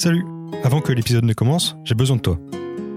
Salut 0.00 0.24
Avant 0.62 0.80
que 0.80 0.92
l'épisode 0.92 1.24
ne 1.24 1.32
commence, 1.32 1.74
j'ai 1.82 1.96
besoin 1.96 2.14
de 2.14 2.22
toi. 2.22 2.38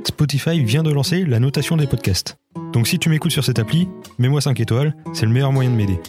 Spotify 0.05 0.63
vient 0.63 0.83
de 0.83 0.91
lancer 0.91 1.25
la 1.25 1.39
notation 1.39 1.75
des 1.75 1.87
podcasts. 1.87 2.37
Donc 2.73 2.87
si 2.87 2.99
tu 2.99 3.09
m'écoutes 3.09 3.31
sur 3.31 3.43
cette 3.43 3.57
appli, 3.57 3.89
mets-moi 4.20 4.39
5 4.39 4.59
étoiles, 4.59 4.96
c'est 5.11 5.25
le 5.25 5.31
meilleur 5.31 5.51
moyen 5.51 5.71
de 5.71 5.75
m'aider. 5.75 5.99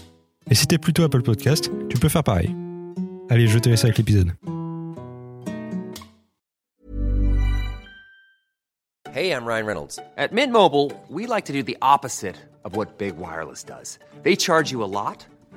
Et 0.50 0.54
si 0.54 0.66
t'es 0.66 0.76
plutôt 0.76 1.02
Apple 1.02 1.22
Podcast, 1.22 1.70
tu 1.88 1.96
peux 1.96 2.10
faire 2.10 2.22
pareil. 2.22 2.54
Allez, 3.30 3.46
je 3.46 3.58
te 3.58 3.70
laisse 3.70 3.84
avec 3.84 3.96
l'épisode. 3.96 4.32
Hey, 9.14 9.30
I'm 9.30 9.46
Ryan 9.46 9.64
Reynolds. 9.64 9.98
At 10.18 10.32
Mint 10.32 10.52
Mobile, 10.52 10.92
we 11.08 11.26
like 11.26 11.46
to 11.46 11.54
do 11.54 11.62
the 11.62 11.78
opposite 11.80 12.36
of 12.64 12.76
what 12.76 12.98
Big 12.98 13.14
Wireless 13.16 13.64
does. 13.64 13.98
They 14.24 14.36
charge 14.36 14.70
you 14.70 14.82
a 14.82 14.84
lot, 14.84 15.24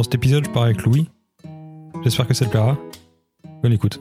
Dans 0.00 0.04
cet 0.04 0.14
épisode, 0.14 0.46
je 0.46 0.50
parle 0.50 0.68
avec 0.68 0.82
Louis. 0.84 1.08
J'espère 2.02 2.26
que 2.26 2.32
ça 2.32 2.46
te 2.46 2.50
plaira. 2.50 2.78
Bonne 3.62 3.74
écoute. 3.74 4.00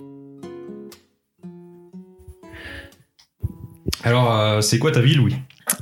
Alors, 4.06 4.34
euh, 4.34 4.62
c'est 4.62 4.80
quoi 4.80 4.94
ta 4.94 5.02
vie, 5.02 5.16
Louis? 5.16 5.36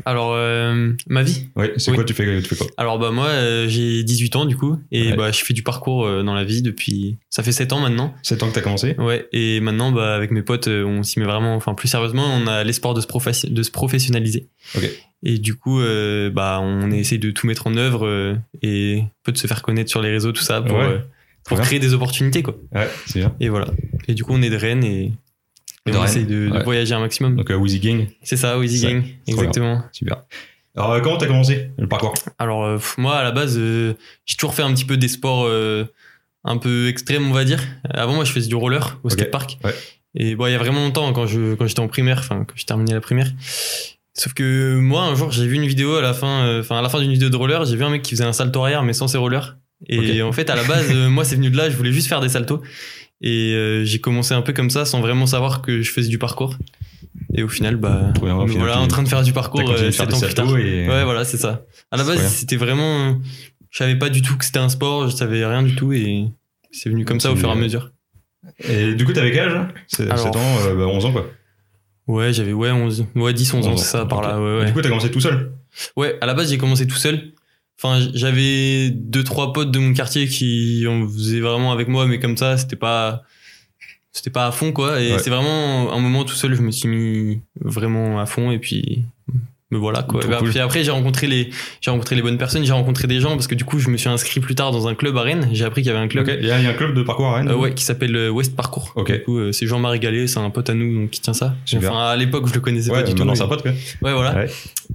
Alors, 0.06 0.32
euh, 0.34 0.92
ma 1.06 1.22
vie? 1.22 1.50
Ouais, 1.56 1.74
c'est 1.78 1.92
Oui. 1.92 1.98
quoi 1.98 2.04
tu 2.04 2.16
fais, 2.16 2.42
tu 2.42 2.50
fais 2.50 2.56
quoi? 2.56 2.66
Alors, 2.78 2.98
bah, 2.98 3.12
moi, 3.12 3.28
euh, 3.28 3.68
j'ai 3.68 4.04
18 4.04 4.36
ans, 4.38 4.46
du 4.46 4.58
coup, 4.58 4.80
et 4.92 5.12
Ouais. 5.12 5.16
bah, 5.16 5.32
je 5.32 5.44
fais 5.46 5.54
du 5.54 5.62
parcours 5.62 6.08
euh, 6.08 6.24
dans 6.24 6.34
la 6.34 6.44
vie 6.44 6.64
depuis. 6.64 7.20
Ça 7.30 7.44
fait 7.44 7.52
7 7.52 7.72
ans 7.74 7.80
maintenant. 7.80 8.16
7 8.24 8.42
ans 8.42 8.50
que 8.50 8.56
t'as 8.56 8.62
commencé? 8.62 8.96
Ouais, 8.98 9.28
et 9.34 9.60
maintenant, 9.60 9.92
bah, 9.92 10.16
avec 10.16 10.32
mes 10.32 10.42
potes, 10.42 10.68
on 10.68 11.04
s'y 11.04 11.20
met 11.20 11.26
vraiment, 11.26 11.54
enfin, 11.56 11.76
plus 11.76 11.90
sérieusement, 11.90 12.26
on 12.26 12.48
a 12.48 12.64
l'espoir 12.64 12.96
de, 12.96 13.02
se 13.02 13.46
de 13.48 13.62
se 13.62 13.70
professionnaliser. 13.70 14.50
Ok. 14.76 14.90
Et 15.24 15.40
du 15.40 15.56
coup, 15.56 15.80
euh, 15.82 16.30
bah, 16.30 16.60
on 16.62 16.92
essaie 16.92 17.18
de 17.18 17.32
tout 17.32 17.48
mettre 17.48 17.68
en 17.68 17.76
œuvre 17.76 18.06
euh, 18.06 18.36
et 18.62 19.02
un 19.04 19.10
peu 19.24 19.32
de 19.32 19.38
se 19.38 19.48
faire 19.48 19.62
connaître 19.64 19.90
sur 19.90 20.02
les 20.02 20.12
réseaux, 20.12 20.32
tout 20.32 20.44
ça, 20.44 20.62
pour, 20.62 20.78
Ouais. 20.78 20.84
euh, 20.86 21.00
pour 21.44 21.60
créer 21.62 21.80
des 21.80 21.94
opportunités, 21.94 22.44
quoi. 22.44 22.56
Ouais, 22.74 22.88
c'est 23.08 23.20
bien. 23.20 23.36
Et 23.40 23.50
voilà. 23.50 23.68
Et 24.08 24.14
du 24.14 24.24
coup, 24.24 24.34
on 24.34 24.42
est 24.42 24.50
de 24.50 24.56
Rennes 24.56 24.84
et, 24.84 25.06
et 25.86 25.92
De 25.92 25.98
on 25.98 26.02
Rennes, 26.02 26.10
essaie 26.10 26.24
de, 26.24 26.50
de 26.50 26.64
voyager 26.64 26.94
un 26.94 27.00
maximum. 27.00 27.36
Donc, 27.36 27.50
Wheezy 27.50 27.80
Gang, 27.80 28.08
C'est 28.22 28.38
ça, 28.38 28.56
Ça, 28.62 28.88
Gang. 28.88 29.04
Exactement. 29.28 29.84
super. 29.92 30.24
Alors, 30.76 31.02
comment 31.02 31.18
t'as 31.18 31.26
commencé 31.26 31.72
le 31.80 31.88
parcours? 31.88 32.14
Alors 32.38 32.80
moi 33.00 33.16
à 33.18 33.24
la 33.24 33.32
base 33.32 33.58
j'ai 33.60 34.36
toujours 34.38 34.54
fait 34.54 34.62
un 34.62 34.72
petit 34.76 34.86
peu 34.86 34.96
des 34.96 35.08
sports 35.08 35.50
un 36.44 36.58
peu 36.58 36.88
extrêmes 36.88 37.28
on 37.28 37.34
va 37.34 37.46
dire. 37.46 37.64
Avant 37.90 38.14
moi 38.14 38.26
je 38.26 38.32
faisais 38.32 38.48
du 38.48 38.54
roller 38.54 39.00
au 39.04 39.08
Ok, 39.08 39.14
skatepark. 39.14 39.58
ouais. 39.64 39.74
Et 40.14 40.36
bon 40.36 40.46
il 40.46 40.52
y 40.52 40.56
a 40.56 40.60
vraiment 40.60 40.82
longtemps 40.82 41.12
quand 41.14 41.26
je 41.26 41.56
quand 41.56 41.66
j'étais 41.66 41.80
en 41.80 41.88
primaire, 41.88 42.20
enfin 42.20 42.46
quand 42.48 42.54
j'ai 42.56 42.66
terminé 42.66 42.94
la 42.94 43.02
primaire. 43.02 43.32
Sauf 44.20 44.34
que 44.34 44.78
moi 44.80 45.04
un 45.04 45.16
jour 45.16 45.32
j'ai 45.32 45.46
vu 45.48 45.56
une 45.56 45.66
vidéo 45.68 45.96
à 45.96 46.02
la 46.02 46.14
fin, 46.14 46.46
euh, 46.46 46.64
à 46.70 46.82
la 46.82 46.90
fin 46.90 47.00
d'une 47.00 47.12
vidéo 47.12 47.30
de 47.30 47.36
roller 47.36 47.66
j'ai 47.66 47.76
vu 47.76 47.84
un 47.84 47.90
mec 47.90 48.02
qui 48.02 48.12
faisait 48.12 48.24
un 48.24 48.34
salto 48.34 48.62
arrière 48.64 48.84
mais 48.84 48.94
sans 48.94 49.08
ses 49.08 49.18
rollers. 49.18 49.58
Et 49.88 50.22
en 50.24 50.32
fait 50.32 50.50
à 50.50 50.56
la 50.56 50.64
base 50.64 50.88
euh, 50.92 51.08
moi 51.10 51.24
c'est 51.24 51.36
venu 51.36 51.50
de 51.52 51.58
là, 51.58 51.70
je 51.70 51.76
voulais 51.78 51.92
juste 51.94 52.08
faire 52.08 52.20
des 52.22 52.30
saltos. 52.30 52.62
Et 53.22 53.54
euh, 53.54 53.84
j'ai 53.84 54.00
commencé 54.00 54.34
un 54.34 54.42
peu 54.42 54.54
comme 54.54 54.70
ça 54.70 54.86
sans 54.86 55.02
vraiment 55.02 55.26
savoir 55.26 55.62
que 55.62 55.82
je 55.82 55.92
faisais 55.92 56.10
du 56.10 56.18
parcours. 56.18 56.56
Et 57.36 57.44
au 57.44 57.48
final 57.48 57.76
bah 57.76 58.12
au 58.16 58.48
final, 58.48 58.48
voilà 58.58 58.80
en 58.80 58.88
train 58.88 59.04
de 59.04 59.08
faire 59.08 59.22
du 59.24 59.34
parcours 59.34 59.70
euh, 59.70 59.92
faire 59.92 60.08
ans 60.14 60.20
plus 60.20 60.34
tard. 60.34 60.58
et... 60.58 60.88
Ouais, 60.88 61.04
voilà, 61.04 61.24
c'est 61.26 61.38
ça. 61.38 61.66
À 61.92 61.98
la 61.98 62.04
base, 62.04 62.20
c'était 62.28 62.56
vraiment. 62.58 63.10
euh, 63.10 63.14
Je 63.70 63.78
savais 63.78 63.96
pas 63.96 64.10
du 64.10 64.22
tout 64.22 64.36
que 64.38 64.46
c'était 64.46 64.60
un 64.60 64.70
sport, 64.70 65.10
je 65.10 65.16
savais 65.16 65.46
rien 65.46 65.62
du 65.64 65.76
tout 65.76 65.94
et 65.94 66.26
c'est 66.72 66.90
venu 66.90 67.06
comme 67.06 67.20
ça 67.20 67.32
au 67.32 67.36
fur 67.36 67.50
et 67.50 67.52
à 67.52 67.56
mesure. 67.56 67.92
Et 68.68 68.94
du 68.94 69.04
coup, 69.06 69.14
t'avais 69.14 69.32
quel 69.32 69.50
âge 69.50 69.68
C'est 69.88 70.04
Alors- 70.10 70.20
7 70.26 70.36
ans, 70.36 70.58
euh, 70.68 70.76
bah, 70.76 70.86
11 70.88 71.06
ans 71.06 71.12
quoi. 71.12 71.28
Ouais, 72.08 72.32
j'avais 72.34 72.54
ouais, 72.54 72.72
11, 72.72 73.06
ouais, 73.16 73.34
10, 73.34 73.54
11 73.54 73.68
ans, 73.68 73.72
11 73.72 73.80
c'est 73.80 73.86
ça, 73.86 74.06
par 74.06 74.22
là. 74.22 74.40
Ouais, 74.42 74.48
Et 74.50 74.60
ouais. 74.60 74.66
Du 74.68 74.74
coup, 74.74 74.82
t'as 74.82 74.90
commencé 74.90 75.12
tout 75.12 75.20
seul? 75.22 75.52
Ouais, 75.96 76.18
à 76.22 76.26
la 76.26 76.34
base, 76.34 76.50
j'ai 76.50 76.58
commencé 76.58 76.88
tout 76.88 76.96
seul. 76.96 77.34
Enfin, 77.80 78.00
j'avais 78.14 78.90
deux, 78.90 79.24
trois 79.24 79.54
potes 79.54 79.70
de 79.72 79.78
mon 79.80 79.94
quartier 79.94 80.28
qui 80.28 80.86
en 80.88 81.08
faisaient 81.08 81.42
vraiment 81.42 81.72
avec 81.72 81.88
moi, 81.88 82.08
mais 82.08 82.20
comme 82.20 82.38
ça, 82.38 82.58
c'était 82.58 82.76
pas. 82.78 83.24
C'était 84.14 84.32
pas 84.32 84.48
à 84.48 84.52
fond, 84.52 84.72
quoi. 84.72 85.00
Et 85.00 85.14
Ouais. 85.14 85.20
c'est 85.20 85.30
vraiment 85.30 85.94
un 85.94 86.00
moment 86.00 86.24
tout 86.24 86.34
seul, 86.34 86.56
je 86.56 86.62
me 86.62 86.72
suis 86.72 86.88
mis 86.88 87.42
vraiment 87.62 88.20
à 88.20 88.26
fond 88.26 88.50
et 88.52 88.58
puis. 88.58 89.04
Me 89.70 89.78
voilà, 89.78 90.02
quoi. 90.04 90.22
Et 90.24 90.28
cool. 90.38 90.58
Après, 90.60 90.84
j'ai 90.86 90.92
rencontré 90.92 91.28
les, 91.28 91.50
j'ai 91.82 91.92
rencontré 91.92 92.16
les 92.16 92.22
bonnes 92.22 92.38
personnes, 92.38 92.64
j'ai 92.64 92.72
rencontré 92.72 93.06
des 93.08 93.20
gens 93.20 93.32
parce 93.32 93.48
que 93.48 93.56
du 93.56 93.66
coup, 93.66 93.80
je 93.80 93.90
me 93.90 93.98
suis 93.98 94.08
inscrit 94.08 94.40
plus 94.40 94.56
tard 94.56 94.72
dans 94.72 94.88
un 94.88 94.96
club 94.96 95.18
à 95.18 95.24
Rennes. 95.24 95.50
J'ai 95.52 95.66
appris 95.66 95.82
qu'il 95.82 95.92
y 95.92 95.94
avait 95.94 96.04
un 96.04 96.08
club. 96.08 96.26
Il 96.40 96.46
y, 96.48 96.52
a 96.52 96.56
un 96.56 96.74
club 96.74 96.94
de 96.96 97.04
parcours 97.04 97.28
à 97.28 97.36
Rennes 97.36 97.50
Euh, 97.50 97.56
ouais, 97.56 97.74
qui 97.74 97.84
s'appelle 97.84 98.16
euh, 98.16 98.30
West 98.30 98.56
Parcours. 98.56 98.94
Ok. 98.96 99.12
Du 99.12 99.24
coup, 99.24 99.38
euh, 99.40 99.52
c'est 99.52 99.68
Jean-Marie 99.68 100.00
Gallet, 100.00 100.28
c'est 100.28 100.40
un 100.40 100.50
pote 100.52 100.70
à 100.70 100.74
nous 100.74 100.94
donc, 101.02 101.10
qui 101.10 101.20
tient 101.20 101.34
ça. 101.34 101.54
Enfin, 101.76 101.98
à 102.08 102.16
l'époque, 102.16 102.48
je 102.48 102.54
le 102.54 102.62
connaissais 102.62 102.92
Ouais, 102.92 103.04
pas 103.04 103.10
du 103.10 103.14
tout. 103.14 103.36
c'est 103.36 103.42
un 103.42 103.48
pote 103.48 103.62
quoi. 103.62 103.72
Ouais, 103.72 104.14
voilà. 104.14 104.36
Ouais. 104.36 104.50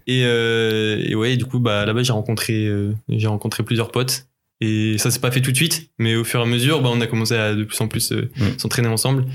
Et, 0.06 0.22
euh, 0.24 1.02
et 1.04 1.14
ouais, 1.14 1.36
du 1.36 1.44
coup, 1.44 1.58
bah, 1.58 1.84
là-bas, 1.84 2.02
j'ai 2.02 2.12
rencontré, 2.14 2.66
euh, 2.66 2.92
j'ai 3.10 3.26
rencontré 3.26 3.62
plusieurs 3.62 3.90
potes. 3.90 4.24
Et 4.62 4.96
ça 4.96 5.10
s'est 5.10 5.18
pas 5.20 5.32
fait 5.32 5.40
tout 5.40 5.50
de 5.50 5.56
suite, 5.56 5.90
mais 5.98 6.14
au 6.14 6.22
fur 6.24 6.38
et 6.40 6.44
à 6.44 6.46
mesure, 6.46 6.80
bah, 6.80 6.88
on 6.92 7.00
a 7.00 7.06
commencé 7.08 7.34
à 7.34 7.52
de 7.52 7.64
plus 7.64 7.80
en 7.80 7.88
plus 7.88 8.12
Mm. 8.12 8.58
s'entraîner 8.58 8.88
ensemble. 8.88 9.26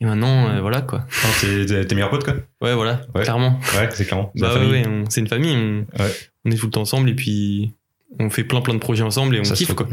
Et 0.00 0.04
maintenant, 0.04 0.48
euh, 0.48 0.60
voilà 0.60 0.80
quoi. 0.80 1.04
Enfin, 1.08 1.28
t'es- 1.40 1.66
t'es 1.66 1.84
tes 1.86 1.94
meilleurs 1.94 2.10
potes 2.10 2.24
quoi 2.24 2.34
Ouais, 2.60 2.74
voilà, 2.74 3.00
Ouais. 3.14 3.22
clairement. 3.22 3.58
Ouais, 3.76 3.88
c'est 3.92 4.04
clairement. 4.04 4.30
C'est 4.34 4.40
Bah 4.42 4.48
ouais, 4.54 4.60
famille. 4.60 4.72
ouais, 4.72 4.86
on- 4.86 5.10
c'est 5.10 5.20
une 5.20 5.26
famille. 5.28 5.56
On, 5.56 6.00
Ouais. 6.02 6.10
on 6.44 6.50
est 6.52 6.56
tout 6.56 6.66
le 6.66 6.70
temps 6.72 6.82
ensemble 6.82 7.10
et 7.10 7.14
puis 7.14 7.72
on 8.20 8.30
fait 8.30 8.44
plein 8.44 8.60
plein 8.60 8.74
de 8.74 8.78
projets 8.78 9.02
ensemble 9.02 9.34
et 9.36 9.40
on 9.40 9.44
Ça, 9.44 9.54
kiffe 9.54 9.74
quoi. 9.74 9.88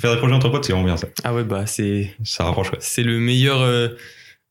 Faire 0.00 0.12
des 0.12 0.18
projets 0.18 0.34
entre 0.34 0.48
potes, 0.48 0.64
c'est 0.64 0.72
vraiment 0.72 0.86
bien 0.86 0.96
ça. 0.96 1.06
Ah 1.22 1.34
ouais, 1.34 1.44
bah 1.44 1.66
c'est 1.66 2.14
Ça 2.24 2.44
rapproche 2.44 2.70
quoi. 2.70 2.78
c'est 2.80 3.02
le 3.02 3.18
meilleur. 3.20 3.60
euh, 3.60 3.88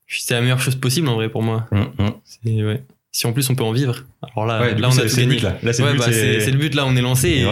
c'est 0.08 0.36
la 0.36 0.41
meilleure 0.41 0.62
chose 0.62 0.75
possible 0.75 1.08
en 1.09 1.16
vrai 1.16 1.30
pour 1.30 1.41
moi. 1.44 1.68
C'est- 2.24 2.64
ouais. 2.64 2.84
Si 3.12 3.28
en 3.28 3.34
plus 3.34 3.47
on 3.50 3.56
peut 3.56 3.64
en 3.64 3.72
vivre, 3.74 4.06
alors 4.35 4.46
là, 4.47 4.72
là 4.74 4.88
on 4.88 4.91
a 4.91 4.91
c'est 4.91 5.02
tout 5.03 5.08
c'est 5.09 5.22
le 5.25 5.28
but 5.30 5.41
là. 5.44 5.58
Là, 5.64 5.74
c'est 5.74 5.84
ouais, 5.84 5.90
le 5.90 5.94
but. 5.96 6.00
bah, 6.00 6.12
c'est 6.12 6.40
c'est 6.41 6.52
le 6.52 6.58
but 6.58 6.74
là, 6.75 6.85
on 6.85 6.96
est 6.96 7.02
lancé. 7.02 7.30
Et. 7.30 7.46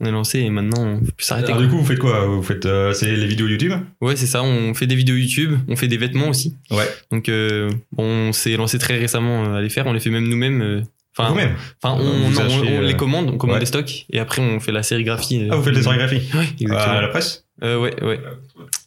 On 0.00 0.06
est 0.06 0.10
lancé 0.10 0.40
et 0.40 0.50
maintenant 0.50 0.84
on 0.86 1.00
peut 1.00 1.12
plus 1.16 1.24
s'arrêter. 1.26 1.46
Alors 1.48 1.58
quoi. 1.58 1.66
du 1.66 1.72
coup, 1.72 1.78
vous 1.78 1.86
faites 1.86 1.98
quoi? 1.98 2.26
Vous 2.26 2.42
faites 2.42 2.66
euh, 2.66 2.92
c'est 2.92 3.14
les 3.14 3.26
vidéos 3.26 3.46
YouTube? 3.48 3.72
Ouais, 4.00 4.16
c'est 4.16 4.26
ça. 4.26 4.42
On 4.42 4.74
fait 4.74 4.86
des 4.86 4.94
vidéos 4.96 5.16
YouTube, 5.16 5.54
on 5.68 5.76
fait 5.76 5.88
des 5.88 5.96
vêtements 5.96 6.28
aussi. 6.28 6.54
Ouais. 6.70 6.88
Donc 7.10 7.28
euh, 7.28 7.70
on 7.96 8.32
s'est 8.32 8.56
lancé 8.56 8.78
très 8.78 8.98
récemment 8.98 9.44
euh, 9.46 9.54
à 9.56 9.62
les 9.62 9.68
faire. 9.70 9.86
On 9.86 9.92
les 9.92 10.00
fait 10.00 10.10
même 10.10 10.28
nous-mêmes. 10.28 10.84
Enfin, 11.18 11.30
Vous-même? 11.30 11.54
enfin, 11.82 11.98
on, 11.98 12.28
Vous 12.28 12.34
non, 12.34 12.40
on- 12.40 12.44
achetez, 12.44 12.76
on 12.78 12.80
les 12.82 12.94
commande, 12.94 13.30
on 13.30 13.38
commande 13.38 13.54
ouais. 13.54 13.60
des 13.60 13.66
stocks 13.66 14.04
et 14.10 14.18
après 14.18 14.42
on 14.42 14.60
fait 14.60 14.70
la 14.72 14.82
sérigraphie. 14.82 15.48
Ah, 15.50 15.56
vous 15.56 15.62
faites 15.62 15.72
des 15.74 15.82
sérigraphies 15.82 16.20
Ouais, 16.34 16.40
À 16.40 16.44
exactement. 16.60 17.00
la 17.00 17.08
presse? 17.08 17.44
Ouais, 17.62 17.74
ouais. 18.04 18.20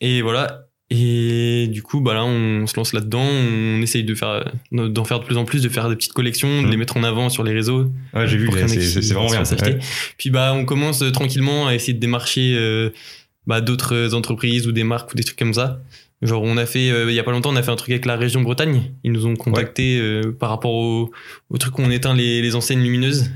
Et 0.02 0.22
voilà. 0.22 0.66
Et 0.92 1.68
du 1.72 1.84
coup, 1.84 2.02
bah 2.02 2.16
là, 2.16 2.26
on 2.26 2.66
se 2.66 2.76
lance 2.76 2.94
là-dedans. 2.94 3.22
On 3.24 3.80
essaye 3.82 4.04
de 4.04 4.16
faire, 4.16 4.52
d'en 4.72 5.04
faire 5.04 5.20
de 5.20 5.26
plus 5.26 5.38
en 5.38 5.46
plus, 5.46 5.62
de 5.62 5.70
faire 5.70 5.88
des 5.88 5.96
petites 5.96 6.14
collections, 6.14 6.62
de 6.62 6.66
Mhm. 6.66 6.72
les 6.72 6.78
mettre 6.78 6.98
en 6.98 7.04
avant 7.04 7.30
sur 7.30 7.44
les 7.44 7.54
réseaux. 7.54 7.92
Ouais, 8.14 8.28
j'ai 8.28 8.38
vu, 8.38 8.50
c'est 9.02 9.14
vraiment 9.14 9.30
bien. 9.30 9.44
Ouais. 9.44 9.80
Puis 10.18 10.30
bah, 10.32 10.52
on 10.56 10.66
commence 10.66 11.04
euh, 11.04 11.12
tranquillement 11.12 11.68
à 11.68 11.76
essayer 11.76 11.94
de 11.94 12.00
démarcher 12.00 12.56
euh, 12.58 12.90
bah, 13.46 13.62
d'autres 13.62 14.16
entreprises 14.16 14.66
ou 14.68 14.72
des 14.72 14.84
marques 14.84 15.14
ou 15.14 15.16
des 15.16 15.24
trucs 15.24 15.38
comme 15.38 15.54
ça. 15.54 15.80
Genre, 16.24 16.42
on 16.44 16.58
a 16.58 16.66
fait, 16.66 16.90
euh, 16.90 17.10
il 17.12 17.16
y 17.16 17.20
a 17.20 17.24
pas 17.24 17.32
longtemps, 17.32 17.52
on 17.52 17.56
a 17.56 17.62
fait 17.64 17.72
un 17.72 17.76
truc 17.78 17.92
avec 17.92 18.06
la 18.08 18.18
région 18.18 18.42
Bretagne. 18.42 18.92
Ils 19.04 19.12
nous 19.12 19.26
ont 19.28 19.36
contacté 19.36 20.00
euh, 20.02 20.36
par 20.38 20.50
rapport 20.50 20.74
au, 20.74 21.12
au 21.52 21.58
truc 21.60 21.78
où 21.78 21.82
on 21.84 21.92
éteint 21.92 22.14
les, 22.16 22.42
les 22.42 22.56
enseignes 22.56 22.82
lumineuses. 22.82 23.30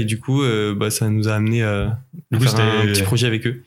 Et 0.00 0.04
du 0.04 0.18
coup, 0.18 0.42
euh, 0.42 0.74
bah, 0.74 0.90
ça 0.90 1.08
nous 1.08 1.28
a 1.28 1.34
amené 1.34 1.62
à, 1.62 1.98
à 2.32 2.36
coup, 2.36 2.42
faire 2.44 2.60
un 2.82 2.86
petit 2.86 3.02
projet 3.02 3.26
avec 3.26 3.46
eux. 3.46 3.62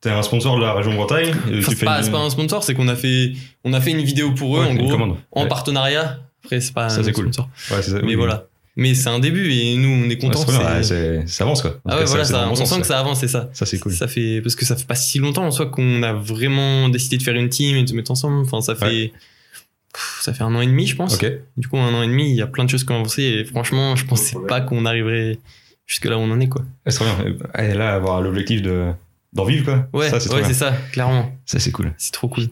T'es 0.00 0.10
un 0.10 0.22
sponsor 0.22 0.56
de 0.56 0.62
la 0.62 0.72
région 0.74 0.94
Bretagne. 0.94 1.30
Enfin, 1.30 1.50
tu 1.50 1.62
c'est 1.76 1.84
pas, 1.84 1.98
une- 1.98 2.04
c'est 2.04 2.10
pas 2.10 2.18
un 2.20 2.30
sponsor, 2.30 2.62
c'est 2.64 2.74
qu'on 2.74 2.88
a 2.88 2.96
fait, 2.96 3.32
on 3.64 3.72
a 3.72 3.80
fait 3.80 3.90
une 3.90 4.02
vidéo 4.02 4.32
pour 4.32 4.56
eux, 4.58 4.60
Ouais, 4.62 4.68
en 4.70 4.74
gros, 4.74 4.88
commande. 4.90 5.16
en 5.32 5.42
Ouais. 5.42 5.48
partenariat. 5.48 6.20
Après, 6.44 6.60
c'est 6.60 6.74
pas 6.74 6.88
Ça, 6.88 7.00
un 7.00 7.04
cool. 7.12 7.24
sponsor. 7.32 7.48
Ouais, 7.70 7.82
c'est 7.82 7.90
ça, 7.92 7.98
Mais 8.02 8.08
oui. 8.08 8.14
voilà. 8.14 8.46
Mais 8.76 8.94
c'est 8.94 9.08
un 9.08 9.20
début 9.20 9.52
et 9.52 9.76
nous, 9.76 9.88
on 9.88 10.10
est 10.10 10.18
contents. 10.18 10.44
c'est- 10.82 11.26
ça 11.28 11.44
avance 11.44 11.62
quoi. 11.62 11.78
En 11.84 11.90
ah 11.90 11.98
cas, 11.98 12.04
voilà, 12.06 12.24
ça, 12.24 12.44
on 12.46 12.48
bon 12.50 12.54
sent 12.56 12.66
sens, 12.66 12.78
que 12.80 12.86
ça 12.86 12.98
avance, 12.98 13.20
c'est 13.20 13.28
ça. 13.28 13.48
Ça, 13.52 13.66
c'est 13.66 13.78
cool. 13.78 13.92
Ça 13.92 14.08
fait, 14.08 14.40
parce 14.42 14.56
que 14.56 14.64
ça 14.64 14.74
fait 14.74 14.86
pas 14.86 14.96
si 14.96 15.20
longtemps 15.20 15.44
en 15.46 15.50
soi 15.52 15.66
qu'on 15.66 16.02
a 16.02 16.12
vraiment 16.12 16.88
décidé 16.88 17.16
de 17.16 17.22
faire 17.22 17.36
une 17.36 17.48
team 17.48 17.76
et 17.76 17.82
de 17.84 17.88
se 17.88 17.94
mettre 17.94 18.10
ensemble. 18.10 18.40
Enfin, 18.40 18.60
ça 18.60 18.74
fait, 18.74 19.12
ça 20.20 20.32
fait 20.34 20.42
un 20.42 20.54
an 20.56 20.60
et 20.60 20.66
demi, 20.66 20.86
je 20.86 20.96
pense. 20.96 21.18
Du 21.56 21.68
coup, 21.68 21.78
un 21.78 21.94
an 21.94 22.02
et 22.02 22.08
demi, 22.08 22.30
il 22.30 22.36
y 22.36 22.42
a 22.42 22.46
plein 22.48 22.64
de 22.64 22.70
choses 22.70 22.82
qui 22.84 22.90
ont 22.92 22.96
avancé 22.96 23.22
et 23.22 23.44
franchement, 23.44 23.94
je 23.96 24.04
pensais 24.06 24.36
pas 24.48 24.60
qu'on 24.60 24.86
arriverait 24.86 25.38
jusque 25.86 26.06
là 26.06 26.18
où 26.18 26.20
on 26.22 26.30
en 26.32 26.40
est, 26.40 26.48
quoi. 26.48 26.62
C'est 26.86 27.04
bien. 27.04 27.16
Et 27.64 27.74
là, 27.74 27.94
avoir 27.94 28.20
l'objectif 28.22 28.60
de 28.60 28.86
d'en 29.34 29.44
vivre 29.44 29.64
quoi. 29.64 29.88
Ouais, 29.92 30.08
ça, 30.10 30.20
c'est 30.20 30.32
ouais, 30.32 30.52
ça, 30.54 30.72
clairement. 30.92 31.36
Ça, 31.46 31.58
c'est 31.58 31.70
cool. 31.72 31.92
C'est 31.98 32.12
trop 32.12 32.28
cool. 32.28 32.44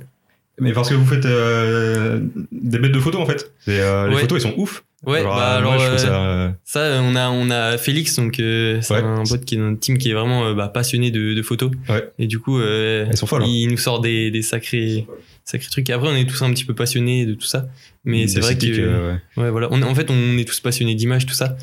Mais 0.61 0.73
parce 0.73 0.90
que 0.90 0.94
vous 0.94 1.06
faites 1.06 1.25
euh, 1.25 2.20
des 2.52 2.79
bêtes 2.79 2.93
de 2.93 3.00
photos 3.00 3.20
en 3.23 3.26
fait. 3.26 3.52
Euh, 3.69 4.08
Les 4.08 4.14
Ouais. 4.14 4.20
photos, 4.23 4.44
elles 4.44 4.50
sont 4.52 4.58
ouf. 4.58 4.84
Ouais, 5.05 5.19
Alors, 5.19 5.34
bah 5.34 5.55
euh, 5.55 5.58
alors 5.58 5.73
moi, 5.73 5.84
trouve 5.84 6.11
euh, 6.11 6.49
ça, 6.64 6.90
ça, 6.94 7.00
on 7.02 7.17
a 7.17 7.29
on 7.31 7.50
a 7.50 7.76
Félix, 7.79 8.14
donc 8.17 8.38
euh, 8.38 8.79
c'est 8.82 8.94
Ouais. 8.94 9.00
un 9.02 9.25
pote 9.25 9.44
qui 9.44 9.56
est 9.56 9.58
dans 9.58 9.64
notre 9.70 9.81
team 9.81 9.99
qui 9.99 10.11
est 10.11 10.14
vraiment 10.14 10.52
bah, 10.55 10.69
passionné 10.69 11.11
de, 11.11 11.34
de 11.34 11.43
photos. 11.43 11.73
Ouais. 11.88 12.08
Et 12.20 12.26
du 12.29 12.38
coup, 12.38 12.61
Elles 12.62 13.17
sont 13.17 13.26
folles, 13.26 13.43
hein. 13.43 13.49
il 13.49 13.69
nous 13.69 13.78
sort 13.78 14.00
des, 14.00 14.31
des 14.31 14.43
sacrés 14.43 15.06
sacrés 15.44 15.69
trucs. 15.70 15.90
Après, 15.90 16.06
on 16.08 16.14
est 16.14 16.26
tous 16.28 16.40
un 16.43 16.52
petit 16.52 16.64
peu 16.64 16.75
passionnés 16.75 17.26
de 17.26 17.35
tout 17.35 17.46
ça. 17.46 17.67
Mais 18.05 18.28
c'est 18.28 18.38
vrai 18.40 18.56
que 18.56 19.17
ouais. 19.37 19.50
Voilà. 19.50 19.67
On, 19.73 19.82
en 19.82 19.94
fait, 19.94 20.08
on 20.11 20.38
est 20.38 20.44
tous 20.44 20.61
passionnés 20.61 20.94
d'image, 20.94 21.26
tout 21.26 21.35
ça. 21.35 21.56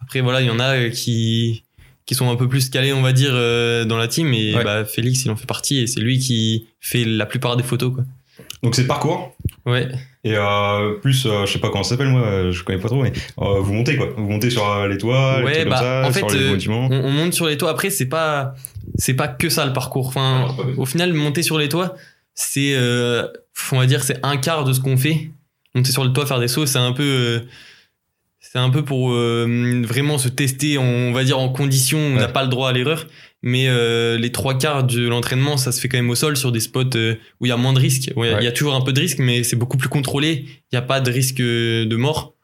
Après, 0.00 0.20
voilà, 0.20 0.40
il 0.42 0.46
y 0.46 0.50
en 0.50 0.60
a 0.60 0.88
qui 0.90 1.64
qui 2.06 2.14
sont 2.14 2.30
un 2.30 2.36
peu 2.36 2.48
plus 2.48 2.70
calés, 2.70 2.92
on 2.92 3.02
va 3.02 3.12
dire, 3.12 3.32
euh, 3.32 3.84
dans 3.84 3.96
la 3.98 4.08
team. 4.08 4.32
Et 4.32 4.54
Ouais. 4.54 4.64
bah, 4.64 4.84
Félix, 4.84 5.24
il 5.24 5.30
en 5.30 5.36
fait 5.36 5.46
partie. 5.46 5.78
Et 5.80 5.86
c'est 5.86 6.00
lui 6.00 6.18
qui 6.18 6.66
fait 6.80 7.04
la 7.04 7.26
plupart 7.26 7.56
des 7.56 7.62
photos, 7.64 7.92
quoi. 7.94 8.04
Donc 8.62 8.74
c'est 8.74 8.86
parcours. 8.86 9.34
Ouais. 9.64 9.88
Et 10.24 10.34
euh, 10.36 10.94
plus, 11.00 11.26
euh, 11.26 11.46
je 11.46 11.52
sais 11.52 11.58
pas 11.58 11.68
comment 11.70 11.82
ça 11.84 11.90
s'appelle, 11.90 12.08
moi, 12.08 12.50
je 12.50 12.62
connais 12.64 12.78
pas 12.78 12.88
trop, 12.88 13.02
mais 13.02 13.12
euh, 13.40 13.60
vous 13.60 13.72
montez 13.72 13.96
quoi. 13.96 14.08
Vous 14.16 14.28
montez 14.28 14.50
sur 14.50 14.86
les 14.86 14.98
toits, 14.98 15.42
Ouais, 15.42 15.64
les 15.64 15.70
bah, 15.70 15.76
comme 15.76 15.84
ça, 15.84 16.08
en 16.08 16.12
fait, 16.12 16.18
sur 16.20 16.28
les 16.30 16.46
euh, 16.48 16.52
bâtiments. 16.52 16.88
On, 16.90 17.04
on 17.06 17.10
monte 17.10 17.32
sur 17.34 17.46
les 17.46 17.56
toits. 17.56 17.70
Après, 17.70 17.90
c'est 17.90 18.06
pas 18.08 18.54
c'est 18.96 19.14
pas 19.14 19.28
que 19.28 19.48
ça 19.48 19.64
le 19.66 19.72
parcours. 19.72 20.08
Enfin, 20.08 20.48
ça. 20.56 20.62
au 20.76 20.84
final, 20.86 21.12
monter 21.12 21.42
sur 21.42 21.58
les 21.58 21.68
toits, 21.68 21.96
c'est 22.34 22.76
on 23.72 23.78
va 23.78 23.86
dire 23.86 24.02
c'est 24.04 24.18
un 24.24 24.36
quart 24.36 24.64
de 24.64 24.72
ce 24.72 24.80
qu'on 24.80 24.96
fait. 24.96 25.30
Monter 25.74 25.92
sur 25.92 26.04
le 26.04 26.12
toit, 26.12 26.24
faire 26.26 26.40
des 26.40 26.48
sauts, 26.48 26.66
c'est 26.66 26.78
un 26.78 26.92
peu 26.92 27.42
c'est 28.52 28.58
un 28.58 28.70
peu 28.70 28.84
pour 28.84 29.12
euh, 29.12 29.82
vraiment 29.84 30.18
se 30.18 30.28
tester, 30.28 30.78
on 30.78 31.12
va 31.12 31.24
dire 31.24 31.38
en 31.38 31.48
condition. 31.48 31.98
On 31.98 32.14
n'a 32.14 32.26
Ouais. 32.26 32.32
pas 32.32 32.42
le 32.42 32.48
droit 32.48 32.68
à 32.70 32.72
l'erreur. 32.72 33.06
Mais 33.42 33.66
euh, 33.68 34.16
les 34.18 34.32
trois 34.32 34.56
quarts 34.58 34.84
de 34.84 35.06
l'entraînement, 35.06 35.56
ça 35.56 35.70
se 35.70 35.80
fait 35.80 35.88
quand 35.88 35.98
même 35.98 36.10
au 36.10 36.14
sol 36.14 36.36
sur 36.36 36.50
des 36.52 36.60
spots 36.60 36.96
euh, 36.96 37.14
où 37.40 37.46
il 37.46 37.50
y 37.50 37.52
a 37.52 37.56
moins 37.56 37.72
de 37.72 37.78
risques. 37.78 38.08
Il 38.16 38.18
Ouais. 38.18 38.42
y 38.42 38.46
a 38.46 38.52
toujours 38.52 38.74
un 38.74 38.80
peu 38.80 38.92
de 38.92 39.00
risque, 39.00 39.18
mais 39.18 39.44
c'est 39.44 39.56
beaucoup 39.56 39.76
plus 39.76 39.88
contrôlé. 39.88 40.44
Il 40.48 40.74
n'y 40.74 40.78
a 40.78 40.82
pas 40.82 41.00
de 41.00 41.10
risque 41.10 41.38
de 41.38 41.96
mort. 41.96 42.34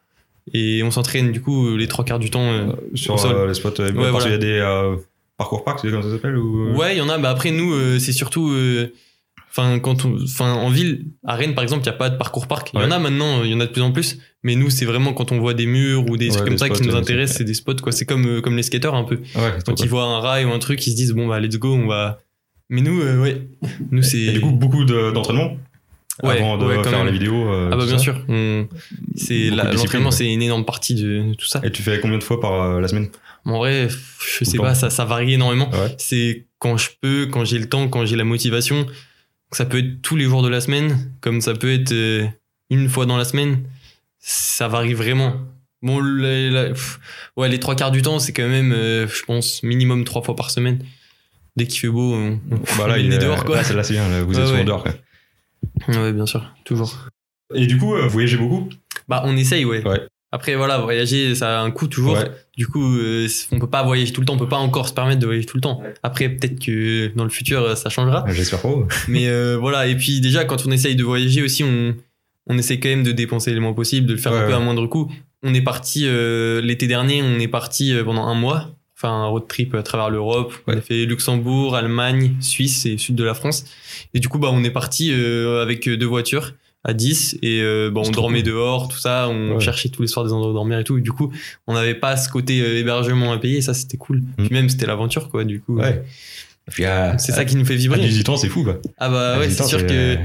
Et 0.53 0.83
on 0.83 0.91
s'entraîne 0.91 1.31
du 1.33 1.41
coup 1.41 1.77
les 1.77 1.87
trois 1.89 2.05
quarts 2.05 2.19
du 2.19 2.31
temps. 2.31 2.75
sur 2.95 3.15
au 3.15 3.19
sol. 3.19 3.49
les 3.49 3.55
spots. 3.55 3.71
parce 3.71 3.91
voilà. 3.93 4.19
qu'il 4.21 4.31
y 4.31 4.35
a 4.35 4.39
des 4.39 4.97
parcours 5.39 5.65
parcs, 5.65 5.81
c'est 5.83 5.91
comme 5.91 6.03
ça 6.03 6.11
s'appelle 6.11 6.37
ou... 6.37 6.75
Ouais, 6.77 6.95
il 6.95 6.99
y 6.99 7.01
en 7.01 7.09
a. 7.09 7.19
Mais 7.19 7.29
après, 7.29 7.51
nous, 7.53 7.99
c'est 7.99 8.13
surtout. 8.13 8.53
Enfin, 9.51 9.79
quand 9.81 10.05
enfin, 10.07 10.53
en 10.55 10.69
ville, 10.71 11.05
à 11.27 11.35
Rennes, 11.37 11.55
par 11.55 11.63
exemple, 11.63 11.83
il 11.85 11.89
n'y 11.89 11.95
a 11.95 11.99
pas 11.99 12.09
de 12.11 12.17
parcours 12.17 12.47
parc. 12.47 12.71
Il 12.75 12.81
y 12.81 12.85
en 12.85 12.91
a 12.91 12.99
maintenant, 12.99 13.43
il 13.45 13.51
y 13.51 13.55
en 13.55 13.61
a 13.61 13.67
de 13.67 13.71
plus 13.73 13.83
en 13.83 13.93
plus. 13.93 14.19
Mais 14.45 14.57
nous, 14.57 14.71
c'est 14.71 14.85
vraiment 14.85 15.13
quand 15.13 15.31
on 15.33 15.39
voit 15.39 15.55
des 15.55 15.67
murs 15.67 16.09
ou 16.11 16.17
des 16.17 16.27
Ouais, 16.27 16.33
trucs 16.33 16.45
comme 16.45 16.55
des 16.55 16.59
ça 16.59 16.69
qui 16.69 16.83
nous 16.83 16.97
intéressent, 16.97 17.39
c'est- 17.39 17.45
des 17.45 17.55
spots, 17.55 17.77
quoi. 17.77 17.93
C'est 17.93 18.05
comme, 18.07 18.27
euh, 18.27 18.41
comme 18.41 18.57
les 18.57 18.63
skateurs, 18.65 18.95
un 18.95 19.05
peu. 19.05 19.17
Ouais, 19.37 19.53
Quand 19.65 19.81
ils 19.81 19.89
voient 19.89 20.05
un 20.05 20.21
rail 20.21 20.45
ou 20.45 20.53
un 20.53 20.59
truc, 20.59 20.85
ils 20.87 20.91
se 20.91 20.97
disent, 20.97 21.13
bon, 21.13 21.29
bah, 21.29 21.39
let's 21.39 21.57
go, 21.59 21.73
on 21.75 21.87
va. 21.87 22.21
Mais 22.69 22.81
nous, 22.81 23.01
euh, 23.03 23.21
ouais. 23.21 23.43
Nous, 23.91 24.03
c'est. 24.03 24.33
Du 24.33 24.41
coup, 24.41 24.51
beaucoup 24.51 24.85
de- 24.85 25.13
d'entraînement 25.13 25.57
Ouais, 26.23 26.39
avant 26.39 26.59
de 26.59 26.67
ouais, 26.67 26.83
faire 26.85 26.99
même. 26.99 27.07
les 27.07 27.13
vidéos. 27.13 27.49
euh, 27.49 27.71
ah, 27.73 27.77
bah, 27.77 27.85
bien 27.87 27.97
ça. 27.99 28.03
sûr. 28.03 28.21
On... 28.29 28.67
C'est 29.17 29.51
l'entraînement, 29.51 30.11
c'est 30.11 30.31
une 30.33 30.43
énorme 30.43 30.65
partie 30.65 30.95
de, 30.95 31.31
de 31.31 31.35
tout 31.35 31.47
ça. 31.47 31.61
Et 31.65 31.71
tu 31.71 31.83
fais 31.83 32.01
combien 32.01 32.19
de 32.19 32.23
fois 32.25 32.41
par 32.41 32.53
euh, 32.63 32.81
la 32.81 32.89
semaine? 32.89 33.09
En 33.45 33.59
vrai, 33.59 33.89
je 34.39 34.45
sais 34.45 34.59
pas, 34.59 34.75
ça, 34.75 34.91
ça 34.91 35.05
varie 35.05 35.35
énormément. 35.35 35.71
C'est 35.99 36.47
quand 36.59 36.77
je 36.77 36.91
peux, 37.01 37.27
quand 37.27 37.45
j'ai 37.45 37.59
le 37.59 37.69
temps, 37.69 37.89
quand 37.89 38.05
j'ai 38.07 38.17
la 38.17 38.25
motivation. 38.25 38.87
Ça 39.53 39.67
peut 39.67 39.79
être 39.79 40.01
tous 40.03 40.17
les 40.17 40.25
jours 40.25 40.43
de 40.43 40.49
la 40.49 40.61
semaine, 40.63 41.13
comme 41.21 41.41
ça 41.43 41.53
peut 41.55 41.71
être 41.73 41.93
une 42.71 42.89
fois 42.89 43.05
dans 43.05 43.17
la 43.19 43.25
semaine. 43.25 43.59
Ça 44.25 44.69
varie 44.69 44.95
vraiment. 44.95 45.35
Bon, 45.83 46.01
la- 46.01 46.49
la- 46.49 46.69
pff, 46.71 47.01
ouais, 47.37 47.49
les 47.49 47.59
trois 47.59 47.75
quarts 47.75 47.91
du 47.91 48.03
temps, 48.03 48.21
c'est 48.21 48.33
quand 48.33 48.49
même, 48.49 48.73
euh, 48.73 49.09
je 49.09 49.23
pense, 49.25 49.63
minimum 49.65 50.05
trois 50.05 50.23
fois 50.23 50.37
par 50.37 50.51
semaine. 50.53 50.79
Dès 51.57 51.67
qu'il 51.67 51.81
fait 51.81 51.89
beau, 51.89 52.15
on, 52.15 52.41
on 52.51 52.57
Bah 52.79 52.87
là, 52.87 52.99
il 52.99 53.13
est 53.13 53.19
dehors, 53.19 53.45
quoi. 53.45 53.57
Là, 53.57 53.65
c'est 53.65 53.75
là, 53.75 53.83
c'est 53.83 53.95
bien. 53.95 54.09
là, 54.09 54.23
vous 54.23 54.39
êtes 54.39 54.47
souvent 54.47 54.59
ouais. 54.59 54.65
dehors. 54.65 54.85
quoi. 54.85 54.93
Ouais, 55.89 56.13
bien 56.13 56.25
sûr, 56.27 56.55
toujours. 56.65 57.09
Et 57.55 57.67
du 57.67 57.77
coup, 57.79 57.95
euh, 57.97 58.03
vous 58.05 58.11
voyagez 58.11 58.37
beaucoup? 58.37 58.69
Bah, 59.09 59.23
on 59.27 59.37
essaye, 59.37 59.65
ouais. 59.65 59.87
Ouais. 59.87 60.01
Après, 60.31 60.55
voilà, 60.55 60.79
voyager, 60.79 61.35
ça 61.35 61.61
a 61.61 61.63
un 61.63 61.71
coût 61.71 61.89
toujours. 61.89 62.15
Ouais. 62.15 62.31
Du 62.57 62.67
coup, 62.67 62.97
euh, 62.97 63.29
on 63.51 63.59
peut 63.59 63.69
pas 63.69 63.83
voyager 63.83 64.13
tout 64.13 64.21
le 64.23 64.27
temps, 64.27 64.35
on 64.35 64.39
peut 64.39 64.49
pas 64.49 64.57
encore 64.57 64.89
se 64.89 64.95
permettre 64.95 65.19
de 65.21 65.27
voyager 65.27 65.47
tout 65.47 65.57
le 65.59 65.61
temps. 65.61 65.83
Après, 66.03 66.29
peut-être 66.31 66.59
que 66.65 67.09
dans 67.17 67.25
le 67.25 67.31
futur, 67.31 67.61
euh, 67.63 67.75
ça 67.75 67.91
changera. 67.91 68.25
J'espère 68.29 68.63
pas. 68.63 68.69
Mais 69.09 69.29
euh, 69.29 69.59
voilà, 69.59 69.87
et 69.89 69.97
puis 69.97 70.21
déjà, 70.23 70.45
quand 70.45 70.65
on 70.67 70.71
essaye 70.71 70.97
de 70.97 71.05
voyager 71.05 71.43
aussi, 71.43 71.65
on, 71.65 71.95
on 72.47 72.59
essaie 72.59 72.79
quand 72.81 72.89
même 72.89 73.03
de 73.05 73.13
dépenser 73.13 73.53
le 73.53 73.61
moins 73.61 73.73
possible, 73.73 74.07
de 74.07 74.13
le 74.13 74.19
faire 74.19 74.33
Ouais, 74.33 74.39
un 74.39 74.47
peu 74.47 74.55
à 74.55 74.59
moindre 74.61 74.87
coût. 74.87 75.11
On 75.43 75.55
est 75.55 75.61
parti 75.63 76.03
euh, 76.07 76.61
l'été 76.61 76.87
dernier, 76.87 77.23
on 77.23 77.39
est 77.39 77.49
parti 77.49 77.93
euh, 77.93 78.05
pendant 78.05 78.25
un 78.27 78.35
mois, 78.35 78.71
faire 78.95 79.11
un 79.11 79.27
road 79.27 79.47
trip 79.49 79.75
à 79.75 79.83
travers 79.83 80.11
l'Europe. 80.11 80.53
On 80.67 80.73
a 80.77 80.81
fait 80.81 81.05
Luxembourg, 81.07 81.75
Allemagne, 81.77 82.37
Suisse 82.41 82.87
et 82.87 82.99
sud 82.99 83.15
de 83.17 83.25
la 83.25 83.35
France. 83.35 83.65
Et 84.15 84.21
du 84.21 84.29
coup, 84.29 84.39
bah, 84.39 84.51
on 84.53 84.63
est 84.65 84.71
parti 84.71 85.11
euh, 85.13 85.63
avec 85.63 85.89
deux 85.89 86.07
voitures 86.07 86.55
à 86.85 86.95
10 86.95 87.39
et 87.43 87.61
euh, 87.63 87.91
bah, 87.93 88.01
on 88.05 88.11
dormait 88.11 88.43
cool. 88.43 88.53
dehors, 88.53 88.89
tout 88.89 88.99
ça, 88.99 89.29
on 89.29 89.53
Ouais. 89.55 89.61
cherchait 89.61 89.89
tous 89.89 90.03
les 90.03 90.09
soirs 90.09 90.25
des 90.27 90.33
endroits 90.33 90.51
où 90.51 90.55
dormir 90.55 90.79
et 90.81 90.85
tout. 90.85 90.99
Et 90.99 91.01
du 91.01 91.13
coup, 91.13 91.33
on 91.69 91.75
n'avait 91.75 91.95
pas 91.95 92.17
ce 92.17 92.29
côté 92.29 92.61
euh, 92.61 92.79
hébergement 92.79 93.33
à 93.33 93.39
payer, 93.39 93.59
et 93.59 93.63
ça 93.63 93.73
c'était 93.75 93.97
cool. 93.97 94.19
Mm. 94.19 94.25
Puis 94.39 94.49
même 94.51 94.69
c'était 94.69 94.87
l'aventure 94.87 95.29
quoi, 95.31 95.45
du 95.45 95.61
coup. 95.61 95.77
Ouais. 95.79 96.03
Puis, 96.71 96.85
euh, 96.87 97.13
C'est 97.19 97.33
ça 97.33 97.45
qui 97.45 97.57
nous 97.57 97.65
fait 97.65 97.75
à 97.75 97.77
vibrer. 97.77 97.99
18 98.01 98.29
ans, 98.29 98.37
c'est 98.37 98.49
fou, 98.49 98.63
quoi. 98.65 98.79
Ah 98.99 99.09
bah 99.11 99.35
À 99.35 99.39
ouais, 99.41 99.49
18 99.49 99.63
c'est 99.63 99.69
sûr 99.69 99.87
que 99.87 99.93
euh, 99.93 100.17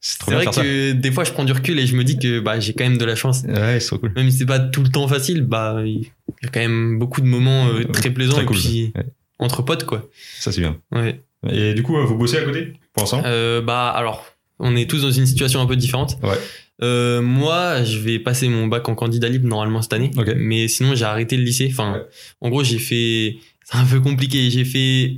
C'est 0.00 0.30
vrai 0.32 0.46
que 0.46 0.92
des 0.92 1.10
fois 1.12 1.24
je 1.24 1.32
prends 1.32 1.44
du 1.44 1.52
recul 1.52 1.78
et 1.78 1.86
je 1.86 1.96
me 1.96 2.04
dis 2.04 2.18
que 2.18 2.40
bah, 2.40 2.58
j'ai 2.60 2.72
quand 2.74 2.84
même 2.84 2.98
de 2.98 3.04
la 3.04 3.14
chance. 3.16 3.42
Ouais, 3.48 3.78
c'est 3.80 3.86
trop 3.88 3.98
cool. 3.98 4.12
Même 4.16 4.30
si 4.30 4.38
c'est 4.38 4.46
pas 4.46 4.58
tout 4.58 4.82
le 4.82 4.88
temps 4.90 5.06
facile, 5.08 5.42
bah 5.42 5.82
il 5.84 6.02
y 6.42 6.46
a 6.46 6.48
quand 6.52 6.60
même 6.60 6.98
beaucoup 6.98 7.20
de 7.20 7.26
moments 7.26 7.68
euh, 7.68 7.84
très 7.84 8.10
plaisants 8.10 8.34
Très 8.34 8.42
et 8.42 8.46
cool, 8.46 8.56
puis 8.58 8.92
ouais. 8.96 9.04
entre 9.38 9.62
potes 9.62 9.84
quoi. 9.86 10.08
Ça, 10.40 10.52
c'est 10.52 10.60
bien. 10.60 10.76
Ouais. 10.92 11.20
Et 11.48 11.74
du 11.74 11.82
coup, 11.82 11.96
vous 12.04 12.16
bossez 12.16 12.38
à 12.38 12.42
côté 12.42 12.72
pour 12.92 13.02
l'instant? 13.04 13.22
Euh, 13.24 13.60
bah 13.62 13.88
alors, 13.88 14.26
on 14.58 14.74
est 14.76 14.90
tous 14.90 15.02
dans 15.02 15.10
une 15.12 15.26
situation 15.26 15.60
un 15.60 15.66
peu 15.66 15.76
différente. 15.76 16.18
Ouais. 16.22 16.36
Euh, 16.82 17.22
moi, 17.22 17.82
je 17.84 17.98
vais 17.98 18.18
passer 18.20 18.48
mon 18.48 18.66
bac 18.68 18.88
en 18.88 18.94
candidat 18.94 19.28
libre 19.28 19.48
normalement 19.48 19.82
cette 19.82 19.92
année, 19.92 20.10
Ok. 20.16 20.32
mais 20.36 20.68
sinon 20.68 20.94
j'ai 20.94 21.04
arrêté 21.04 21.36
le 21.36 21.42
lycée. 21.44 21.68
Enfin, 21.72 21.94
Ouais. 21.94 22.02
en 22.40 22.48
gros, 22.50 22.62
j'ai 22.62 22.78
fait, 22.78 23.36
c'est 23.64 23.76
un 23.78 23.84
peu 23.84 24.00
compliqué. 24.00 24.50
J'ai 24.50 24.64
fait 24.64 25.16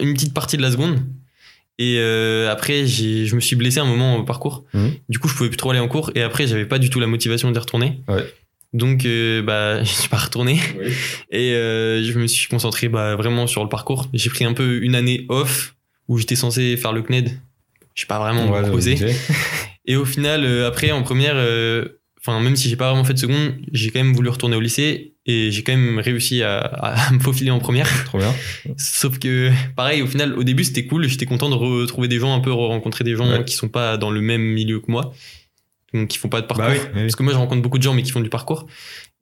une 0.00 0.14
petite 0.14 0.34
partie 0.34 0.56
de 0.56 0.62
la 0.62 0.70
seconde. 0.70 1.00
Et 1.78 1.96
euh, 1.98 2.50
après, 2.50 2.86
je 2.86 3.34
me 3.34 3.40
suis 3.40 3.54
blessé 3.54 3.78
un 3.78 3.84
moment 3.84 4.16
au 4.16 4.24
parcours. 4.24 4.64
Mhm. 4.74 4.92
Du 5.08 5.18
coup, 5.18 5.28
je 5.28 5.34
pouvais 5.34 5.48
plus 5.48 5.56
trop 5.56 5.70
aller 5.70 5.80
en 5.80 5.88
cours. 5.88 6.10
Et 6.14 6.22
après, 6.22 6.46
j'avais 6.46 6.66
pas 6.66 6.78
du 6.78 6.90
tout 6.90 6.98
la 6.98 7.06
motivation 7.06 7.50
d'y 7.50 7.58
retourner. 7.58 8.00
Ouais. 8.08 8.24
Donc, 8.72 9.04
euh, 9.04 9.42
bah, 9.42 9.82
je 9.84 9.88
suis 9.88 10.08
pas 10.08 10.16
retourné. 10.16 10.58
Et 11.30 11.52
euh, 11.54 12.02
je 12.02 12.18
me 12.18 12.26
suis 12.26 12.48
concentré 12.48 12.88
bah, 12.88 13.14
vraiment 13.16 13.46
sur 13.46 13.62
le 13.62 13.68
parcours. 13.68 14.08
J'ai 14.12 14.30
pris 14.30 14.44
un 14.44 14.54
peu 14.54 14.82
une 14.82 14.94
année 14.94 15.24
off 15.28 15.76
où 16.08 16.18
j'étais 16.18 16.36
censé 16.36 16.76
faire 16.76 16.92
le 16.92 17.02
CNED. 17.02 17.38
Je 17.94 18.06
pas 18.06 18.18
vraiment 18.18 18.50
Ouais, 18.50 18.68
posé. 18.70 18.96
Et 19.88 19.96
au 19.96 20.04
final, 20.04 20.44
euh, 20.44 20.68
après, 20.68 20.90
en 20.92 21.02
première, 21.02 21.34
euh, 21.36 21.97
enfin, 22.20 22.40
même 22.40 22.56
si 22.56 22.68
j'ai 22.68 22.76
pas 22.76 22.88
vraiment 22.90 23.04
fait 23.04 23.14
de 23.14 23.18
seconde, 23.18 23.54
j'ai 23.72 23.90
quand 23.90 24.02
même 24.02 24.14
voulu 24.14 24.28
retourner 24.28 24.56
au 24.56 24.60
lycée 24.60 25.14
et 25.26 25.50
j'ai 25.50 25.62
quand 25.62 25.76
même 25.76 25.98
réussi 25.98 26.42
à, 26.42 26.58
à 26.58 27.10
me 27.12 27.18
faufiler 27.18 27.50
en 27.50 27.58
première. 27.58 27.88
Trop 28.04 28.18
bien. 28.18 28.34
Sauf 28.76 29.18
que, 29.18 29.50
pareil, 29.76 30.02
au 30.02 30.06
final, 30.06 30.34
au 30.34 30.42
début, 30.44 30.64
c'était 30.64 30.86
cool. 30.86 31.06
J'étais 31.08 31.26
content 31.26 31.48
de 31.50 31.54
retrouver 31.54 32.08
des 32.08 32.18
gens, 32.18 32.34
un 32.34 32.40
peu 32.40 32.52
rencontrer 32.52 33.04
des 33.04 33.14
gens 33.16 33.30
Ouais. 33.30 33.44
qui 33.44 33.54
sont 33.54 33.68
pas 33.68 33.96
dans 33.96 34.10
le 34.10 34.20
même 34.20 34.42
milieu 34.42 34.80
que 34.80 34.90
moi. 34.90 35.12
Donc, 35.94 36.08
qui 36.08 36.18
font 36.18 36.28
pas 36.28 36.40
de 36.42 36.46
parcours. 36.46 36.66
Bah 36.66 36.72
oui, 36.74 36.80
oui. 36.94 37.00
Parce 37.02 37.16
que 37.16 37.22
moi, 37.22 37.32
je 37.32 37.38
rencontre 37.38 37.62
beaucoup 37.62 37.78
de 37.78 37.82
gens, 37.82 37.94
mais 37.94 38.02
qui 38.02 38.10
font 38.10 38.20
du 38.20 38.28
parcours. 38.28 38.66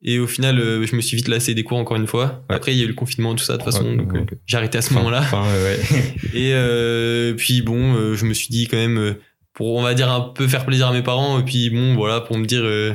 Et 0.03 0.19
au 0.19 0.27
final, 0.27 0.59
euh, 0.59 0.85
je 0.85 0.95
me 0.95 1.01
suis 1.01 1.17
vite 1.17 1.27
lassé 1.27 1.53
des 1.55 1.63
cours 1.63 1.77
encore 1.77 1.95
une 1.97 2.07
fois. 2.07 2.43
Ouais. 2.49 2.55
Après, 2.55 2.73
il 2.73 2.77
y 2.77 2.81
a 2.81 2.83
eu 2.83 2.87
le 2.89 2.93
confinement, 2.93 3.33
tout 3.35 3.43
ça, 3.43 3.53
de 3.57 3.63
toute 3.63 3.71
façon. 3.71 3.85
Ouais, 3.85 3.95
donc, 3.95 4.13
euh, 4.15 4.25
j'ai 4.45 4.57
arrêté 4.57 4.77
à 4.77 4.81
ce 4.81 4.89
Enfin, 4.89 4.97
moment-là. 4.99 5.21
enfin, 5.21 5.43
ouais, 5.43 5.63
ouais. 5.63 6.13
Et 6.33 6.51
euh, 6.53 7.33
puis 7.35 7.61
bon, 7.61 8.13
je 8.15 8.25
me 8.25 8.33
suis 8.33 8.49
dit 8.49 8.67
quand 8.67 8.77
même, 8.77 9.15
pour 9.57 9.75
on 9.75 9.81
va 9.81 9.95
dire 9.95 10.11
un 10.11 10.21
peu 10.21 10.47
faire 10.47 10.65
plaisir 10.67 10.87
à 10.87 10.93
mes 10.93 11.01
parents, 11.01 11.39
et 11.39 11.43
puis 11.43 11.71
bon, 11.71 11.95
voilà, 11.95 12.21
pour 12.21 12.37
me 12.37 12.45
dire 12.45 12.61
euh, 12.63 12.93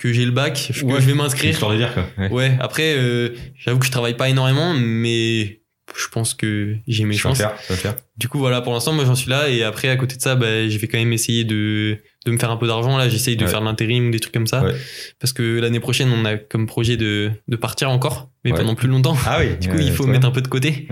que 0.00 0.12
j'ai 0.12 0.24
le 0.24 0.32
bac, 0.32 0.72
que 0.74 0.84
Ouais. 0.84 1.00
je 1.00 1.06
vais 1.06 1.14
m'inscrire. 1.14 1.52
Histoire 1.52 1.70
de 1.70 1.76
dire, 1.76 1.94
quoi. 1.94 2.04
Ouais. 2.18 2.30
Ouais, 2.30 2.56
après, 2.60 2.94
euh, 2.96 3.28
j'avoue 3.56 3.78
que 3.78 3.86
je 3.86 3.92
travaille 3.92 4.16
pas 4.16 4.28
énormément, 4.28 4.74
mais 4.74 5.60
je 5.96 6.08
pense 6.10 6.34
que 6.34 6.74
j'ai 6.88 7.04
mes 7.04 7.16
chances. 7.16 7.38
faire, 7.38 7.54
faire. 7.60 7.94
Du 8.16 8.26
coup, 8.26 8.38
voilà, 8.38 8.60
pour 8.60 8.72
l'instant, 8.72 8.92
moi 8.92 9.04
j'en 9.04 9.14
suis 9.14 9.30
là, 9.30 9.48
et 9.50 9.62
après, 9.62 9.88
à 9.88 9.96
côté 9.96 10.16
de 10.16 10.22
ça, 10.22 10.34
bah, 10.34 10.68
je 10.68 10.76
vais 10.78 10.88
quand 10.88 10.98
même 10.98 11.12
essayer 11.12 11.44
de, 11.44 11.98
de 12.26 12.30
me 12.32 12.38
faire 12.38 12.50
un 12.50 12.56
peu 12.56 12.66
d'argent. 12.66 12.96
Là, 12.98 13.08
j'essaye 13.08 13.36
de 13.36 13.44
Ouais. 13.44 13.50
faire 13.50 13.60
de 13.60 13.66
l'intérim 13.66 14.10
des 14.10 14.18
trucs 14.18 14.34
comme 14.34 14.48
ça. 14.48 14.64
Ouais. 14.64 14.74
Parce 15.20 15.32
que 15.32 15.60
l'année 15.60 15.78
prochaine, 15.80 16.10
on 16.10 16.24
a 16.24 16.36
comme 16.36 16.66
projet 16.66 16.96
de, 16.96 17.30
de 17.46 17.56
partir 17.56 17.88
encore, 17.90 18.30
mais 18.44 18.50
Ouais. 18.50 18.58
pendant 18.58 18.74
plus 18.74 18.88
longtemps. 18.88 19.16
Ah 19.26 19.38
oui. 19.38 19.56
Du 19.60 19.68
coup, 19.68 19.78
il 19.78 19.92
faut 19.92 20.06
mettre 20.08 20.26
un 20.26 20.32
peu 20.32 20.40
de 20.42 20.48
côté. 20.48 20.88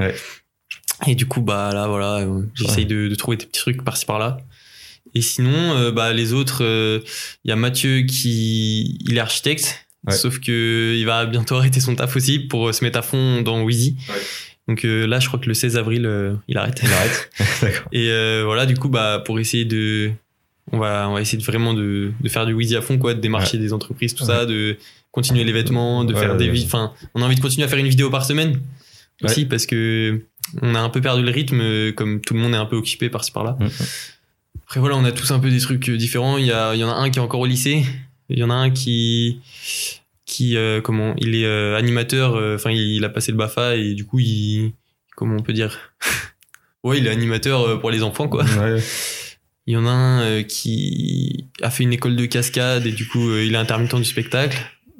Et 1.08 1.14
du 1.14 1.26
coup, 1.26 1.40
bah 1.40 1.70
là, 1.72 1.88
voilà, 1.88 2.18
euh, 2.18 2.42
j'essaye 2.54 2.84
de, 2.86 3.08
de 3.08 3.14
trouver 3.16 3.38
des 3.38 3.46
petits 3.46 3.60
trucs 3.60 3.82
par-ci 3.82 4.04
par-là. 4.06 4.38
Et 5.14 5.22
sinon, 5.22 5.74
euh, 5.76 5.90
bah 5.90 6.12
les 6.12 6.32
autres, 6.32 6.62
il 7.44 7.48
y 7.48 7.52
a 7.52 7.56
Mathieu 7.56 8.02
qui, 8.02 8.98
il 9.08 9.16
est 9.16 9.20
architecte, 9.20 9.86
Ouais. 10.06 10.14
sauf 10.14 10.38
que 10.40 10.94
il 10.96 11.04
va 11.04 11.26
bientôt 11.26 11.54
arrêter 11.56 11.78
son 11.80 11.94
taf 11.94 12.16
aussi 12.16 12.38
pour 12.38 12.68
euh, 12.68 12.72
se 12.72 12.82
mettre 12.84 12.98
à 12.98 13.02
fond 13.02 13.42
dans 13.42 13.62
Wheezy. 13.62 13.96
Ouais. 14.08 14.14
Donc 14.68 14.84
euh, 14.86 15.06
là, 15.06 15.20
je 15.20 15.26
crois 15.28 15.38
que 15.38 15.46
le 15.46 15.52
16 15.54 15.76
avril, 15.76 16.06
euh, 16.06 16.32
il 16.48 16.56
arrête. 16.56 16.80
Il 16.82 16.90
arrête. 16.90 17.30
D'accord. 17.62 17.86
Et 17.92 18.08
euh, 18.10 18.42
voilà, 18.46 18.64
du 18.66 18.76
coup, 18.76 18.88
bah 18.88 19.22
pour 19.26 19.38
essayer 19.40 19.64
de, 19.66 20.10
on 20.72 20.78
va, 20.78 21.06
on 21.10 21.14
va 21.14 21.20
essayer 21.20 21.36
de 21.38 21.42
vraiment 21.44 21.74
de, 21.74 22.12
de 22.18 22.28
faire 22.30 22.46
du 22.46 22.54
Wheezy 22.54 22.76
à 22.76 22.80
fond, 22.80 22.96
quoi, 22.96 23.12
de 23.14 23.20
démarcher 23.20 23.58
des 23.58 23.72
entreprises, 23.74 24.14
tout 24.14 24.22
Ouais. 24.24 24.28
ça, 24.32 24.46
de 24.46 24.78
continuer 25.10 25.44
les 25.44 25.52
vêtements, 25.52 26.04
de 26.04 26.14
Ouais, 26.14 26.20
faire 26.20 26.36
des. 26.36 26.64
Enfin, 26.64 26.92
on 27.14 27.20
a 27.20 27.26
envie 27.26 27.34
de 27.36 27.40
continuer 27.42 27.64
à 27.66 27.68
faire 27.68 27.78
une 27.78 27.88
vidéo 27.88 28.08
par 28.10 28.24
semaine 28.24 28.60
aussi 29.22 29.44
parce 29.44 29.66
que 29.66 30.22
on 30.62 30.74
a 30.74 30.80
un 30.80 30.88
peu 30.88 31.02
perdu 31.02 31.22
le 31.22 31.30
rythme, 31.30 31.60
euh, 31.60 31.92
comme 31.92 32.22
tout 32.22 32.32
le 32.32 32.40
monde 32.40 32.54
est 32.54 32.56
un 32.56 32.64
peu 32.64 32.76
occupé 32.76 33.10
par-ci 33.10 33.32
par-là. 33.32 33.58
Après 34.70 34.78
voilà, 34.78 34.94
on 34.96 35.04
a 35.04 35.10
tous 35.10 35.32
un 35.32 35.40
peu 35.40 35.50
des 35.50 35.58
trucs 35.58 35.88
euh, 35.88 35.96
différents. 35.96 36.38
Il 36.38 36.46
y, 36.46 36.52
a, 36.52 36.74
il 36.76 36.80
y 36.80 36.84
en 36.84 36.88
a 36.88 36.94
un 36.94 37.10
qui 37.10 37.18
est 37.18 37.22
encore 37.22 37.40
au 37.40 37.46
lycée. 37.46 37.84
Il 38.28 38.38
y 38.38 38.44
en 38.44 38.50
a 38.50 38.54
un 38.54 38.70
qui 38.70 39.40
qui 40.26 40.56
euh, 40.56 40.80
comment 40.80 41.12
il 41.18 41.34
est 41.34 41.44
euh, 41.44 41.76
animateur 41.76 42.36
enfin 42.54 42.70
il, 42.70 42.78
il 42.78 43.04
a 43.04 43.08
passé 43.08 43.32
le 43.32 43.36
Bafa 43.36 43.74
et 43.74 43.94
du 43.94 44.06
coup 44.06 44.20
il 44.20 44.74
comment 45.16 45.34
on 45.36 45.42
peut 45.42 45.52
dire? 45.52 45.76
Ouais 46.84 46.98
il 46.98 47.06
est 47.08 47.10
animateur 47.10 47.80
pour 47.80 47.90
les 47.90 48.04
enfants 48.04 48.28
quoi 48.28 48.44
Ouais. 48.44 48.80
il 49.66 49.74
y 49.74 49.76
en 49.76 49.86
a 49.86 49.90
un 49.90 50.42
qui 50.44 51.48
a 51.62 51.68
fait 51.70 51.82
une 51.82 51.92
école 51.92 52.14
de 52.14 52.24
cascade 52.26 52.86
et 52.86 52.92
du 52.92 53.08
coup 53.08 53.28
il 53.36 53.52
est 53.52 53.56
intermittent 53.58 53.96
du 53.96 54.04
spectacle 54.04 54.56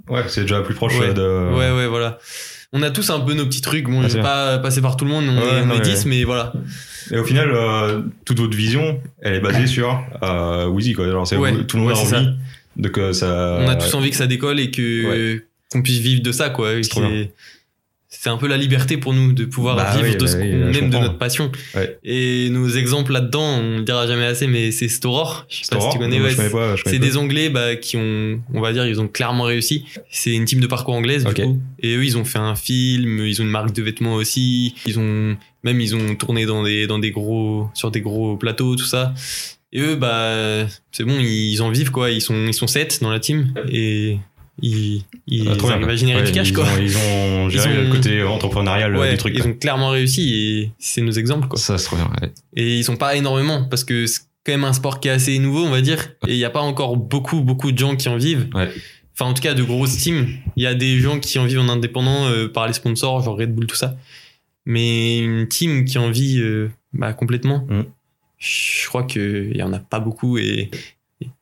Ouais, 0.09 0.25
c'est 0.27 0.41
déjà 0.43 0.63
plus 0.63 0.75
proche 0.75 0.99
Ouais. 0.99 1.15
de. 1.15 1.55
ouais 1.55 1.71
ouais 1.71 1.87
voilà 1.87 2.19
on 2.73 2.83
a 2.83 2.91
tous 2.91 3.11
un 3.11 3.21
peu 3.21 3.35
nos 3.35 3.47
petits 3.47 3.61
trucs 3.63 3.85
bon 3.89 4.03
Ah, 4.05 4.09
je 4.09 4.17
vais 4.17 4.23
pas 4.23 4.59
passer 4.59 4.81
par 4.81 4.97
tout 4.97 5.05
le 5.05 5.11
monde 5.11 5.25
on 5.29 5.37
Ouais, 5.41 5.59
est, 5.59 5.63
on 5.63 5.67
non, 5.67 5.75
est 5.75 5.79
mais- 5.79 5.85
10 5.95 6.07
mais 6.07 6.25
voilà 6.25 6.53
Et 7.11 7.19
au 7.19 7.25
final, 7.25 7.51
euh, 7.53 8.03
toute 8.25 8.39
votre 8.39 8.57
vision, 8.57 9.01
elle 9.21 9.35
est 9.35 9.41
basée 9.41 9.67
sur 9.67 10.01
euh, 10.23 10.67
Wheezy, 10.69 10.93
quoi. 10.93 11.07
Ouais, 11.07 11.65
tout 11.65 11.77
le 11.77 11.83
monde 11.83 11.93
a 11.93 11.97
envie 11.97 12.07
ça. 12.09 12.23
de 12.77 12.89
que 12.89 13.13
ça. 13.13 13.59
on 13.61 13.69
a 13.69 13.75
tous 13.75 13.93
envie 13.95 14.11
que 14.11 14.17
ça 14.17 14.27
décolle 14.29 14.61
et 14.61 14.71
que 14.71 15.43
qu'on 15.73 15.83
puisse 15.83 15.99
vivre 15.99 16.23
de 16.23 16.33
ça 16.33 16.51
quoi 16.51 16.71
C'est. 16.83 17.33
C'est 18.13 18.29
un 18.29 18.37
peu 18.37 18.49
la 18.49 18.57
liberté 18.57 18.97
pour 18.97 19.15
nous 19.15 19.33
de 19.33 19.45
pouvoir 19.45 19.77
Bah 19.77 19.93
vivre 19.97 20.09
oui, 20.09 20.17
de 20.17 20.27
ce 20.27 20.37
bah 20.37 20.43
oui, 20.43 20.79
aime 20.79 20.91
de 20.91 20.99
notre 20.99 21.17
passion 21.19 21.51
Ouais. 21.75 21.99
et 22.03 22.49
nos 22.51 22.69
exemples 22.69 23.13
là-dedans 23.13 23.61
on 23.61 23.77
le 23.79 23.83
dira 23.85 24.07
jamais 24.07 24.27
assez 24.27 24.47
mais 24.49 24.73
c'est 24.73 24.89
Storor 24.89 25.47
je 25.49 25.65
sais 25.65 25.75
pas 25.75 25.81
si 25.81 25.89
tu 25.91 25.99
connais 25.99 26.21
ouais, 26.21 26.35
connais 26.35 26.51
c'est 26.85 26.99
des 26.99 27.17
Anglais 27.17 27.49
bah, 27.51 27.77
qui 27.77 27.97
ont, 27.97 28.41
on 28.53 28.61
va 28.61 28.73
dire, 28.73 28.87
ils 28.87 29.01
ont 29.01 29.09
clairement 29.09 29.45
réussi. 29.45 29.85
C'est 30.11 30.33
une 30.33 30.45
team 30.45 30.61
de 30.61 30.67
parcours 30.67 30.95
anglaise, 30.95 31.25
du 31.25 31.35
coup. 31.35 31.61
Et 31.81 31.95
eux, 31.95 32.05
ils 32.05 32.17
ont 32.19 32.25
fait 32.25 32.39
un 32.39 32.55
film, 32.55 33.25
ils 33.27 33.41
ont 33.41 33.45
une 33.45 33.51
marque 33.51 33.73
de 33.73 33.83
vêtements 33.83 34.15
aussi. 34.15 34.75
Ils 34.87 34.99
ont, 34.99 35.37
même, 35.65 35.81
ils 35.81 35.95
ont 35.95 36.15
tourné 36.15 36.47
dans 36.47 36.63
des, 36.63 36.87
dans 36.87 36.99
des 36.99 37.11
gros, 37.11 37.69
sur 37.75 37.91
des 37.91 38.01
gros 38.01 38.37
plateaux, 38.37 38.77
tout 38.77 38.85
ça. 38.85 39.15
Et 39.73 39.81
eux, 39.81 39.95
bah, 39.95 40.67
c'est 40.93 41.05
bon, 41.05 41.19
ils 41.21 41.61
en 41.63 41.71
vivent, 41.71 41.91
quoi. 41.91 42.11
Ils 42.11 42.21
sont, 42.21 42.47
ils 42.47 42.55
sont 42.55 42.67
sept 42.67 43.01
dans 43.03 43.11
la 43.11 43.21
team. 43.21 43.53
Et 43.71 44.19
ils, 44.63 45.05
ils 45.27 45.49
Ah, 45.49 45.55
bien, 45.79 45.89
à 45.89 45.97
générer 45.97 46.21
Ouais, 46.21 46.27
du 46.27 46.33
cash, 46.33 46.49
ils 46.49 46.55
quoi. 46.55 46.65
Ont, 46.65 46.79
ils 46.81 46.97
ont 46.97 47.49
géré 47.51 47.71
Ils 47.73 47.79
ont- 47.79 47.83
le 47.85 47.91
côté 47.93 48.23
entrepreneurial 48.23 48.95
euh, 48.95 49.01
Ouais, 49.01 49.11
du 49.13 49.17
truc. 49.19 49.33
ils 49.37 49.43
quoi. 49.43 49.51
ont 49.51 49.55
clairement 49.55 49.91
réussi 49.91 50.35
et 50.35 50.71
c'est 50.79 51.01
nos 51.03 51.13
exemples, 51.13 51.49
quoi. 51.49 51.59
Ça, 51.59 51.77
trop 51.77 51.97
bien. 51.97 52.11
ouais. 52.23 52.33
Et 52.57 52.79
ils 52.79 52.85
sont 52.85 52.97
pas 52.97 53.17
énormément 53.17 53.65
parce 53.65 53.85
que 53.85 54.07
c'est 54.07 54.21
quand 54.45 54.53
même 54.53 54.65
un 54.65 54.73
sport 54.73 55.01
qui 55.01 55.09
est 55.09 55.13
assez 55.13 55.39
nouveau, 55.39 55.65
on 55.65 55.71
va 55.71 55.81
dire. 55.81 56.11
Et 56.27 56.33
il 56.33 56.37
n'y 56.39 56.45
a 56.45 56.51
pas 56.51 56.61
encore 56.61 56.97
beaucoup, 56.97 57.41
beaucoup 57.43 57.73
de 57.73 57.79
gens 57.79 57.97
qui 57.97 58.09
en 58.09 58.17
vivent. 58.17 58.49
Enfin, 58.55 59.31
en 59.31 59.35
tout 59.35 59.43
cas, 59.43 59.53
de 59.55 59.63
grosses 59.63 59.99
teams. 59.99 60.29
Il 60.57 60.63
y 60.63 60.67
a 60.67 60.75
des 60.75 60.99
gens 60.99 61.19
qui 61.21 61.39
en 61.39 61.45
vivent 61.45 61.61
en 61.61 61.69
indépendant 61.69 62.27
euh, 62.27 62.49
par 62.49 62.67
les 62.67 62.73
sponsors, 62.73 63.23
genre 63.23 63.37
Red 63.39 63.55
Bull, 63.55 63.67
tout 63.67 63.77
ça. 63.77 63.97
Mais 64.65 65.19
une 65.19 65.47
team 65.49 65.85
qui 65.85 65.99
en 65.99 66.11
vit 66.11 66.39
euh, 66.41 66.71
bah, 66.93 67.13
complètement, 67.13 67.67
Mm. 67.69 67.83
je 68.39 68.87
crois 68.89 69.03
qu'il 69.05 69.57
y 69.57 69.63
en 69.63 69.73
a 69.73 69.79
pas 69.79 70.01
beaucoup. 70.01 70.39
Et 70.39 70.71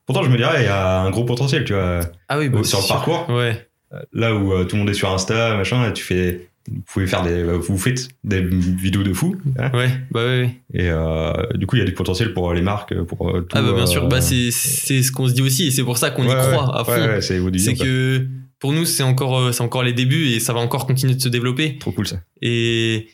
Pourtant, 0.09 0.23
je 0.23 0.31
me 0.31 0.37
dirais, 0.37 0.61
il 0.61 0.65
y 0.65 0.67
a 0.67 1.01
un 1.01 1.11
gros 1.11 1.23
potentiel, 1.23 1.63
tu 1.65 1.73
vois. 1.73 1.99
ah 2.29 2.39
oui, 2.39 2.49
Sur 2.51 2.65
c'est 2.65 2.77
le 2.77 2.81
sûr. 2.83 2.95
parcours. 2.95 3.29
Ouais. 3.29 3.67
Là 4.11 4.33
où 4.33 4.53
euh, 4.53 4.63
tout 4.65 4.75
le 4.75 4.79
monde 4.81 4.89
est 4.89 4.95
sur 4.95 5.11
Insta, 5.11 5.55
machin, 5.55 5.87
et 5.87 5.93
tu 5.93 6.03
fais. 6.03 6.47
Vous 6.67 6.81
pouvez 6.85 7.05
faire 7.07 7.21
des. 7.23 7.43
Vous 7.43 7.77
faites 7.77 8.09
des 8.23 8.41
vidéos 8.41 9.03
de 9.03 9.13
fou. 9.13 9.35
hein. 9.59 9.69
Ouais, 9.73 9.89
bah 10.11 10.21
ouais, 10.25 10.41
ouais. 10.41 10.49
Et 10.73 10.89
euh, 10.89 11.31
du 11.55 11.65
coup, 11.67 11.75
il 11.75 11.79
y 11.79 11.81
a 11.83 11.85
du 11.85 11.93
potentiel 11.93 12.33
pour 12.33 12.53
les 12.53 12.61
marques, 12.61 12.93
pour 13.03 13.29
euh, 13.29 13.41
tout, 13.41 13.55
Ah 13.57 13.61
bah 13.61 13.73
bien 13.73 13.83
euh, 13.83 13.87
sûr, 13.87 14.07
bah 14.07 14.19
c'est 14.21 14.49
c'est 14.51 15.01
ce 15.03 15.11
qu'on 15.11 15.27
se 15.27 15.33
dit 15.33 15.41
aussi 15.43 15.67
et 15.67 15.71
c'est 15.71 15.83
pour 15.83 15.97
ça 15.99 16.09
qu'on 16.11 16.23
ouais, 16.27 16.33
y 16.33 16.51
croit 16.51 16.75
à 16.79 16.83
fond. 16.83 17.21
C'est 17.21 17.75
que 17.75 18.25
pour 18.59 18.73
nous 18.73 18.85
c'est 18.85 19.03
encore 19.03 19.39
euh, 19.39 19.51
c'est 19.51 19.61
encore 19.63 19.83
les 19.83 19.93
débuts 19.93 20.27
et 20.27 20.39
ça 20.39 20.53
va 20.53 20.59
encore 20.59 20.85
continuer 20.85 21.15
de 21.15 21.21
se 21.21 21.29
développer. 21.29 21.77
Trop 21.79 21.91
cool 21.91 22.07
ça. 22.07 22.17
Et 22.41 23.07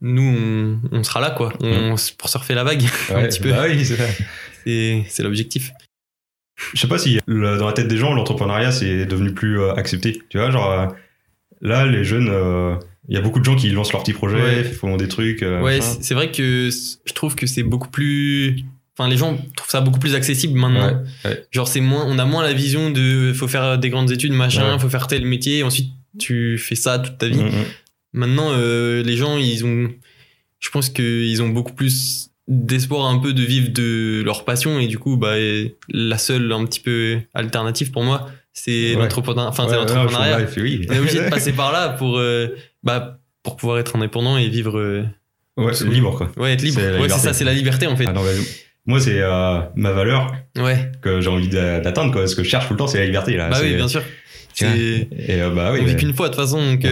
nous, 0.00 0.22
on, 0.22 0.80
on 0.98 1.02
sera 1.02 1.20
là, 1.20 1.30
quoi. 1.30 1.52
On, 1.62 1.94
pour 2.18 2.28
surfer 2.28 2.54
la 2.54 2.64
vague, 2.64 2.82
un 3.14 3.22
petit 3.24 3.40
peu. 3.40 3.50
Bah 3.50 3.64
oui, 3.68 3.84
c'est 3.84 3.96
ça. 3.96 4.04
C'est 4.64 5.22
l'objectif. 5.22 5.72
Je 6.74 6.80
sais 6.80 6.88
pas 6.88 6.98
si 6.98 7.18
le- 7.26 7.58
dans 7.58 7.66
la 7.66 7.72
tête 7.72 7.88
des 7.88 7.96
gens, 7.96 8.14
l'entrepreneuriat 8.14 8.70
c'est 8.72 9.06
devenu 9.06 9.32
plus 9.34 9.60
euh, 9.60 9.74
accepté. 9.74 10.20
Tu 10.28 10.38
vois, 10.38 10.50
genre 10.50 10.70
euh, 10.70 10.86
là, 11.60 11.86
les 11.86 12.04
jeunes, 12.04 12.28
euh, 12.30 12.76
il 13.08 13.14
y 13.14 13.18
a 13.18 13.20
beaucoup 13.20 13.40
de 13.40 13.44
gens 13.44 13.56
qui 13.56 13.70
lancent 13.70 13.92
leurs 13.92 14.02
petits 14.02 14.12
projets, 14.12 14.36
Ouais. 14.40 14.64
font 14.64 14.96
des 14.96 15.08
trucs. 15.08 15.42
euh, 15.42 15.60
ouais, 15.62 15.80
c'est 15.80 16.14
vrai 16.14 16.30
que 16.30 16.70
je 16.70 17.12
trouve 17.12 17.34
que 17.34 17.46
c'est 17.46 17.62
beaucoup 17.64 17.88
plus. 17.90 18.56
Enfin, 18.96 19.08
les 19.10 19.16
gens 19.16 19.36
trouvent 19.56 19.70
ça 19.70 19.80
beaucoup 19.80 19.98
plus 19.98 20.14
accessible 20.14 20.56
maintenant. 20.58 20.86
Ouais, 20.86 21.30
ouais. 21.30 21.44
Genre, 21.50 21.66
c'est 21.66 21.80
moins, 21.80 22.04
on 22.06 22.18
a 22.20 22.24
moins 22.24 22.44
la 22.44 22.52
vision 22.52 22.90
de 22.90 23.32
faut 23.34 23.48
faire 23.48 23.76
des 23.78 23.90
grandes 23.90 24.12
études, 24.12 24.32
machin, 24.32 24.78
faut 24.78 24.88
faire 24.88 25.08
tel 25.08 25.24
métier, 25.26 25.58
et 25.58 25.62
ensuite 25.64 25.90
tu 26.20 26.56
fais 26.58 26.76
ça 26.76 27.00
toute 27.00 27.18
ta 27.18 27.26
vie. 27.26 27.42
Mm, 27.42 27.46
mm. 27.48 27.64
Maintenant, 28.12 28.50
euh, 28.52 29.02
les 29.02 29.16
gens, 29.16 29.36
ils 29.36 29.64
ont, 29.64 29.90
je 30.60 30.70
pense 30.70 30.88
qu'ils 30.90 31.42
ont 31.42 31.48
beaucoup 31.48 31.72
plus 31.72 32.30
d'espoir 32.48 33.06
un 33.06 33.18
peu 33.18 33.32
de 33.32 33.42
vivre 33.42 33.70
de 33.72 34.22
leur 34.24 34.44
passion 34.44 34.78
et 34.78 34.86
du 34.86 34.98
coup, 34.98 35.16
bah, 35.16 35.34
la 35.88 36.18
seule 36.18 36.52
un 36.52 36.64
petit 36.66 36.80
peu 36.80 37.18
alternative 37.32 37.90
pour 37.90 38.04
moi, 38.04 38.28
c'est 38.52 38.94
Ouais. 38.94 39.02
l'entrepreneuriat. 39.02 39.48
Enfin, 39.48 39.64
c'est 39.68 39.76
Ouais, 39.76 39.82
je 39.88 39.94
l'entrepreneuriat. 39.94 40.42
comprends, 40.42 40.60
oui. 40.62 40.86
On 40.90 40.92
est 40.94 40.98
obligé 40.98 41.24
de 41.24 41.28
passer 41.30 41.52
par 41.52 41.72
là 41.72 41.88
pour, 41.90 42.18
euh, 42.18 42.48
bah, 42.82 43.18
pour 43.42 43.56
pouvoir 43.56 43.78
être 43.78 43.96
indépendant 43.96 44.36
et 44.36 44.48
vivre, 44.48 44.78
euh, 44.78 45.04
Ouais, 45.56 45.72
c'est 45.72 45.86
libre 45.86 46.16
quoi. 46.16 46.30
ouais, 46.36 46.52
être 46.52 46.62
libre. 46.62 46.80
C'est 46.80 46.98
Ouais, 46.98 47.08
c'est 47.08 47.18
ça, 47.18 47.32
c'est 47.32 47.44
la 47.44 47.54
liberté 47.54 47.86
en 47.86 47.96
fait. 47.96 48.04
Ah 48.08 48.12
non, 48.12 48.22
bah, 48.22 48.30
moi, 48.86 49.00
c'est 49.00 49.20
euh, 49.22 49.60
ma 49.76 49.92
valeur 49.92 50.34
Ouais, 50.58 50.92
que 51.00 51.20
j'ai 51.22 51.30
envie 51.30 51.48
d'a- 51.48 51.80
d'atteindre. 51.80 52.12
Quoi. 52.12 52.26
Ce 52.26 52.34
que 52.36 52.42
je 52.44 52.48
cherche 52.50 52.66
tout 52.66 52.74
le 52.74 52.78
temps, 52.78 52.86
c'est 52.86 52.98
la 52.98 53.06
liberté. 53.06 53.36
Là. 53.36 53.48
bah 53.48 53.56
oui, 53.62 53.68
C'est- 53.70 53.76
bien 53.76 53.88
sûr. 53.88 54.02
C'est, 54.52 54.66
Et 55.10 55.40
euh, 55.42 55.50
bah 55.50 55.70
oui, 55.72 55.80
on 55.82 55.84
vit 55.84 55.96
qu'une 55.96 56.14
fois 56.14 56.28
de 56.28 56.34
toute 56.34 56.42
façon, 56.42 56.74
donc. 56.74 56.86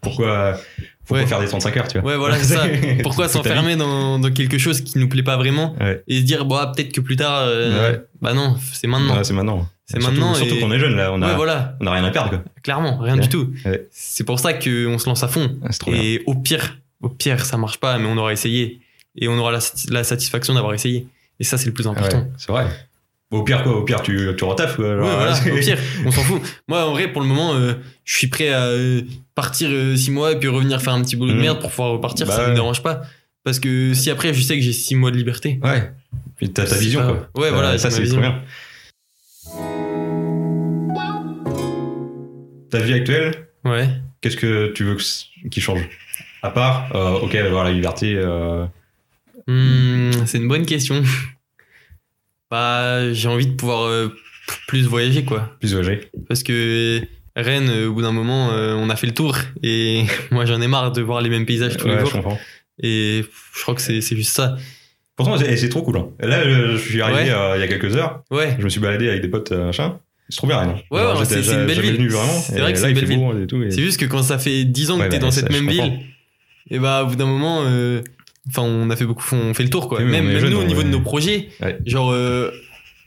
Pourquoi, 0.00 0.58
pourquoi 1.06 1.18
Ouais. 1.22 1.26
faire 1.26 1.40
des 1.40 1.46
35 1.48 1.76
heures, 1.76 1.88
tu 1.88 1.98
vois 1.98 2.10
Ouais, 2.12 2.16
voilà, 2.16 2.36
c'est 2.42 2.54
ça. 2.54 2.64
Pourquoi 3.02 3.28
s'enfermer 3.28 3.76
dans, 3.76 4.18
dans 4.18 4.30
quelque 4.30 4.58
chose 4.58 4.80
qui 4.80 4.98
nous 4.98 5.08
plaît 5.08 5.22
pas 5.22 5.36
vraiment 5.36 5.76
Ouais. 5.80 6.02
et 6.08 6.18
se 6.20 6.24
dire, 6.24 6.44
bah, 6.44 6.72
peut-être 6.74 6.92
que 6.92 7.00
plus 7.00 7.16
tard, 7.16 7.42
euh, 7.46 7.92
Ouais. 7.92 8.00
bah 8.22 8.32
non, 8.34 8.56
c'est 8.72 8.86
maintenant. 8.86 9.16
Ouais, 9.16 9.24
c'est 9.24 9.32
maintenant. 9.34 9.68
C'est 9.86 10.02
maintenant 10.02 10.32
Surtout 10.34 10.54
et- 10.54 10.60
qu'on 10.60 10.72
est 10.72 10.78
jeune, 10.78 10.96
là. 10.96 11.12
On 11.12 11.20
a, 11.20 11.34
voilà, 11.34 11.76
on 11.80 11.86
a 11.86 11.92
rien 11.92 12.04
à 12.04 12.10
perdre, 12.10 12.30
quoi. 12.30 12.42
clairement, 12.62 12.96
rien 12.98 13.16
du 13.18 13.28
tout. 13.28 13.52
C'est 13.90 14.24
pour 14.24 14.38
ça 14.40 14.54
qu'on 14.54 14.98
se 14.98 15.06
lance 15.06 15.22
à 15.22 15.28
fond. 15.28 15.54
Ah, 15.62 15.68
bien. 15.86 15.94
Et 16.02 16.22
au 16.26 16.34
pire, 16.34 16.78
au 17.02 17.10
pire, 17.10 17.44
ça 17.44 17.58
marche 17.58 17.78
pas, 17.78 17.98
mais 17.98 18.06
on 18.06 18.16
aura 18.16 18.32
essayé. 18.32 18.80
Et 19.16 19.28
on 19.28 19.38
aura 19.38 19.52
la, 19.52 19.58
la 19.90 20.02
satisfaction 20.02 20.54
d'avoir 20.54 20.72
essayé. 20.74 21.06
Et 21.38 21.44
ça, 21.44 21.58
c'est 21.58 21.66
le 21.66 21.72
plus 21.72 21.86
important. 21.86 22.18
Ouais, 22.20 22.26
c'est 22.38 22.50
vrai. 22.50 22.66
Au 23.30 23.42
pire, 23.42 23.62
quoi, 23.62 23.76
au 23.76 23.82
pire, 23.82 24.00
tu, 24.02 24.30
tu 24.38 24.44
retaffes, 24.44 24.76
quoi. 24.76 24.86
Ouais, 24.88 24.96
genre, 24.96 25.16
voilà, 25.16 25.34
c'est- 25.34 25.50
au 25.52 25.56
pire, 25.58 25.78
on 26.06 26.10
s'en 26.10 26.22
fout. 26.22 26.40
Moi, 26.66 26.84
en 26.86 26.92
vrai, 26.92 27.12
pour 27.12 27.20
le 27.20 27.28
moment, 27.28 27.52
euh, 27.54 27.74
je 28.04 28.16
suis 28.16 28.28
prêt 28.28 28.48
à 28.48 28.62
euh, 28.62 29.02
partir 29.34 29.68
euh, 29.70 29.96
six 29.96 30.10
mois 30.10 30.32
et 30.32 30.38
puis 30.38 30.48
revenir 30.48 30.80
faire 30.82 30.92
un 30.94 31.02
petit 31.02 31.16
boulot 31.16 31.30
de 31.32 31.36
Mhm. 31.36 31.42
merde 31.42 31.60
pour 31.60 31.70
pouvoir 31.70 31.90
repartir, 31.92 32.26
Bah 32.26 32.36
ça 32.36 32.48
me 32.48 32.54
dérange 32.54 32.82
pas. 32.82 33.02
Parce 33.42 33.58
que 33.60 33.92
si 33.94 34.10
après, 34.10 34.32
je 34.32 34.40
sais 34.42 34.56
que 34.56 34.62
j'ai 34.62 34.72
six 34.72 34.94
mois 34.94 35.10
de 35.10 35.16
liberté. 35.16 35.58
Ouais. 35.62 35.90
Puis 36.36 36.50
t'as 36.50 36.64
ta 36.66 36.76
vision, 36.76 37.00
pas- 37.00 37.06
quoi. 37.32 37.42
Ouais, 37.42 37.50
voilà, 37.50 37.72
Euh, 37.72 37.78
ça, 37.78 37.90
c'est 37.90 38.06
trop 38.06 38.20
bien. 38.20 38.42
Ta 42.70 42.78
vie 42.80 42.94
actuelle, 42.94 43.48
Ouais. 43.64 43.88
qu'est-ce 44.20 44.36
que 44.36 44.72
tu 44.72 44.84
veux 44.84 44.96
que 44.96 45.02
c- 45.02 45.26
qui 45.50 45.60
change? 45.60 45.88
À 46.42 46.50
part, 46.50 46.94
euh, 46.94 47.18
ok, 47.20 47.34
avoir 47.34 47.64
la 47.64 47.72
liberté. 47.72 48.14
euh, 48.16 48.66
Hmm, 49.46 50.24
c'est 50.26 50.38
une 50.38 50.48
bonne 50.48 50.66
question. 50.66 51.02
Bah, 52.50 53.12
j'ai 53.12 53.26
envie 53.28 53.46
de 53.48 53.54
pouvoir 53.54 53.82
euh, 53.88 54.08
plus 54.68 54.86
voyager, 54.86 55.24
quoi. 55.24 55.56
plus 55.58 55.72
voyager. 55.74 56.08
Parce 56.28 56.42
que 56.44 57.00
Rennes, 57.36 57.68
euh, 57.68 57.88
au 57.88 57.92
bout 57.94 58.02
d'un 58.02 58.12
moment, 58.12 58.50
euh, 58.52 58.74
on 58.74 58.88
a 58.90 58.96
fait 58.96 59.06
le 59.06 59.14
tour. 59.14 59.36
Et 59.62 60.04
moi, 60.30 60.44
j'en 60.44 60.60
ai 60.60 60.66
marre 60.68 60.92
de 60.92 61.02
voir 61.02 61.20
les 61.20 61.28
mêmes 61.30 61.46
paysages 61.46 61.76
tous 61.76 61.86
Ouais, 61.88 61.96
les 62.02 62.06
jours. 62.10 62.38
Et 62.82 63.24
je 63.56 63.62
crois 63.62 63.74
que 63.74 63.80
c'est 63.82 64.00
juste 64.00 64.34
ça. 64.34 64.56
Pourtant, 65.16 65.36
c'est 65.38 65.68
trop 65.68 65.82
cool. 65.82 65.96
hein. 65.98 66.08
Là, 66.20 66.38
euh, 66.40 66.72
je 66.76 66.78
suis 66.90 67.00
arrivé 67.00 67.30
Ouais. 67.30 67.30
euh, 67.30 67.56
il 67.56 67.60
y 67.60 67.62
a 67.62 67.68
quelques 67.68 67.94
heures. 67.96 68.22
Ouais. 68.30 68.56
Je 68.58 68.64
me 68.64 68.68
suis 68.68 68.80
baladé 68.80 69.08
avec 69.08 69.22
des 69.22 69.28
potes, 69.28 69.52
machin. 69.52 69.98
C'est 70.28 70.38
trop 70.38 70.46
bien, 70.46 70.58
Rennes. 70.58 70.76
Ouais, 70.90 71.00
c'est- 71.24 71.52
une 71.52 71.66
belle 71.66 71.80
ville. 71.80 72.10
C'est 72.42 72.58
vrai 72.60 72.72
que 72.72 72.78
c'est 72.78 72.88
une 72.90 72.94
belle 72.98 73.12
et 73.12 73.66
et- 73.66 73.70
C'est 73.70 73.82
juste 73.82 74.00
que 74.00 74.06
quand 74.06 74.22
ça 74.22 74.38
fait 74.38 74.64
10 74.64 74.90
ans 74.90 74.98
que 74.98 75.02
t'es 75.04 75.10
bah, 75.10 75.18
dans 75.18 75.30
cette 75.30 75.50
même 75.52 75.66
comprends. 75.66 75.84
ville, 75.84 76.00
et 76.70 76.78
bah, 76.78 77.02
au 77.04 77.08
bout 77.08 77.16
d'un 77.16 77.26
moment, 77.26 77.62
euh, 77.66 78.00
on 78.56 78.88
a 78.90 78.96
fait 78.96 79.04
beaucoup, 79.04 79.22
on 79.34 79.54
fait 79.54 79.62
le 79.62 79.70
tour, 79.70 79.88
quoi. 79.88 80.00
Même 80.00 80.26
nous, 80.48 80.56
au 80.58 80.64
niveau 80.64 80.82
de 80.82 80.88
nos 80.88 81.00
projets, 81.00 81.48
genre, 81.86 82.10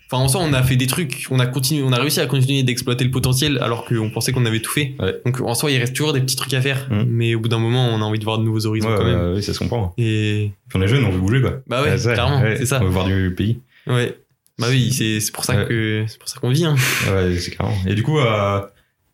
Enfin, 0.10 0.24
en 0.24 0.28
soi, 0.30 0.42
on 0.42 0.54
a 0.54 0.64
fait 0.64 0.78
des 0.78 0.88
trucs, 0.88 1.26
on 1.32 1.40
a 1.40 1.46
continué, 1.48 1.84
on 1.84 1.92
a 1.92 2.00
réussi 2.00 2.20
à 2.22 2.26
continuer 2.28 2.64
d'exploiter 2.64 3.04
le 3.04 3.12
potentiel 3.12 3.58
alors 3.62 3.84
qu'on 3.86 4.10
pensait 4.10 4.32
qu'on 4.32 4.46
avait 4.46 4.62
tout 4.62 4.72
fait. 4.72 4.94
Ouais. 5.00 5.16
Donc, 5.26 5.42
en 5.42 5.54
soi, 5.54 5.70
il 5.70 5.78
reste 5.80 5.94
toujours 5.96 6.14
des 6.14 6.22
petits 6.22 6.38
trucs 6.38 6.54
à 6.54 6.62
faire. 6.62 6.88
Mhm. 6.90 7.06
Mais 7.10 7.36
au 7.36 7.42
bout 7.42 7.50
d'un 7.50 7.60
moment, 7.60 7.90
on 7.90 7.98
a 8.02 8.06
envie 8.06 8.20
de 8.20 8.24
voir 8.24 8.38
de 8.40 8.44
nouveaux 8.44 8.66
horizons 8.66 8.90
Ouais, 8.90 8.96
quand 8.98 9.04
même. 9.06 9.34
oui, 9.36 9.44
ça 9.44 9.54
se 9.54 9.60
comprend. 9.60 9.94
Et 9.98 10.52
Puis 10.70 10.80
on 10.80 10.82
est 10.82 10.88
jeune, 10.88 11.04
on 11.04 11.12
veut 11.12 11.20
bouger, 11.20 11.42
quoi. 11.42 11.60
bah 11.68 11.84
ouais, 11.84 11.98
ça, 11.98 12.14
clairement, 12.14 12.42
ouais, 12.42 12.56
c'est 12.58 12.66
ça. 12.66 12.80
On 12.82 12.86
veut 12.86 12.90
voir 12.92 13.06
du 13.06 13.34
pays. 13.36 13.60
Ouais. 13.86 14.18
Bah 14.60 14.68
oui, 14.70 14.92
c'est 14.94 15.20
pour 15.34 15.44
ça 15.44 15.66
que 15.66 16.06
c'est 16.08 16.18
pour 16.20 16.30
ça 16.30 16.40
qu'on 16.40 16.50
vit. 16.50 16.66
Hein. 16.66 16.76
Ouais, 17.12 17.36
c'est 17.38 17.52
carrément. 17.52 17.78
Et 17.86 17.94
du 17.94 18.02
coup, 18.04 18.18
euh, 18.18 18.62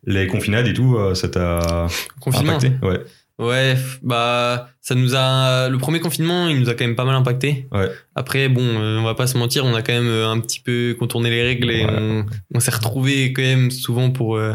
les 0.05 0.27
confinades 0.27 0.67
et 0.67 0.73
tout, 0.73 0.95
euh, 0.95 1.15
ça 1.15 1.27
t'a 1.27 1.87
Confinement. 2.19 2.51
impacté? 2.57 2.71
Ouais. 2.85 2.99
Ouais, 3.39 3.75
bah 4.03 4.69
ça 4.81 4.93
nous 4.93 5.15
a 5.15 5.67
le 5.67 5.77
premier 5.77 5.99
confinement, 5.99 6.47
il 6.49 6.59
nous 6.59 6.69
a 6.69 6.75
quand 6.75 6.85
même 6.85 6.95
pas 6.95 7.05
mal 7.05 7.15
impacté. 7.15 7.67
Ouais. 7.71 7.89
Après 8.15 8.47
bon, 8.47 8.61
euh, 8.61 8.99
on 8.99 9.03
va 9.03 9.15
pas 9.15 9.27
se 9.27 9.37
mentir, 9.37 9.65
on 9.65 9.73
a 9.73 9.81
quand 9.81 9.93
même 9.93 10.07
euh, 10.07 10.29
un 10.29 10.39
petit 10.39 10.59
peu 10.59 10.95
contourné 10.99 11.29
les 11.29 11.41
règles 11.41 11.71
et 11.71 11.85
on, 11.85 12.25
on 12.53 12.59
s'est 12.59 12.71
retrouvés 12.71 13.33
quand 13.33 13.41
même 13.41 13.71
souvent 13.71 14.11
pour 14.11 14.37
euh, 14.37 14.53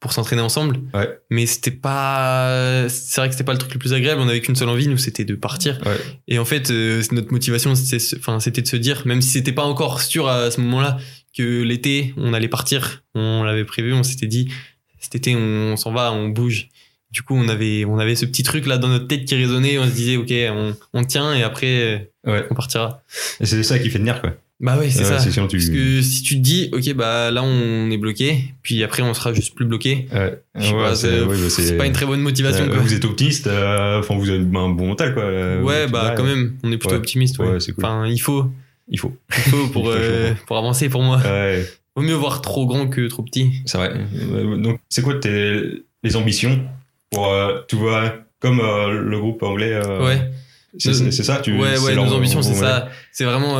pour 0.00 0.12
s'entraîner 0.12 0.42
ensemble. 0.42 0.80
Ouais. 0.92 1.08
Mais 1.30 1.46
c'était 1.46 1.70
pas 1.70 2.88
c'est 2.88 3.20
vrai 3.20 3.28
que 3.28 3.34
c'était 3.34 3.44
pas 3.44 3.52
le 3.52 3.58
truc 3.58 3.72
le 3.72 3.78
plus 3.78 3.92
agréable, 3.92 4.20
on 4.20 4.28
avait 4.28 4.40
qu'une 4.40 4.56
seule 4.56 4.70
envie, 4.70 4.88
nous 4.88 4.98
c'était 4.98 5.24
de 5.24 5.36
partir. 5.36 5.78
Ouais. 5.86 5.96
Et 6.26 6.40
en 6.40 6.44
fait, 6.44 6.72
euh, 6.72 7.02
notre 7.12 7.32
motivation 7.32 7.76
c'était 7.76 8.04
enfin 8.18 8.40
c'était 8.40 8.62
de 8.62 8.66
se 8.66 8.76
dire 8.76 9.02
même 9.06 9.22
si 9.22 9.30
c'était 9.30 9.52
pas 9.52 9.64
encore 9.64 10.00
sûr 10.00 10.26
à 10.26 10.50
ce 10.50 10.60
moment-là 10.60 10.98
que 11.36 11.62
l'été, 11.62 12.14
on 12.16 12.34
allait 12.34 12.48
partir. 12.48 13.02
On 13.14 13.42
l'avait 13.44 13.64
prévu, 13.64 13.92
on 13.92 14.02
s'était 14.02 14.26
dit, 14.26 14.50
cet 14.98 15.14
été, 15.14 15.36
on, 15.36 15.76
s'en 15.76 15.92
va, 15.92 16.12
on 16.12 16.28
bouge. 16.28 16.68
Du 17.12 17.22
coup, 17.22 17.34
on 17.36 17.48
avait, 17.48 17.84
on 17.84 17.98
avait 17.98 18.14
ce 18.14 18.24
petit 18.24 18.42
truc 18.42 18.66
là 18.66 18.78
dans 18.78 18.88
notre 18.88 19.06
tête 19.08 19.24
qui 19.24 19.34
résonnait. 19.34 19.78
On 19.78 19.84
se 19.84 19.90
disait, 19.90 20.16
ok, 20.16 20.32
on, 20.52 20.74
on 20.94 21.04
tient 21.04 21.34
et 21.34 21.42
après, 21.42 22.10
Ouais. 22.26 22.44
on 22.50 22.54
partira. 22.54 23.02
Et 23.40 23.46
c'est 23.46 23.62
ça 23.62 23.78
qui 23.78 23.90
fait 23.90 23.98
tenir, 23.98 24.20
quoi. 24.20 24.30
Bah 24.60 24.76
ouais, 24.78 24.90
c'est 24.90 25.04
ça. 25.04 25.18
c'est 25.18 25.30
sinon 25.30 25.46
tu- 25.48 25.56
Parce 25.56 25.70
que 25.70 26.02
si 26.02 26.22
tu 26.22 26.34
te 26.36 26.40
dis, 26.40 26.68
ok, 26.72 26.92
bah 26.94 27.30
là, 27.30 27.42
on 27.42 27.90
est 27.90 27.96
bloqué, 27.96 28.44
puis 28.62 28.84
après, 28.84 29.02
on 29.02 29.14
sera 29.14 29.32
juste 29.32 29.54
plus 29.54 29.64
bloqué. 29.64 30.06
Ouais. 30.12 30.38
Pas, 30.54 30.94
c'est 30.94 31.22
ouais, 31.22 31.26
bah, 31.26 31.48
c'est 31.48 31.76
pas 31.78 31.86
une 31.86 31.94
très 31.94 32.04
bonne 32.04 32.20
motivation. 32.20 32.64
Euh, 32.64 32.68
quoi. 32.68 32.76
Vous 32.80 32.92
êtes 32.92 33.04
optimiste, 33.06 33.46
euh, 33.46 34.00
enfin 34.00 34.16
vous 34.18 34.28
avez 34.28 34.40
un 34.40 34.68
bon 34.68 34.86
mental, 34.88 35.14
quoi. 35.14 35.22
Euh, 35.22 35.62
Ouais, 35.62 35.86
bah 35.88 36.12
quand 36.14 36.24
même, 36.24 36.56
on 36.62 36.70
est 36.70 36.76
plutôt 36.76 36.94
optimiste. 36.96 37.38
Ouais. 37.38 37.58
C'est 37.58 37.72
cool. 37.72 37.84
Enfin, 37.86 38.06
il 38.06 38.18
faut, 38.20 38.50
Il 38.88 38.98
faut. 39.00 39.16
il 39.34 39.42
faut 39.50 39.66
pour, 39.68 39.84
Il 39.86 39.92
faut, 39.92 39.98
euh, 39.98 40.34
pour 40.46 40.58
avancer 40.58 40.90
pour 40.90 41.02
moi. 41.02 41.22
Ouais, 41.24 41.66
Vaut 41.96 42.02
mieux 42.02 42.12
voir 42.14 42.42
trop 42.42 42.66
grand 42.66 42.86
que 42.86 43.08
trop 43.08 43.22
petit. 43.22 43.62
c'est 43.64 43.78
vrai. 43.78 43.92
Euh, 44.32 44.56
Donc, 44.58 44.78
c'est 44.90 45.00
quoi 45.02 45.14
tes 45.14 45.62
les 46.02 46.16
ambitions 46.16 46.62
pour, 47.10 47.32
euh, 47.32 47.58
tu 47.68 47.76
vois, 47.76 48.14
comme 48.40 48.60
euh, 48.60 48.90
le 49.02 49.18
groupe 49.18 49.42
anglais. 49.42 49.72
euh, 49.74 50.04
ouais, 50.06 50.30
C'est 50.78 50.94
ça, 51.12 51.40
tu. 51.42 51.52
ouais, 51.58 51.78
ouais. 51.78 51.94
Nos 51.96 52.12
ambitions, 52.12 52.42
c'est 52.42 52.54
ça. 52.54 52.88
C'est 53.12 53.24
vraiment 53.24 53.58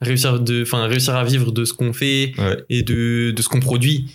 réussir 0.00 0.38
de, 0.40 0.62
enfin, 0.62 0.86
réussir 0.86 1.16
à 1.16 1.24
vivre 1.24 1.50
de 1.52 1.64
ce 1.64 1.72
qu'on 1.72 1.92
fait 1.92 2.32
Ouais. 2.38 2.56
et 2.68 2.82
de, 2.84 3.32
de 3.32 3.42
ce 3.42 3.48
qu'on 3.48 3.58
produit, 3.60 4.10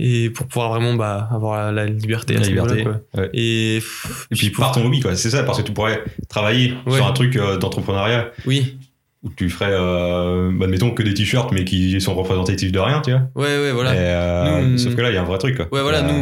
et 0.00 0.30
pour 0.30 0.46
pouvoir 0.46 0.70
vraiment 0.70 0.94
bah, 0.94 1.28
avoir 1.32 1.70
la, 1.72 1.84
la 1.84 1.86
liberté. 1.86 2.34
La 2.34 2.40
liberté, 2.46 2.84
quoi. 2.84 3.00
ouais. 3.14 3.30
Et, 3.34 3.76
Et 3.76 4.34
puis 4.36 4.50
par 4.50 4.72
ton 4.72 4.86
hobby, 4.86 5.00
quoi. 5.00 5.16
C'est 5.16 5.28
ça, 5.30 5.42
parce 5.42 5.58
que 5.58 5.62
tu 5.66 5.72
pourrais 5.72 6.02
travailler 6.30 6.72
Ouais. 6.86 6.94
sur 6.96 7.06
un 7.06 7.12
truc 7.12 7.36
euh, 7.36 7.58
d'entrepreneuriat 7.58 8.30
oui, 8.46 8.78
où 9.24 9.30
tu 9.30 9.50
ferais, 9.50 9.70
euh, 9.72 10.50
admettons, 10.62 10.92
que 10.92 11.02
des 11.02 11.12
t-shirts, 11.12 11.50
mais 11.52 11.64
qui 11.64 12.00
sont 12.00 12.14
représentatifs 12.14 12.70
de 12.70 12.78
rien, 12.78 13.00
tu 13.00 13.10
vois. 13.10 13.22
ouais, 13.34 13.58
ouais, 13.58 13.72
voilà. 13.72 13.94
Et, 13.94 13.98
euh, 13.98 14.66
Nous, 14.68 14.78
Sauf 14.78 14.94
que 14.94 15.00
là, 15.00 15.10
il 15.10 15.14
y 15.14 15.16
a 15.16 15.22
un 15.22 15.24
vrai 15.24 15.38
truc, 15.38 15.56
quoi. 15.56 15.68
Ouais, 15.72 15.82
voilà, 15.82 16.04
Euh, 16.04 16.12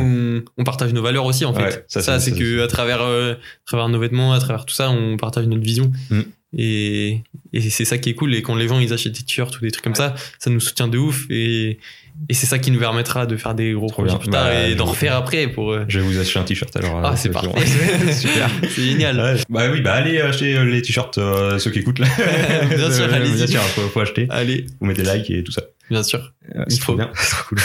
nous, 0.41 0.45
on, 0.57 0.65
partage 0.65 0.93
nos 0.95 1.03
valeurs 1.03 1.27
aussi, 1.27 1.45
en 1.45 1.53
fait. 1.53 1.63
Ouais, 1.63 1.85
ça, 1.89 2.01
ça, 2.01 2.19
c'est- 2.19 2.33
que 2.33 2.63
à 2.63 2.67
travers, 2.69 3.03
euh, 3.03 3.35
à 3.35 3.67
travers 3.67 3.89
nos 3.91 3.99
vêtements, 3.99 4.33
à 4.33 4.39
travers 4.39 4.65
tout 4.65 4.75
ça, 4.75 4.91
on 4.91 5.17
partage 5.19 5.47
notre 5.47 5.63
vision. 5.63 5.93
Mm. 6.11 6.21
Et, 6.59 7.23
et 7.53 7.61
c'est 7.61 7.85
ça 7.85 7.99
qui 7.99 8.09
est 8.11 8.15
cool. 8.15 8.35
Et 8.35 8.41
quand 8.41 8.55
les 8.55 8.67
gens, 8.69 8.79
ils 8.79 8.93
achètent 8.95 9.13
des 9.13 9.23
t-shirts 9.25 9.59
ou 9.59 9.61
des 9.61 9.71
trucs 9.71 9.85
comme 9.85 9.95
ça, 9.95 10.15
ça 10.39 10.49
nous 10.49 10.61
soutient 10.61 10.89
de 10.89 10.97
ouf. 10.97 11.27
Et, 11.29 11.79
et 12.29 12.35
c'est 12.35 12.47
ça 12.47 12.59
qui 12.59 12.71
nous 12.71 12.79
permettra 12.81 13.27
de 13.27 13.37
faire 13.37 13.55
des 13.55 13.73
gros 13.73 13.87
Trop 13.87 14.03
projets 14.03 14.11
bien. 14.15 14.19
plus 14.19 14.31
tard 14.31 14.45
Bah, 14.47 14.67
et 14.69 14.75
d'en 14.75 14.87
refaire 14.87 15.15
après 15.17 15.47
pour. 15.47 15.73
euh, 15.73 15.85
Je 15.89 16.01
vais 16.01 16.05
vous 16.07 16.19
acheter 16.19 16.39
un 16.39 16.43
t-shirt 16.43 16.75
alors. 16.77 17.01
Ah, 17.05 17.13
euh, 17.13 17.17
c'est 17.17 17.31
parfait. 17.31 17.51
Super. 18.13 18.51
c'est 18.63 18.83
génial. 18.83 19.19
Ouais. 19.21 19.35
Bah 19.49 19.69
oui, 19.73 19.81
bah 19.81 19.93
allez 19.95 20.21
acheter 20.21 20.57
euh, 20.57 20.65
les 20.65 20.83
t-shirts, 20.83 21.19
euh, 21.19 21.59
ceux 21.59 21.71
qui 21.71 21.81
écoutent 21.81 21.99
là. 22.01 22.07
Bien 22.77 22.91
sûr, 22.91 23.13
allez-y. 23.13 23.33
Bien 23.35 23.47
sûr, 23.47 23.61
faut, 23.63 23.83
faut 23.89 24.01
acheter. 24.01 24.27
Allez, 24.31 24.67
Vous 24.81 24.87
mettez 24.87 25.03
like 25.03 25.31
et 25.31 25.43
tout 25.45 25.53
ça. 25.53 25.63
bien 25.91 26.03
sûr. 26.03 26.33
Euh, 26.57 26.65
C'est 26.69 26.81
trop 26.81 26.95
bien. 26.95 27.11
C'est 27.15 27.31
trop 27.31 27.45
cool. 27.49 27.59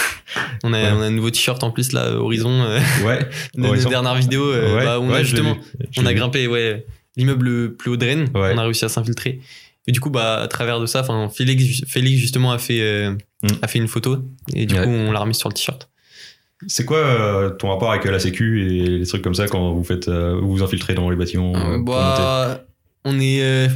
On 0.64 0.74
a, 0.74 0.78
Ouais. 0.82 0.90
on 0.94 1.02
a 1.02 1.06
un 1.06 1.12
nouveau 1.12 1.30
t-shirt 1.32 1.64
en 1.64 1.72
plus, 1.72 1.92
là, 1.92 2.12
Horizon. 2.14 2.62
euh, 2.64 2.80
Ouais. 3.06 3.20
de 3.56 3.64
Horizon. 3.68 3.86
nos 3.86 3.90
dernières 3.90 4.16
vidéos. 4.16 4.52
Ouais, 4.54 4.86
bah, 4.86 5.00
on 5.02 5.12
a 5.12 5.24
justement, 5.24 5.58
on 5.98 6.06
a 6.06 6.14
grimpé 6.14 6.48
ouais 6.48 6.86
l'immeuble 7.18 7.46
le 7.46 7.74
plus 7.74 7.92
haut 7.92 7.98
de 7.98 8.06
Rennes 8.06 8.30
Ouais. 8.34 8.52
on 8.54 8.58
a 8.58 8.64
réussi 8.64 8.86
à 8.86 8.90
s'infiltrer 8.90 9.40
et 9.88 9.92
du 9.92 10.00
coup 10.00 10.10
bah 10.10 10.40
à 10.42 10.48
travers 10.48 10.80
de 10.80 10.86
ça 10.86 11.02
enfin 11.02 11.30
Félix 11.30 11.82
Félix 11.88 12.20
justement 12.20 12.52
a 12.52 12.58
fait 12.58 12.82
euh, 12.82 13.16
Mm. 13.44 13.48
a 13.64 13.68
fait 13.68 13.80
une 13.80 13.88
photo 13.88 14.20
et 14.54 14.68
du 14.68 14.76
Ouais. 14.76 14.84
coup 14.84 14.90
on 14.92 15.12
l'a 15.12 15.20
remis 15.20 15.34
sur 15.34 15.50
le 15.50 15.56
t-shirt 15.56 15.90
C'est 16.68 16.86
quoi 16.86 17.00
euh, 17.00 17.50
ton 17.50 17.70
rapport 17.70 17.90
avec 17.92 18.06
la 18.06 18.20
sécu 18.20 18.62
et 18.68 18.86
les 19.00 19.06
trucs 19.08 19.24
comme 19.24 19.34
ça 19.34 19.48
quand 19.48 19.72
vous 19.74 19.84
faites 19.84 20.10
euh, 20.10 20.36
vous 20.40 20.52
vous 20.58 20.64
infiltrez 20.64 20.94
dans 20.94 21.10
les 21.10 21.16
bâtiments 21.16 21.54
euh, 21.56 21.80
bah 21.82 22.62
on 23.04 23.20
est 23.20 23.42
euh, 23.42 23.68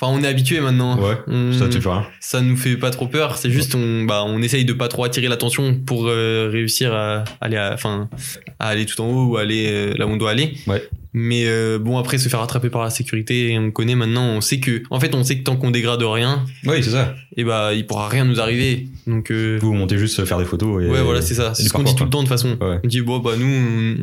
enfin 0.00 0.12
on 0.16 0.22
est 0.22 0.28
habitué 0.28 0.60
maintenant 0.60 0.96
Ouais. 0.96 1.16
On- 1.26 1.52
Ça 1.52 1.68
tu 1.68 1.80
fais 1.80 1.88
rien. 1.88 2.06
ça 2.20 2.40
nous 2.40 2.56
fait 2.56 2.76
pas 2.76 2.90
trop 2.92 3.08
peur 3.08 3.36
c'est 3.36 3.50
juste 3.50 3.74
on 3.74 4.04
bah 4.04 4.22
on 4.24 4.40
essaye 4.42 4.64
de 4.64 4.72
pas 4.74 4.86
trop 4.86 5.02
attirer 5.02 5.26
l'attention 5.26 5.74
pour 5.74 6.06
euh, 6.06 6.48
réussir 6.52 6.94
à 6.94 7.24
aller 7.40 7.58
enfin 7.58 8.08
à 8.60 8.68
aller 8.68 8.86
tout 8.86 9.00
en 9.00 9.06
haut 9.10 9.26
ou 9.32 9.36
aller 9.38 9.66
euh, 9.68 9.94
là 9.98 10.06
où 10.06 10.10
on 10.10 10.16
doit 10.16 10.30
aller 10.30 10.54
Ouais. 10.68 10.88
Mais 11.12 11.44
euh, 11.46 11.78
bon 11.78 11.98
après 11.98 12.18
se 12.18 12.28
faire 12.28 12.40
attraper 12.40 12.70
par 12.70 12.82
la 12.82 12.90
sécurité 12.90 13.56
on 13.58 13.70
connaît 13.72 13.94
maintenant 13.96 14.24
on 14.26 14.40
sait 14.40 14.60
que 14.60 14.82
en 14.90 15.00
fait 15.00 15.14
on 15.14 15.24
sait 15.24 15.38
que 15.38 15.42
tant 15.42 15.56
qu'on 15.56 15.70
dégrade 15.72 16.02
rien 16.02 16.44
Oui, 16.64 16.82
c'est 16.82 16.90
ça. 16.90 17.14
et 17.36 17.42
bah 17.44 17.74
il 17.74 17.86
pourra 17.86 18.08
rien 18.08 18.24
nous 18.24 18.40
arriver 18.40 18.86
donc 19.08 19.30
euh, 19.32 19.58
Vous 19.60 19.72
montez 19.74 19.98
juste 19.98 20.24
faire 20.24 20.38
des 20.38 20.44
photos 20.44 20.84
et. 20.84 20.86
ouais 20.88 21.02
voilà 21.02 21.20
c'est 21.20 21.34
ça 21.34 21.52
c'est 21.54 21.64
ce 21.64 21.72
qu'on 21.72 21.82
dit 21.82 21.94
tout 21.96 22.04
le 22.04 22.10
temps 22.10 22.22
de 22.22 22.28
toute 22.28 22.36
façon 22.36 22.56
Ouais. 22.60 22.78
on 22.84 22.86
dit 22.86 23.00
bon 23.00 23.18
bah 23.18 23.32
nous 23.36 23.46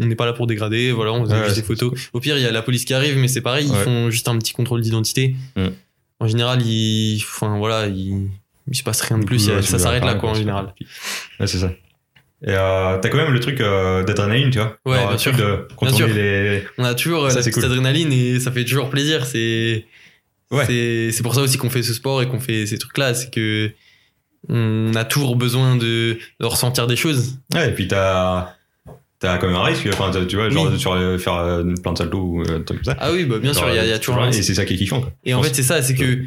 on 0.02 0.06
n'est 0.06 0.16
pas 0.16 0.26
là 0.26 0.34
pour 0.34 0.48
dégrader 0.48 0.92
voilà 0.92 1.14
on 1.14 1.26
fait 1.26 1.34
Ouais, 1.34 1.46
juste 1.46 1.56
des 1.58 1.64
photos 1.64 1.94
au 2.14 2.20
pire 2.20 2.36
il 2.38 2.44
y 2.44 2.46
a 2.46 2.52
la 2.52 2.62
police 2.62 2.84
qui 2.86 2.94
arrive 2.94 3.18
mais 3.18 3.28
c'est 3.30 3.42
pareil 3.42 3.68
ils 3.70 3.76
font 3.76 4.10
juste 4.10 4.28
un 4.28 4.38
petit 4.38 4.54
contrôle 4.54 4.82
d'identité 4.82 5.36
Mm. 5.56 5.68
en 6.20 6.28
général 6.28 6.62
ils 6.62 7.22
enfin 7.24 7.58
voilà 7.58 7.88
il 7.88 8.28
il 8.70 8.76
se 8.76 8.84
passe 8.84 9.00
rien 9.02 9.18
de 9.20 9.24
plus 9.26 9.40
ça 9.62 9.80
s'arrête 9.80 10.04
là 10.04 10.16
quoi 10.16 10.32
en 10.32 10.34
général 10.36 10.74
Ouais, 11.40 11.48
c'est 11.48 11.60
ça. 11.60 11.72
Et 12.44 12.50
euh, 12.52 12.98
t'as 13.00 13.10
quand 13.10 13.18
même 13.18 13.34
le 13.34 13.40
truc 13.40 13.60
euh, 13.62 14.04
d'adrénaline, 14.04 14.52
tu 14.52 14.60
vois. 14.60 14.78
Ouais, 14.86 14.98
Genre, 14.98 15.08
bien 15.10 15.18
sûr. 15.18 15.34
de 15.36 15.68
contourner 15.76 15.98
sûr. 16.06 16.08
les. 16.16 16.64
on 16.78 16.84
a 16.84 16.94
toujours 16.94 17.26
euh, 17.26 17.30
Ça, 17.30 17.36
la 17.38 17.42
petite 17.42 17.54
cool. 17.56 17.66
adrénaline 17.66 18.14
et 18.14 18.40
ça 18.40 18.52
fait 18.52 18.64
toujours 18.64 18.90
plaisir 18.90 19.26
c'est 19.26 19.86
Ouais. 20.50 20.66
c'est 21.12 21.24
pour 21.24 21.36
ça 21.36 21.42
aussi 21.42 21.58
qu'on 21.58 21.70
fait 21.70 21.84
ce 21.84 21.94
sport 21.94 22.22
et 22.22 22.28
qu'on 22.30 22.40
fait 22.40 22.66
ces 22.68 22.78
trucs 22.78 22.98
là 22.98 23.14
c'est 23.14 23.30
que 23.34 23.72
on 24.50 24.94
a 24.96 25.04
toujours 25.04 25.36
besoin 25.36 25.76
de, 25.76 26.18
de 26.40 26.46
ressentir 26.46 26.88
des 26.88 26.96
choses 26.96 27.38
Ouais, 27.54 27.70
et 27.70 27.72
puis 27.74 27.88
t'as. 27.88 28.54
T'as 29.20 29.40
quand 29.40 29.48
même 29.48 29.56
un 29.56 29.64
risque, 29.64 29.88
enfin, 29.92 30.12
tu 30.28 30.36
vois, 30.36 30.48
genre 30.52 30.70
Oui. 30.72 30.80
sur, 30.80 30.94
faire 31.20 31.34
euh, 31.38 31.64
plein 31.82 31.92
de 31.94 31.98
saltos 31.98 32.20
ou 32.22 32.42
euh, 32.44 32.60
un 32.60 32.62
truc 32.62 32.84
comme 32.84 32.94
ça. 32.94 32.96
ah 33.00 33.12
oui 33.12 33.26
bah 33.26 33.40
bien 33.40 33.52
sûr 33.52 33.68
il 33.68 33.76
y 33.76 33.80
a, 33.80 33.84
il 33.84 33.90
y 33.90 33.92
a 33.92 33.98
toujours 33.98 34.22
un 34.22 34.26
Et 34.26 34.28
risque. 34.28 34.44
c'est 34.44 34.54
ça 34.54 34.64
qui 34.64 34.76
est 34.76 34.78
kiffant, 34.78 35.02
quoi. 35.02 35.12
Et 35.26 35.34
en 35.34 35.42
fait, 35.42 35.56
c'est 35.56 35.64
ça, 35.64 35.82
c'est 35.82 35.96
que 35.96 36.20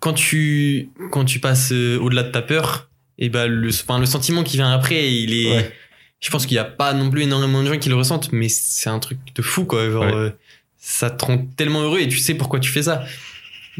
quand 0.00 0.12
tu, 0.12 0.90
quand 1.10 1.24
tu 1.24 1.40
passes 1.40 1.72
euh, 1.72 1.98
au-delà 1.98 2.24
de 2.24 2.30
ta 2.30 2.42
peur, 2.42 2.90
et 3.18 3.28
ben 3.28 3.46
le, 3.46 3.68
enfin, 3.70 3.98
le 3.98 4.06
sentiment 4.06 4.42
qui 4.42 4.56
vient 4.56 4.70
après, 4.72 5.12
il 5.12 5.32
est. 5.34 5.50
Ouais. 5.50 5.72
Je 6.20 6.30
pense 6.30 6.46
qu'il 6.46 6.54
n'y 6.54 6.60
a 6.60 6.64
pas 6.64 6.94
non 6.94 7.10
plus 7.10 7.22
énormément 7.22 7.62
de 7.62 7.68
gens 7.68 7.78
qui 7.78 7.88
le 7.90 7.94
ressentent, 7.94 8.30
mais 8.32 8.48
c'est 8.48 8.88
un 8.88 8.98
truc 8.98 9.18
de 9.34 9.42
fou, 9.42 9.64
quoi. 9.64 9.90
Genre, 9.90 10.04
Ouais. 10.04 10.12
euh, 10.14 10.30
ça 10.78 11.10
te 11.10 11.24
rend 11.24 11.38
tellement 11.56 11.82
heureux 11.82 12.00
et 12.00 12.08
tu 12.08 12.18
sais 12.18 12.34
pourquoi 12.34 12.58
tu 12.60 12.70
fais 12.70 12.82
ça. 12.82 13.04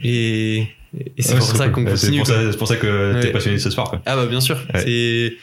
Et, 0.03 0.69
et 1.17 1.23
c'est 1.23 1.33
Ouais, 1.33 1.39
pour 1.39 1.47
ça 1.49 1.69
cool. 1.69 1.85
qu'on 1.85 1.91
continue. 1.91 2.23
c'est 2.25 2.59
pour 2.59 2.69
ça 2.69 2.77
que 2.77 3.21
t'es 3.23 3.31
passionné 3.33 3.57
de 3.57 3.63
ce 3.63 3.71
sport, 3.71 3.89
quoi. 3.91 4.03
Ah 4.07 4.17
bah 4.17 4.27
bien 4.27 4.41
sûr, 4.41 4.59
c'est 4.75 5.35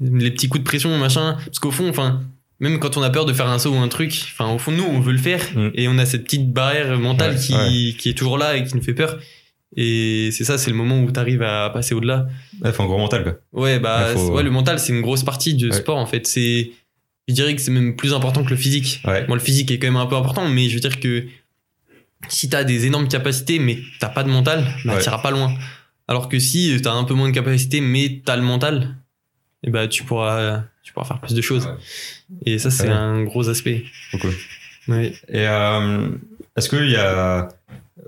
les 0.00 0.30
petits 0.30 0.48
coups 0.48 0.62
de 0.64 0.68
pression, 0.68 0.96
machin. 0.98 1.36
Parce 1.44 1.58
qu'au 1.58 1.70
fond, 1.70 1.88
enfin, 1.88 2.22
même 2.60 2.78
quand 2.78 2.96
on 2.96 3.02
a 3.02 3.10
peur 3.10 3.26
de 3.26 3.32
faire 3.32 3.48
un 3.48 3.58
saut 3.58 3.70
ou 3.72 3.76
un 3.78 3.88
truc, 3.88 4.12
enfin, 4.32 4.50
au 4.52 4.58
fond, 4.58 4.72
nous, 4.72 4.84
on 4.84 5.00
veut 5.00 5.12
le 5.12 5.18
faire 5.18 5.40
Mm. 5.54 5.70
et 5.74 5.88
on 5.88 5.98
a 5.98 6.06
cette 6.06 6.24
petite 6.24 6.50
barrière 6.52 6.98
mentale 6.98 7.38
qui, 7.38 7.94
qui 7.98 8.08
est 8.10 8.14
toujours 8.14 8.38
là 8.38 8.56
et 8.56 8.64
qui 8.64 8.74
nous 8.76 8.82
fait 8.82 8.94
peur. 8.94 9.18
Et 9.74 10.30
c'est 10.32 10.44
ça, 10.44 10.58
c'est 10.58 10.70
le 10.70 10.76
moment 10.76 11.00
où 11.00 11.10
tu 11.10 11.18
arrives 11.18 11.42
à 11.42 11.70
passer 11.70 11.94
au-delà. 11.94 12.26
Ouais, 12.62 12.72
faut 12.72 12.82
un 12.82 12.86
gros 12.86 12.98
mental, 12.98 13.22
quoi. 13.24 13.62
Ouais, 13.62 13.78
bah, 13.78 14.08
Ouais, 14.08 14.12
faut- 14.14 14.34
ouais, 14.34 14.42
le 14.42 14.50
mental, 14.50 14.78
c'est 14.78 14.92
une 14.92 15.02
grosse 15.02 15.24
partie 15.24 15.54
du 15.54 15.66
Ouais. 15.70 15.76
sport 15.76 15.96
en 15.98 16.06
fait. 16.06 16.26
C'est, 16.26 16.70
je 17.28 17.34
dirais 17.34 17.54
que 17.54 17.60
c'est 17.60 17.72
même 17.72 17.96
plus 17.96 18.14
important 18.14 18.44
que 18.44 18.50
le 18.50 18.56
physique. 18.56 19.00
Ouais. 19.04 19.26
Moi, 19.26 19.36
le 19.36 19.42
physique 19.42 19.70
est 19.70 19.78
quand 19.78 19.88
même 19.88 19.96
un 19.96 20.06
peu 20.06 20.14
important, 20.16 20.48
mais 20.48 20.68
je 20.68 20.74
veux 20.74 20.80
dire 20.80 21.00
que 21.00 21.26
si 22.28 22.48
t'as 22.48 22.64
des 22.64 22.86
énormes 22.86 23.08
capacités, 23.08 23.58
mais 23.58 23.78
t'as 24.00 24.08
pas 24.08 24.22
de 24.22 24.30
mental, 24.30 24.64
bah, 24.84 24.98
t'iras 24.98 25.18
pas 25.18 25.30
loin. 25.30 25.54
Alors 26.08 26.28
que 26.28 26.38
si 26.38 26.80
t'as 26.82 26.92
un 26.92 27.04
peu 27.04 27.14
moins 27.14 27.28
de 27.28 27.34
capacités, 27.34 27.80
mais 27.80 28.22
t'as 28.24 28.36
le 28.36 28.42
mental, 28.42 28.94
et 29.64 29.70
bah, 29.70 29.88
tu 29.88 30.04
pourras, 30.04 30.62
tu 30.84 30.92
pourras 30.92 31.06
faire 31.06 31.20
plus 31.20 31.34
de 31.34 31.42
choses. 31.42 31.68
Et 32.44 32.58
ça, 32.58 32.70
c'est 32.70 32.88
un 32.88 33.24
gros 33.24 33.48
aspect. 33.48 33.84
Ouais. 34.88 35.12
Et 35.28 35.46
euh, 35.48 36.08
est-ce 36.56 36.68
qu'il 36.68 36.88
y 36.88 36.96
a, 36.96 37.48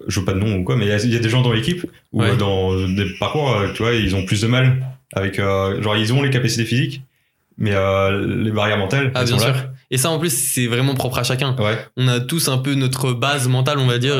je 0.07 0.21
veux 0.21 0.25
pas 0.27 0.33
de 0.35 0.39
nom 0.39 0.57
ou 0.57 0.65
quoi, 0.65 0.77
mais 0.77 0.87
il 0.87 0.89
y 0.89 0.93
a- 0.93 1.03
il 1.05 1.13
y, 1.13 1.17
a 1.17 1.21
des 1.21 1.29
gens 1.31 1.43
dans 1.43 1.53
l'équipe 1.53 1.85
ou 2.13 2.21
Ouais. 2.23 2.31
euh, 2.31 2.37
dans 2.37 2.77
des 2.89 3.07
parcours, 3.19 3.51
euh, 3.51 3.73
tu 3.75 3.83
vois, 3.83 3.95
ils 3.95 4.15
ont 4.15 4.25
plus 4.25 4.41
de 4.43 4.47
mal 4.47 4.87
avec, 5.15 5.39
euh, 5.39 5.81
genre 5.83 5.97
ils 5.97 6.13
ont 6.13 6.23
les 6.23 6.31
capacités 6.31 6.65
physiques, 6.65 7.03
mais 7.57 7.73
euh, 7.75 8.27
les 8.45 8.51
barrières 8.51 8.79
mentales, 8.79 9.11
Ah, 9.15 9.25
bien 9.25 9.39
sont 9.39 9.45
sûr. 9.45 9.55
là. 9.55 9.73
Et 9.91 9.97
ça, 9.97 10.11
en 10.11 10.19
plus, 10.19 10.33
c'est 10.37 10.67
vraiment 10.67 10.95
propre 10.95 11.19
à 11.19 11.23
chacun. 11.25 11.57
Ouais. 11.59 11.79
On 11.97 12.07
a 12.09 12.21
tous 12.21 12.49
un 12.49 12.59
peu 12.59 12.75
notre 12.75 13.13
base 13.15 13.49
mentale, 13.49 13.79
on 13.79 13.87
va 13.87 13.99
dire. 13.99 14.15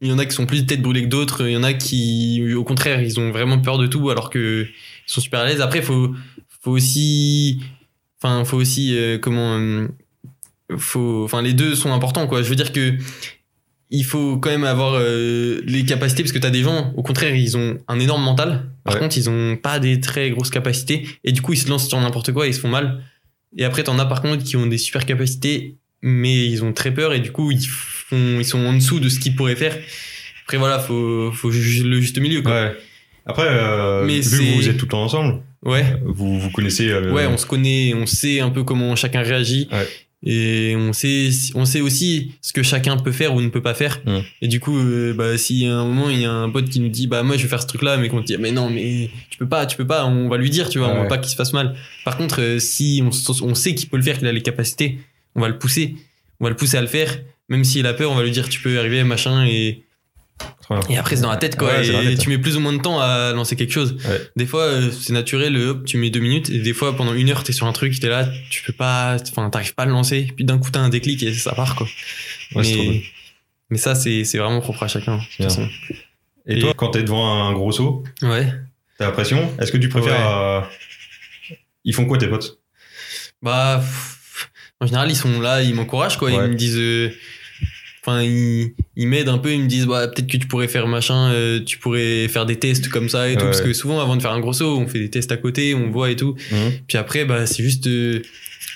Il 0.00 0.08
y 0.08 0.12
en 0.12 0.18
a 0.18 0.24
qui 0.26 0.34
sont 0.34 0.46
plus 0.46 0.64
tête 0.66 0.80
brûlée 0.82 1.02
que 1.02 1.08
d'autres. 1.08 1.46
Il 1.46 1.52
y 1.52 1.56
en 1.56 1.62
a 1.62 1.74
qui, 1.74 2.42
au 2.54 2.64
contraire, 2.64 3.02
ils 3.02 3.20
ont 3.20 3.30
vraiment 3.30 3.58
peur 3.58 3.76
de 3.78 3.86
tout 3.86 4.08
alors 4.10 4.30
que 4.30 4.64
ils 4.66 5.10
sont 5.12 5.20
super 5.20 5.40
à 5.40 5.46
l'aise. 5.46 5.60
Après, 5.60 5.82
faut, 5.82 6.14
faut 6.62 6.70
aussi, 6.70 7.60
enfin, 8.22 8.44
faut 8.44 8.56
aussi, 8.56 8.96
euh, 8.96 9.18
comment, 9.18 9.86
faut, 10.78 11.24
enfin, 11.24 11.42
les 11.42 11.52
deux 11.52 11.74
sont 11.74 11.92
importants, 11.92 12.26
quoi. 12.26 12.42
Je 12.42 12.48
veux 12.48 12.56
dire 12.56 12.72
que 12.72 12.94
il 13.90 14.04
faut 14.04 14.36
quand 14.38 14.50
même 14.50 14.64
avoir 14.64 14.94
euh, 14.98 15.60
les 15.64 15.84
capacités 15.84 16.22
parce 16.22 16.32
que 16.32 16.38
t'as 16.38 16.50
des 16.50 16.62
gens, 16.62 16.92
au 16.96 17.02
contraire, 17.02 17.34
ils 17.34 17.56
ont 17.56 17.78
un 17.88 17.98
énorme 18.00 18.22
mental. 18.24 18.70
Par 18.84 18.94
Ouais. 18.94 19.00
contre, 19.00 19.16
ils 19.18 19.28
ont 19.30 19.56
pas 19.56 19.78
des 19.78 20.00
très 20.00 20.30
grosses 20.30 20.50
capacités 20.50 21.06
et 21.24 21.32
du 21.32 21.42
coup, 21.42 21.52
ils 21.52 21.58
se 21.58 21.68
lancent 21.68 21.88
sur 21.88 22.00
n'importe 22.00 22.32
quoi 22.32 22.46
et 22.46 22.50
ils 22.50 22.54
se 22.54 22.60
font 22.60 22.68
mal. 22.68 23.02
Et 23.56 23.64
après, 23.64 23.82
t'en 23.84 23.98
as 23.98 24.06
par 24.06 24.22
contre 24.22 24.42
qui 24.44 24.56
ont 24.56 24.66
des 24.66 24.78
super 24.78 25.06
capacités, 25.06 25.76
mais 26.02 26.46
ils 26.46 26.62
ont 26.64 26.72
très 26.72 26.92
peur 26.92 27.12
et 27.14 27.20
du 27.20 27.32
coup, 27.32 27.50
ils 27.50 27.64
font, 27.66 28.38
ils 28.38 28.44
sont 28.44 28.64
en 28.64 28.72
dessous 28.74 29.00
de 29.00 29.08
ce 29.08 29.18
qu'ils 29.18 29.34
pourraient 29.36 29.56
faire. 29.56 29.76
Après, 30.44 30.58
voilà, 30.58 30.78
faut, 30.78 31.30
faut 31.32 31.50
juger 31.50 31.82
le 31.84 32.00
juste 32.00 32.18
milieu, 32.18 32.42
quoi. 32.42 32.52
Ouais. 32.52 32.76
Après, 33.24 33.46
euh, 33.48 34.04
Mais 34.04 34.20
vu 34.20 34.38
que 34.38 34.54
vous 34.56 34.68
êtes 34.68 34.76
tout 34.76 34.84
le 34.86 34.90
temps 34.90 35.02
ensemble, 35.02 35.42
Ouais. 35.64 35.84
vous 36.04 36.38
vous 36.38 36.50
connaissez. 36.50 36.88
euh, 36.90 37.12
Ouais, 37.12 37.26
on 37.26 37.36
se 37.36 37.46
connaît, 37.46 37.92
on 37.94 38.06
sait 38.06 38.38
un 38.40 38.50
peu 38.50 38.62
comment 38.62 38.94
chacun 38.94 39.22
réagit. 39.22 39.68
Ouais. 39.72 39.88
Et 40.22 40.74
on 40.76 40.92
sait, 40.92 41.28
on 41.54 41.64
sait 41.64 41.80
aussi 41.80 42.32
ce 42.40 42.52
que 42.52 42.62
chacun 42.62 42.96
peut 42.96 43.12
faire 43.12 43.34
ou 43.34 43.40
ne 43.40 43.48
peut 43.48 43.62
pas 43.62 43.74
faire. 43.74 44.00
Mm. 44.06 44.18
Et 44.42 44.48
du 44.48 44.60
coup, 44.60 44.76
euh, 44.76 45.14
bah, 45.14 45.36
si 45.36 45.66
à 45.66 45.76
un 45.76 45.84
moment 45.84 46.08
il 46.08 46.20
y 46.20 46.24
a 46.24 46.32
un 46.32 46.50
pote 46.50 46.68
qui 46.68 46.80
nous 46.80 46.88
dit, 46.88 47.06
bah 47.06 47.22
moi 47.22 47.36
je 47.36 47.42
vais 47.42 47.48
faire 47.48 47.62
ce 47.62 47.66
truc-là, 47.66 47.96
mais 47.96 48.08
qu'on 48.08 48.22
te 48.22 48.26
dit, 48.26 48.36
mais 48.38 48.50
non, 48.50 48.70
mais 48.70 49.10
tu 49.30 49.38
peux 49.38 49.48
pas, 49.48 49.66
tu 49.66 49.76
peux 49.76 49.86
pas, 49.86 50.06
on 50.06 50.28
va 50.28 50.36
lui 50.38 50.50
dire, 50.50 50.68
tu 50.68 50.78
vois, 50.78 50.88
on 50.88 51.02
va 51.02 51.08
pas 51.08 51.18
qu'il 51.18 51.30
se 51.30 51.36
fasse 51.36 51.52
mal. 51.52 51.76
Par 52.04 52.16
contre, 52.16 52.40
euh, 52.40 52.58
si 52.58 53.02
on, 53.04 53.10
on 53.44 53.54
sait 53.54 53.74
qu'il 53.74 53.88
peut 53.88 53.98
le 53.98 54.02
faire, 54.02 54.18
qu'il 54.18 54.26
a 54.26 54.32
les 54.32 54.42
capacités, 54.42 54.98
on 55.34 55.40
va 55.40 55.48
le 55.48 55.58
pousser, 55.58 55.94
on 56.40 56.44
va 56.44 56.50
le 56.50 56.56
pousser 56.56 56.76
à 56.78 56.80
le 56.80 56.86
faire. 56.86 57.18
Même 57.48 57.62
s'il 57.62 57.86
a 57.86 57.94
peur, 57.94 58.10
on 58.10 58.16
va 58.16 58.24
lui 58.24 58.32
dire, 58.32 58.48
tu 58.48 58.60
peux 58.60 58.74
y 58.74 58.78
arriver, 58.78 59.04
machin, 59.04 59.46
et. 59.46 59.82
Et 60.88 60.96
après, 60.96 61.16
c'est 61.16 61.22
dans 61.22 61.30
la 61.30 61.36
tête, 61.36 61.56
quoi. 61.56 61.68
Ouais, 61.68 62.12
et 62.12 62.16
tu 62.18 62.28
mets 62.28 62.38
plus 62.38 62.56
ou 62.56 62.60
moins 62.60 62.72
de 62.72 62.80
temps 62.80 63.00
à 63.00 63.32
lancer 63.32 63.56
quelque 63.56 63.72
chose. 63.72 63.96
Ouais. 64.08 64.20
Des 64.36 64.46
fois, 64.46 64.62
euh, 64.62 64.90
c'est 64.90 65.12
naturel, 65.12 65.54
euh, 65.56 65.70
hop, 65.70 65.84
tu 65.84 65.96
mets 65.96 66.10
deux 66.10 66.20
minutes. 66.20 66.50
Et 66.50 66.58
des 66.58 66.72
fois, 66.72 66.96
pendant 66.96 67.14
une 67.14 67.30
heure, 67.30 67.44
t'es 67.44 67.52
sur 67.52 67.66
un 67.66 67.72
truc, 67.72 67.98
t'es 68.00 68.08
là, 68.08 68.28
tu 68.50 68.62
peux 68.62 68.72
pas, 68.72 69.16
enfin, 69.30 69.48
t'arrives 69.50 69.74
pas 69.74 69.84
à 69.84 69.86
le 69.86 69.92
lancer. 69.92 70.28
Puis 70.34 70.44
d'un 70.44 70.58
coup, 70.58 70.70
t'as 70.70 70.80
un 70.80 70.88
déclic 70.88 71.22
et 71.22 71.32
ça 71.34 71.52
part, 71.54 71.76
quoi. 71.76 71.86
Ouais, 72.54 72.62
mais, 72.62 73.02
mais 73.70 73.78
ça, 73.78 73.94
c'est, 73.94 74.22
vraiment 74.38 74.60
propre 74.60 74.82
à 74.82 74.88
chacun. 74.88 75.18
de 75.38 75.44
façon. 75.44 75.68
Et 76.46 76.58
toi, 76.58 76.72
quand 76.76 76.90
t'es 76.90 77.02
devant 77.02 77.46
un 77.48 77.52
gros 77.52 77.72
saut, 77.72 78.04
Ouais. 78.22 78.46
t'as 78.98 79.06
la 79.06 79.12
pression? 79.12 79.52
Est-ce 79.60 79.72
que 79.72 79.78
tu 79.78 79.88
préfères. 79.88 80.28
Euh, 80.30 80.60
Ils 81.84 81.94
font 81.94 82.06
quoi 82.06 82.18
tes 82.18 82.28
potes? 82.28 82.60
Bah, 83.42 83.82
en 84.80 84.86
général, 84.86 85.10
ils 85.10 85.16
sont 85.16 85.40
là, 85.40 85.62
ils 85.62 85.74
m'encouragent, 85.74 86.16
quoi. 86.18 86.30
Ils 86.30 86.40
me 86.40 86.54
disent, 86.54 86.76
euh, 86.78 87.12
enfin, 88.06 88.22
ils, 88.22 88.74
ils 88.94 89.08
m'aident 89.08 89.28
un 89.28 89.38
peu, 89.38 89.52
ils 89.52 89.60
me 89.60 89.66
disent, 89.66 89.86
bah, 89.86 90.06
peut-être 90.06 90.28
que 90.28 90.36
tu 90.36 90.46
pourrais 90.46 90.68
faire 90.68 90.86
machin, 90.86 91.32
euh, 91.32 91.60
tu 91.64 91.78
pourrais 91.78 92.28
faire 92.28 92.46
des 92.46 92.56
tests 92.56 92.88
comme 92.88 93.08
ça 93.08 93.28
et 93.28 93.36
tout. 93.36 93.44
Parce 93.44 93.60
que 93.60 93.72
souvent, 93.72 94.00
avant 94.00 94.16
de 94.16 94.22
faire 94.22 94.32
un 94.32 94.40
gros 94.40 94.52
saut, 94.52 94.78
on 94.78 94.86
fait 94.86 95.00
des 95.00 95.10
tests 95.10 95.32
à 95.32 95.36
côté, 95.36 95.74
on 95.74 95.90
voit 95.90 96.10
et 96.10 96.16
tout. 96.16 96.36
Puis 96.86 96.98
après, 96.98 97.24
bah, 97.24 97.46
c'est 97.46 97.62
juste, 97.62 97.86
euh, 97.86 98.22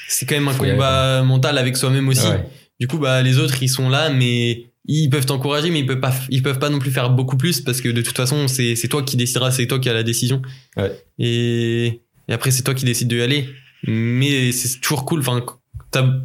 c'est 0.09 0.27
quand 0.27 0.35
même 0.35 0.49
un 0.49 0.53
Faut 0.53 0.65
combat 0.65 1.23
mental 1.23 1.59
avec 1.59 1.77
soi-même 1.77 2.09
aussi. 2.09 2.27
Ouais. 2.27 2.45
Du 2.81 2.87
coup, 2.89 2.99
bah, 2.99 3.23
les 3.23 3.39
autres, 3.39 3.63
ils 3.63 3.69
sont 3.69 3.89
là, 3.89 4.11
mais 4.11 4.67
ils 4.87 5.09
peuvent 5.11 5.27
t'encourager, 5.27 5.71
mais 5.71 5.81
ils 5.81 5.87
peuvent 5.87 6.01
pas, 6.01 6.15
ils 6.31 6.43
peuvent 6.43 6.59
pas 6.59 6.71
non 6.71 6.79
plus 6.79 6.91
faire 6.91 7.11
beaucoup 7.11 7.37
plus 7.37 7.61
parce 7.61 7.81
que 7.81 7.89
de 7.89 8.03
toute 8.03 8.17
façon, 8.17 8.49
c'est, 8.49 8.75
c'est 8.75 8.89
toi 8.89 9.03
qui 9.03 9.17
décideras, 9.17 9.53
c'est 9.53 9.67
toi 9.67 9.79
qui 9.79 9.89
as 9.89 9.95
la 9.95 10.03
décision. 10.03 10.43
Ouais. 10.77 10.91
Et, 11.19 12.01
et 12.29 12.33
après, 12.33 12.51
c'est 12.51 12.63
toi 12.63 12.75
qui 12.75 12.85
décides 12.85 13.09
d'y 13.09 13.21
aller. 13.21 13.49
Mais 13.87 14.51
c'est 14.53 14.81
toujours 14.81 15.05
cool. 15.05 15.21
Enfin, 15.21 15.45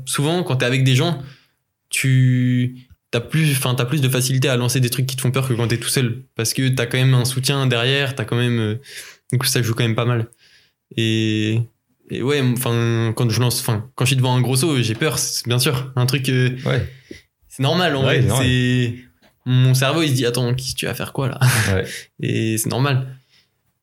souvent, 0.05 0.43
quand 0.43 0.57
t'es 0.57 0.65
avec 0.65 0.83
des 0.83 0.95
gens, 0.95 1.21
tu, 1.89 2.85
t'as 3.19 3.21
plus, 3.21 3.51
enfin, 3.54 3.75
t'as 3.75 3.86
plus 3.86 4.01
de 4.01 4.10
facilité 4.10 4.49
à 4.49 4.58
lancer 4.58 4.82
des 4.82 4.89
trucs 4.89 5.06
qui 5.06 5.15
te 5.15 5.21
font 5.21 5.32
peur 5.32 5.47
que 5.47 5.54
quand 5.54 5.67
t'es 5.69 5.78
tout 5.78 5.88
seul. 5.88 6.23
Parce 6.36 6.54
que 6.54 6.67
t'as 6.67 6.86
quand 6.86 6.97
même 6.97 7.13
un 7.13 7.23
soutien 7.23 7.65
derrière, 7.65 8.13
t'as 8.13 8.25
quand 8.25 8.36
même, 8.36 8.60
euh, 8.60 9.38
coup, 9.38 9.45
ça 9.45 9.62
joue 9.62 9.73
quand 9.73 9.84
même 9.84 9.95
pas 9.95 10.04
mal. 10.06 10.28
Et, 10.97 11.60
et 12.10 12.21
ouais, 12.21 12.41
enfin, 12.41 13.13
quand 13.15 13.30
je 13.30 13.39
lance, 13.39 13.62
enfin, 13.62 13.89
quand 13.95 14.04
je 14.06 14.10
suis 14.10 14.15
devant 14.17 14.36
un 14.36 14.41
gros 14.41 14.56
saut, 14.58 14.82
j'ai 14.82 14.95
peur, 14.95 15.17
c'est 15.17 15.47
bien 15.47 15.60
sûr. 15.60 15.93
Un 15.95 16.06
truc, 16.06 16.28
euh, 16.30 16.49
Ouais. 16.65 16.86
c'est 17.47 17.63
normal, 17.63 17.95
en 17.95 18.06
Ouais, 18.06 18.19
vrai. 18.19 18.43
c'est 18.43 18.95
mon 19.45 19.73
cerveau, 19.73 20.01
il 20.01 20.10
se 20.10 20.13
dit, 20.13 20.25
attends, 20.25 20.54
tu 20.54 20.86
vas 20.88 20.93
faire 20.93 21.13
quoi, 21.13 21.30
là? 21.30 21.39
Ouais. 21.73 21.86
Et 22.21 22.58
c'est 22.58 22.69
normal. 22.69 23.17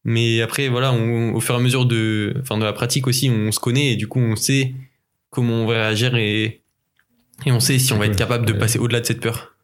Mais 0.05 0.40
après, 0.42 0.68
voilà, 0.68 0.92
on- 0.92 1.33
au 1.35 1.40
fur 1.40 1.55
et 1.55 1.59
à 1.59 1.61
mesure 1.61 1.87
de, 1.87 2.35
enfin, 2.42 2.59
de 2.59 2.64
la 2.64 2.73
pratique 2.73 3.07
aussi, 3.07 3.31
on 3.31 3.53
se 3.53 3.61
connaît 3.61 3.92
et 3.92 3.97
du 3.97 4.09
coup, 4.09 4.18
on 4.21 4.35
sait 4.37 4.75
comment 5.31 5.62
on 5.62 5.66
va 5.66 5.75
réagir 5.75 6.16
et, 6.16 6.62
et 7.46 7.52
on 7.52 7.61
sait 7.61 7.78
si 7.78 7.92
on 7.92 7.98
va 7.98 8.07
être 8.07 8.16
capable 8.16 8.46
de 8.46 8.52
passer 8.52 8.78
au-delà 8.78 9.00
de 9.00 9.07
cette 9.07 9.20
peur. 9.20 9.55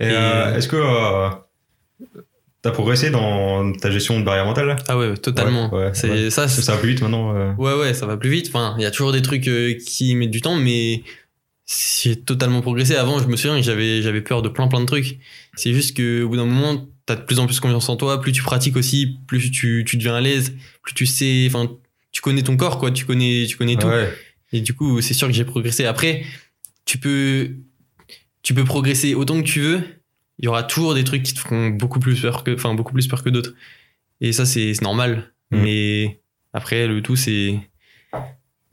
Et, 0.00 0.06
Et- 0.06 0.10
euh, 0.12 0.54
est-ce 0.56 0.68
que 0.68 0.76
euh, 0.76 1.28
t'as 2.62 2.70
progressé 2.70 3.10
dans 3.10 3.72
ta 3.72 3.90
gestion 3.90 4.18
de 4.20 4.24
barrière 4.24 4.44
mentale 4.46 4.66
là? 4.68 4.76
Ah 4.88 4.96
ouais, 4.98 5.14
totalement. 5.16 5.72
Ouais, 5.74 5.86
ouais, 5.86 5.90
c'est 5.94 6.10
ouais. 6.10 6.30
ça. 6.30 6.48
Ça 6.48 6.72
va 6.72 6.78
plus 6.78 6.90
vite 6.90 7.02
maintenant 7.02 7.34
euh. 7.34 7.52
Ouais, 7.54 7.74
ouais, 7.74 7.94
ça 7.94 8.06
va 8.06 8.16
plus 8.16 8.30
vite. 8.30 8.48
Enfin, 8.48 8.74
il 8.78 8.82
y 8.82 8.86
a 8.86 8.90
toujours 8.90 9.12
des 9.12 9.22
trucs 9.22 9.48
euh, 9.48 9.74
qui 9.74 10.14
mettent 10.14 10.30
du 10.30 10.40
temps, 10.40 10.56
mais 10.56 11.02
j'ai 12.02 12.16
totalement 12.16 12.60
progressé. 12.62 12.96
Avant, 12.96 13.18
je 13.18 13.26
me 13.26 13.36
souviens 13.36 13.56
que 13.56 13.64
j'avais, 13.64 14.02
j'avais 14.02 14.20
peur 14.20 14.42
de 14.42 14.48
plein 14.48 14.68
plein 14.68 14.80
de 14.80 14.86
trucs. 14.86 15.18
C'est 15.54 15.72
juste 15.72 15.96
que 15.96 16.22
au 16.22 16.28
bout 16.28 16.36
d'un 16.36 16.46
moment, 16.46 16.86
t'as 17.06 17.16
de 17.16 17.22
plus 17.22 17.38
en 17.40 17.46
plus 17.46 17.58
confiance 17.60 17.88
en 17.88 17.96
toi. 17.96 18.20
Plus 18.20 18.32
tu 18.32 18.42
pratiques 18.42 18.76
aussi, 18.76 19.18
plus 19.26 19.50
tu, 19.50 19.84
tu 19.86 19.96
deviens 19.96 20.14
à 20.14 20.20
l'aise. 20.20 20.54
Plus 20.82 20.94
tu 20.94 21.06
sais, 21.06 21.44
enfin, 21.48 21.68
tu 22.12 22.22
connais 22.22 22.42
ton 22.42 22.56
corps, 22.56 22.78
quoi. 22.78 22.90
Tu 22.90 23.04
connais, 23.04 23.46
tu 23.48 23.56
connais 23.56 23.76
tout. 23.76 23.88
Et 24.52 24.60
du 24.62 24.72
coup, 24.74 25.00
c'est 25.02 25.12
sûr 25.14 25.26
que 25.26 25.34
j'ai 25.34 25.44
progressé. 25.44 25.84
Après, 25.84 26.22
tu 26.88 26.96
peux, 26.96 27.50
tu 28.40 28.54
peux 28.54 28.64
progresser 28.64 29.14
autant 29.14 29.36
que 29.42 29.46
tu 29.46 29.60
veux. 29.60 29.82
Il 30.38 30.46
y 30.46 30.48
aura 30.48 30.62
toujours 30.62 30.94
des 30.94 31.04
trucs 31.04 31.22
qui 31.22 31.34
te 31.34 31.38
feront 31.38 31.68
beaucoup 31.68 32.00
plus 32.00 32.18
peur 32.18 32.44
que, 32.44 32.54
enfin, 32.54 32.72
beaucoup 32.72 32.94
plus 32.94 33.06
peur 33.06 33.22
que 33.22 33.28
d'autres. 33.28 33.52
Et 34.22 34.32
ça, 34.32 34.46
c'est 34.46 34.72
normal. 34.80 35.30
Mhm. 35.50 35.60
Mais 35.62 36.20
après, 36.54 36.86
le 36.86 37.02
tout, 37.02 37.14
c'est, 37.14 37.60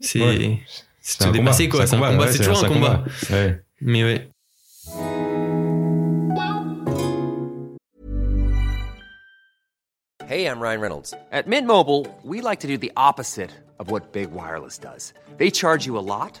c'est, 0.00 0.20
Ouais. 0.22 0.60
se 1.02 1.28
dépasser, 1.28 1.68
quoi. 1.68 1.86
C'est 1.86 1.96
un 1.96 1.98
combat. 1.98 2.16
ouais, 2.24 2.32
C'est 2.32 2.38
toujours 2.38 2.64
un 2.64 2.68
combat. 2.68 3.04
Ouais. 3.30 3.62
Mais 3.82 4.02
ouais. 4.02 4.28
Hey, 10.26 10.46
I'm 10.46 10.58
Ryan 10.58 10.80
Reynolds. 10.80 11.14
At 11.30 11.46
Mint 11.46 11.66
Mobile, 11.66 12.06
we 12.24 12.40
like 12.40 12.60
to 12.60 12.66
do 12.66 12.78
the 12.78 12.90
opposite 12.96 13.50
of 13.78 13.90
what 13.90 14.12
Big 14.12 14.32
Wireless 14.32 14.78
does. 14.78 15.12
They 15.36 15.50
charge 15.50 15.84
you 15.86 15.98
a 15.98 16.00
lot, 16.02 16.40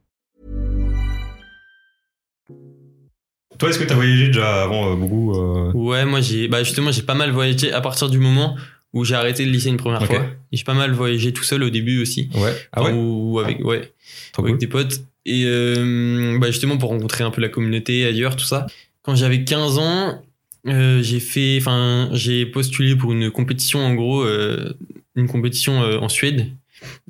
Toi, 3.61 3.69
est-ce 3.69 3.77
que 3.77 3.83
t'as 3.83 3.93
voyagé 3.93 4.25
déjà 4.27 4.63
avant 4.63 4.95
beaucoup 4.95 5.35
euh, 5.35 5.71
Ouais, 5.73 6.03
moi, 6.03 6.19
j'ai, 6.19 6.47
bah, 6.47 6.63
justement, 6.63 6.91
j'ai 6.91 7.03
pas 7.03 7.13
mal 7.13 7.29
voyagé 7.29 7.71
à 7.71 7.79
partir 7.79 8.09
du 8.09 8.17
moment 8.17 8.57
où 8.91 9.05
j'ai 9.05 9.13
arrêté 9.13 9.45
le 9.45 9.51
lycée 9.51 9.69
une 9.69 9.77
première 9.77 10.01
Ok. 10.01 10.07
fois. 10.07 10.25
J'ai 10.51 10.63
pas 10.63 10.73
mal 10.73 10.91
voyagé 10.93 11.31
tout 11.31 11.43
seul 11.43 11.61
au 11.61 11.69
début 11.69 12.01
aussi. 12.01 12.31
Ouais. 12.33 12.53
Ah 12.71 12.81
ouais. 12.81 12.91
Ou 12.91 13.39
avec, 13.39 13.63
ouais. 13.63 13.93
Trop 14.33 14.41
avec 14.41 14.53
cool. 14.53 14.59
des 14.59 14.65
potes. 14.67 15.01
Et 15.27 15.43
euh, 15.45 16.39
bah 16.39 16.47
justement 16.47 16.79
pour 16.79 16.89
rencontrer 16.89 17.23
un 17.23 17.29
peu 17.29 17.39
la 17.39 17.49
communauté 17.49 18.03
ailleurs, 18.03 18.35
tout 18.35 18.45
ça. 18.45 18.65
Quand 19.03 19.15
j'avais 19.15 19.43
15 19.43 19.77
ans, 19.77 20.23
euh, 20.67 21.03
j'ai 21.03 21.19
fait, 21.19 21.59
enfin, 21.61 22.09
j'ai 22.13 22.47
postulé 22.47 22.95
pour 22.95 23.11
une 23.11 23.29
compétition 23.29 23.85
en 23.85 23.93
gros, 23.93 24.23
euh, 24.23 24.73
une 25.15 25.27
compétition 25.27 25.77
en 25.81 26.09
Suède. 26.09 26.47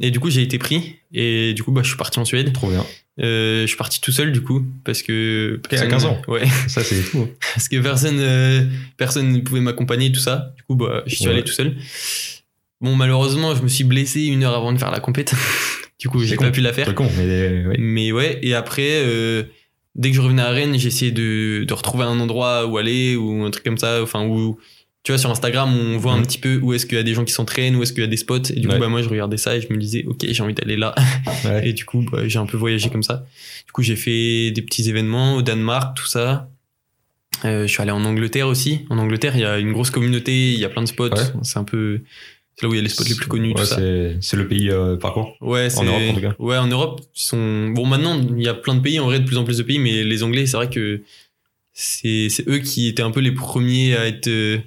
Et 0.02 0.12
du 0.12 0.20
coup, 0.20 0.30
j'ai 0.30 0.42
été 0.42 0.58
pris. 0.58 0.98
Et 1.14 1.54
du 1.54 1.64
coup, 1.64 1.72
bah, 1.72 1.82
je 1.82 1.88
suis 1.88 1.98
parti 1.98 2.20
en 2.20 2.26
Suède. 2.26 2.52
Trop 2.52 2.70
bien. 2.70 2.86
Euh, 3.20 3.62
je 3.64 3.68
suis 3.68 3.78
parti 3.78 4.00
tout 4.00 4.12
seul 4.14 4.32
du 4.32 4.42
coup 4.42 4.64
parce 4.86 5.02
que 5.04 5.60
à 5.70 5.86
15 5.86 6.06
ans 6.06 6.22
Ouais, 6.30 6.46
Ça, 6.68 6.82
c'est 6.84 6.96
fou. 6.96 7.28
parce 7.54 7.68
que 7.68 7.78
personne, 7.82 8.18
euh, 8.20 8.66
personne 8.98 9.32
ne 9.32 9.40
pouvait 9.40 9.60
m'accompagner 9.60 10.12
tout 10.12 10.20
ça. 10.22 10.54
Du 10.58 10.64
coup, 10.64 10.76
bah, 10.76 11.04
je 11.06 11.16
suis 11.16 11.26
Ouais. 11.26 11.34
allé 11.34 11.44
tout 11.44 11.52
seul. 11.52 11.76
Bon, 12.80 12.96
malheureusement, 12.96 13.54
je 13.56 13.62
me 13.62 13.68
suis 13.68 13.84
blessé 13.84 14.24
une 14.26 14.44
heure 14.44 14.56
avant 14.56 14.72
de 14.74 14.78
faire 14.80 14.92
la 14.92 15.00
compète. 15.02 15.34
du 16.00 16.08
coup, 16.10 16.20
j'ai 16.24 16.36
pas 16.38 16.52
pu 16.52 16.62
la 16.62 16.74
faire. 16.74 16.96
Con, 16.96 17.08
mais 17.18 17.26
euh, 17.26 17.68
ouais. 17.68 17.76
Mais 17.80 18.12
ouais, 18.12 18.40
et 18.42 18.56
après, 18.56 19.02
euh, 19.04 19.44
dès 19.94 20.10
que 20.10 20.16
je 20.16 20.22
revenais 20.22 20.42
à 20.42 20.50
Rennes, 20.50 20.74
essayé 20.74 21.12
de, 21.12 21.64
de 21.68 21.74
retrouver 21.74 22.06
un 22.06 22.20
endroit 22.20 22.66
où 22.66 22.78
aller 22.78 23.16
ou 23.18 23.44
un 23.44 23.52
truc 23.52 23.64
comme 23.66 23.78
ça. 23.78 24.02
Enfin, 24.02 24.26
où, 24.26 24.58
tu 25.04 25.12
vois, 25.12 25.18
sur 25.18 25.32
Instagram, 25.32 25.76
on 25.76 25.98
voit 25.98 26.14
un 26.14 26.18
Mhm. 26.18 26.26
petit 26.26 26.38
peu 26.38 26.60
où 26.62 26.74
est-ce 26.74 26.86
qu'il 26.86 26.96
y 26.98 27.02
a 27.02 27.04
des 27.04 27.14
gens 27.16 27.26
qui 27.26 27.34
s'entraînent, 27.34 27.76
où 27.76 27.82
est-ce 27.84 27.92
qu'il 27.94 28.02
y 28.02 28.06
a 28.06 28.10
des 28.10 28.18
spots. 28.18 28.38
Et 28.54 28.60
du 28.60 28.68
Ouais. 28.68 28.76
coup, 28.76 28.80
bah, 28.80 28.88
moi, 28.88 29.02
je 29.02 29.10
regardais 29.10 29.38
ça 29.38 29.56
et 29.58 29.62
je 29.62 29.68
me 29.74 29.78
disais, 29.78 30.04
ok, 30.08 30.26
j'ai 30.30 30.44
envie 30.44 30.54
d'aller 30.54 30.78
là. 30.78 30.94
Ouais. 31.46 31.70
Et 31.70 31.74
du 31.74 31.86
coup, 31.86 32.06
bah, 32.12 32.28
j'ai 32.28 32.38
un 32.40 32.46
peu 32.46 32.58
voyagé 32.58 32.90
comme 32.90 33.02
ça. 33.04 33.26
Du 33.66 33.72
coup, 33.72 33.82
j'ai 33.82 33.96
fait 33.96 34.52
des 34.52 34.62
petits 34.62 34.88
événements 34.90 35.36
au 35.36 35.42
Danemark, 35.42 35.98
tout 35.98 36.06
ça. 36.08 36.50
Euh, 37.46 37.64
je 37.66 37.72
suis 37.72 37.82
allé 37.82 37.90
en 37.92 38.04
Angleterre 38.06 38.48
aussi. 38.48 38.82
En 38.92 39.00
Angleterre, 39.00 39.36
il 39.36 39.42
y 39.42 39.46
a 39.46 39.58
une 39.58 39.72
grosse 39.72 39.90
communauté, 39.90 40.54
il 40.54 40.60
y 40.60 40.66
a 40.66 40.70
plein 40.70 40.84
de 40.84 40.88
spots. 40.88 41.10
Ouais. 41.10 41.24
C'est 41.42 41.58
un 41.58 41.64
peu, 41.64 42.02
c'est 42.56 42.64
là 42.64 42.70
où 42.70 42.74
il 42.74 42.78
y 42.78 42.80
a 42.80 42.84
les 42.84 42.90
spots 42.90 43.06
les 43.10 43.16
plus 43.16 43.26
connus, 43.28 43.54
tout 43.56 43.66
ça. 43.66 43.78
c'est 44.22 44.38
le 44.38 44.48
pays 44.48 44.70
euh, 44.70 44.98
parcours. 44.98 45.36
Ouais, 45.42 45.72
c'est 45.72 45.84
Europe, 45.84 46.02
en 46.10 46.14
tout 46.14 46.22
cas. 46.22 46.36
Ouais, 46.38 46.58
en 46.58 46.68
Europe, 46.68 47.02
ils 47.16 47.24
sont 47.24 47.70
bon 47.70 47.88
maintenant, 47.88 48.22
il 48.38 48.44
y 48.44 48.48
a 48.48 48.54
plein 48.54 48.76
de 48.76 48.82
pays 48.82 49.00
en 49.00 49.06
vrai, 49.06 49.20
de 49.20 49.26
plus 49.26 49.38
en 49.38 49.44
plus 49.46 49.58
de 49.58 49.64
pays 49.64 49.80
mais 49.80 50.04
les 50.04 50.22
anglais, 50.22 50.46
c'est 50.46 50.58
vrai 50.58 50.70
que 50.70 51.02
c'est 51.74 52.28
c'est 52.30 52.48
eux 52.48 52.60
qui 52.60 52.88
étaient 52.88 53.02
un 53.02 53.12
peu 53.12 53.22
les 53.22 53.32
premiers 53.32 53.96
à 53.96 54.06
être 54.08 54.28
euh, 54.28 54.60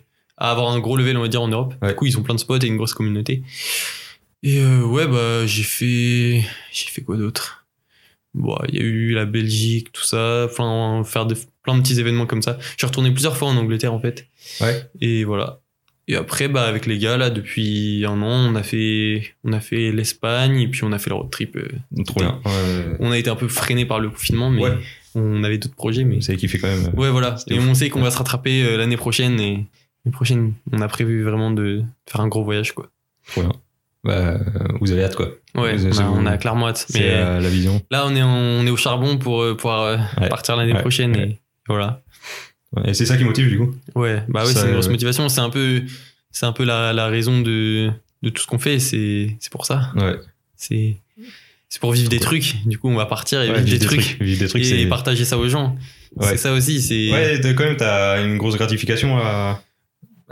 à 0.46 0.50
avoir 0.50 0.70
un 0.70 0.78
gros 0.80 0.96
level 0.96 1.16
on 1.16 1.22
va 1.22 1.28
dire 1.28 1.42
en 1.42 1.48
Europe. 1.48 1.74
Ouais. 1.82 1.88
Du 1.90 1.94
coup 1.94 2.06
ils 2.06 2.16
ont 2.18 2.22
plein 2.22 2.34
de 2.34 2.40
spots 2.40 2.58
et 2.58 2.66
une 2.66 2.76
grosse 2.76 2.94
communauté. 2.94 3.42
Et 4.42 4.60
euh, 4.60 4.82
ouais 4.84 5.06
bah 5.06 5.46
j'ai 5.46 5.62
fait 5.62 6.44
j'ai 6.72 6.86
fait 6.90 7.02
quoi 7.02 7.16
d'autre? 7.16 7.66
Bon, 8.34 8.56
il 8.68 8.74
y 8.74 8.78
a 8.78 8.82
eu 8.82 9.12
la 9.12 9.26
Belgique, 9.26 9.92
tout 9.92 10.02
ça, 10.02 10.46
enfin 10.50 11.02
faire 11.04 11.24
de, 11.24 11.36
plein 11.62 11.76
de 11.76 11.82
petits 11.82 12.00
événements 12.00 12.26
comme 12.26 12.42
ça. 12.42 12.58
Je 12.60 12.78
suis 12.78 12.86
retourné 12.86 13.12
plusieurs 13.12 13.36
fois 13.36 13.46
en 13.48 13.56
Angleterre 13.56 13.94
en 13.94 14.00
fait. 14.00 14.26
Ouais. 14.60 14.82
Et 15.00 15.22
voilà. 15.22 15.60
Et 16.08 16.16
après, 16.16 16.48
bah, 16.48 16.64
avec 16.64 16.84
les 16.86 16.98
gars, 16.98 17.16
là, 17.16 17.30
depuis 17.30 18.04
un 18.06 18.20
an, 18.22 18.50
on 18.50 18.56
a 18.56 18.62
fait, 18.64 19.22
on 19.44 19.52
a 19.54 19.60
fait 19.60 19.90
l'Espagne 19.92 20.60
et 20.60 20.68
puis 20.68 20.82
on 20.84 20.90
a 20.92 20.98
fait 20.98 21.08
le 21.10 21.16
road 21.16 21.30
trip. 21.30 21.56
euh. 21.56 21.68
Trop 22.04 22.20
bien. 22.20 22.40
Ouais, 22.44 22.96
On 22.98 23.10
a 23.12 23.16
été 23.18 23.30
un 23.30 23.36
peu 23.36 23.46
freiné 23.48 23.86
par 23.86 24.00
le 24.00 24.10
confinement, 24.10 24.50
mais 24.50 24.62
Ouais. 24.62 24.72
on 25.14 25.42
avait 25.44 25.56
d'autres 25.58 25.76
projets. 25.76 26.02
Mais 26.04 26.16
Vous 26.16 26.20
savez 26.22 26.36
kiffé 26.36 26.58
quand 26.58 26.66
même. 26.68 26.92
ouais, 26.94 27.10
voilà. 27.10 27.36
Et 27.46 27.58
on 27.60 27.72
sait 27.72 27.88
qu'on 27.88 28.02
va 28.02 28.10
se 28.10 28.18
rattraper 28.18 28.64
euh, 28.64 28.76
l'année 28.76 28.96
prochaine 28.98 29.38
et 29.40 29.64
l'année 30.04 30.12
prochaine, 30.12 30.52
on 30.72 30.80
a 30.80 30.88
prévu 30.88 31.22
vraiment 31.22 31.50
de 31.50 31.82
faire 32.06 32.20
un 32.20 32.28
gros 32.28 32.44
voyage, 32.44 32.72
quoi. 32.72 32.88
Trop 33.28 33.42
bien. 33.42 33.52
Bah, 34.04 34.38
vous 34.80 34.92
avez 34.92 35.02
hâte, 35.04 35.14
quoi. 35.16 35.30
Ouais, 35.54 35.76
Vous- 35.76 35.98
on 35.98 36.02
a, 36.02 36.08
on 36.08 36.26
a 36.26 36.36
clairement 36.36 36.68
hâte. 36.68 36.84
C'est 36.88 36.98
Mais 37.00 37.10
euh, 37.10 37.40
la 37.40 37.48
vision. 37.48 37.80
là, 37.90 38.04
on 38.06 38.14
est, 38.14 38.22
en- 38.22 38.28
on 38.28 38.66
est 38.66 38.70
au 38.70 38.76
charbon 38.76 39.16
pour 39.16 39.40
euh, 39.42 39.56
pouvoir 39.56 39.82
euh, 39.82 39.96
Ouais. 40.20 40.28
partir 40.28 40.56
l'année 40.56 40.74
Ouais. 40.74 40.80
prochaine 40.80 41.16
et 41.16 41.38
voilà. 41.68 42.02
Et 42.84 42.92
c'est 42.92 43.06
ça 43.06 43.16
qui 43.16 43.24
motive, 43.24 43.48
du 43.48 43.56
coup. 43.58 43.74
Ouais, 43.94 44.22
bah 44.28 44.44
ouais, 44.44 44.52
c'est 44.52 44.66
une 44.66 44.72
grosse 44.72 44.88
motivation. 44.88 45.28
C'est 45.28 45.40
un 45.40 45.48
peu, 45.48 45.82
c'est 46.32 46.44
un 46.44 46.52
peu 46.52 46.64
la, 46.64 46.92
la 46.92 47.06
raison 47.06 47.40
de, 47.40 47.90
de 48.22 48.28
tout 48.30 48.42
ce 48.42 48.46
qu'on 48.48 48.58
fait. 48.58 48.78
C'est, 48.80 49.36
c'est 49.40 49.50
pour 49.52 49.64
ça. 49.64 49.92
Ouais. 49.96 50.16
C'est, 50.56 50.96
c'est 51.68 51.80
pour 51.80 51.92
vivre 51.92 52.08
des 52.10 52.18
trucs. 52.20 52.56
Du 52.66 52.76
coup, 52.78 52.88
on 52.88 52.96
va 52.96 53.06
partir 53.06 53.40
et 53.42 53.46
vivre 53.62 53.78
des, 53.78 53.78
trucs. 53.86 54.18
Vivre 54.20 54.40
des 54.40 54.48
trucs, 54.48 54.64
et 54.66 54.86
partager 54.86 55.24
ça 55.24 55.38
aux 55.38 55.48
gens. 55.48 55.76
C'est 56.20 56.36
ça 56.36 56.52
aussi. 56.52 56.82
C'est, 56.82 57.10
Ouais, 57.12 57.40
quand 57.54 57.64
même, 57.64 57.76
t'as 57.76 58.22
une 58.24 58.36
grosse 58.38 58.56
gratification 58.56 59.16
à. 59.18 59.62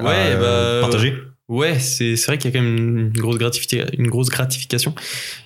Ouais, 0.04 0.14
euh, 0.34 0.80
bah, 0.80 0.88
Partager. 0.88 1.14
ouais, 1.48 1.78
c'est, 1.78 2.16
c'est 2.16 2.26
vrai 2.26 2.38
qu'il 2.38 2.50
y 2.52 2.56
a 2.56 2.58
quand 2.58 2.64
même 2.64 2.78
une 2.78 3.08
grosse 3.12 3.38
gratification. 3.38 3.86
Une 3.98 4.08
grosse 4.08 4.28
gratification. 4.28 4.94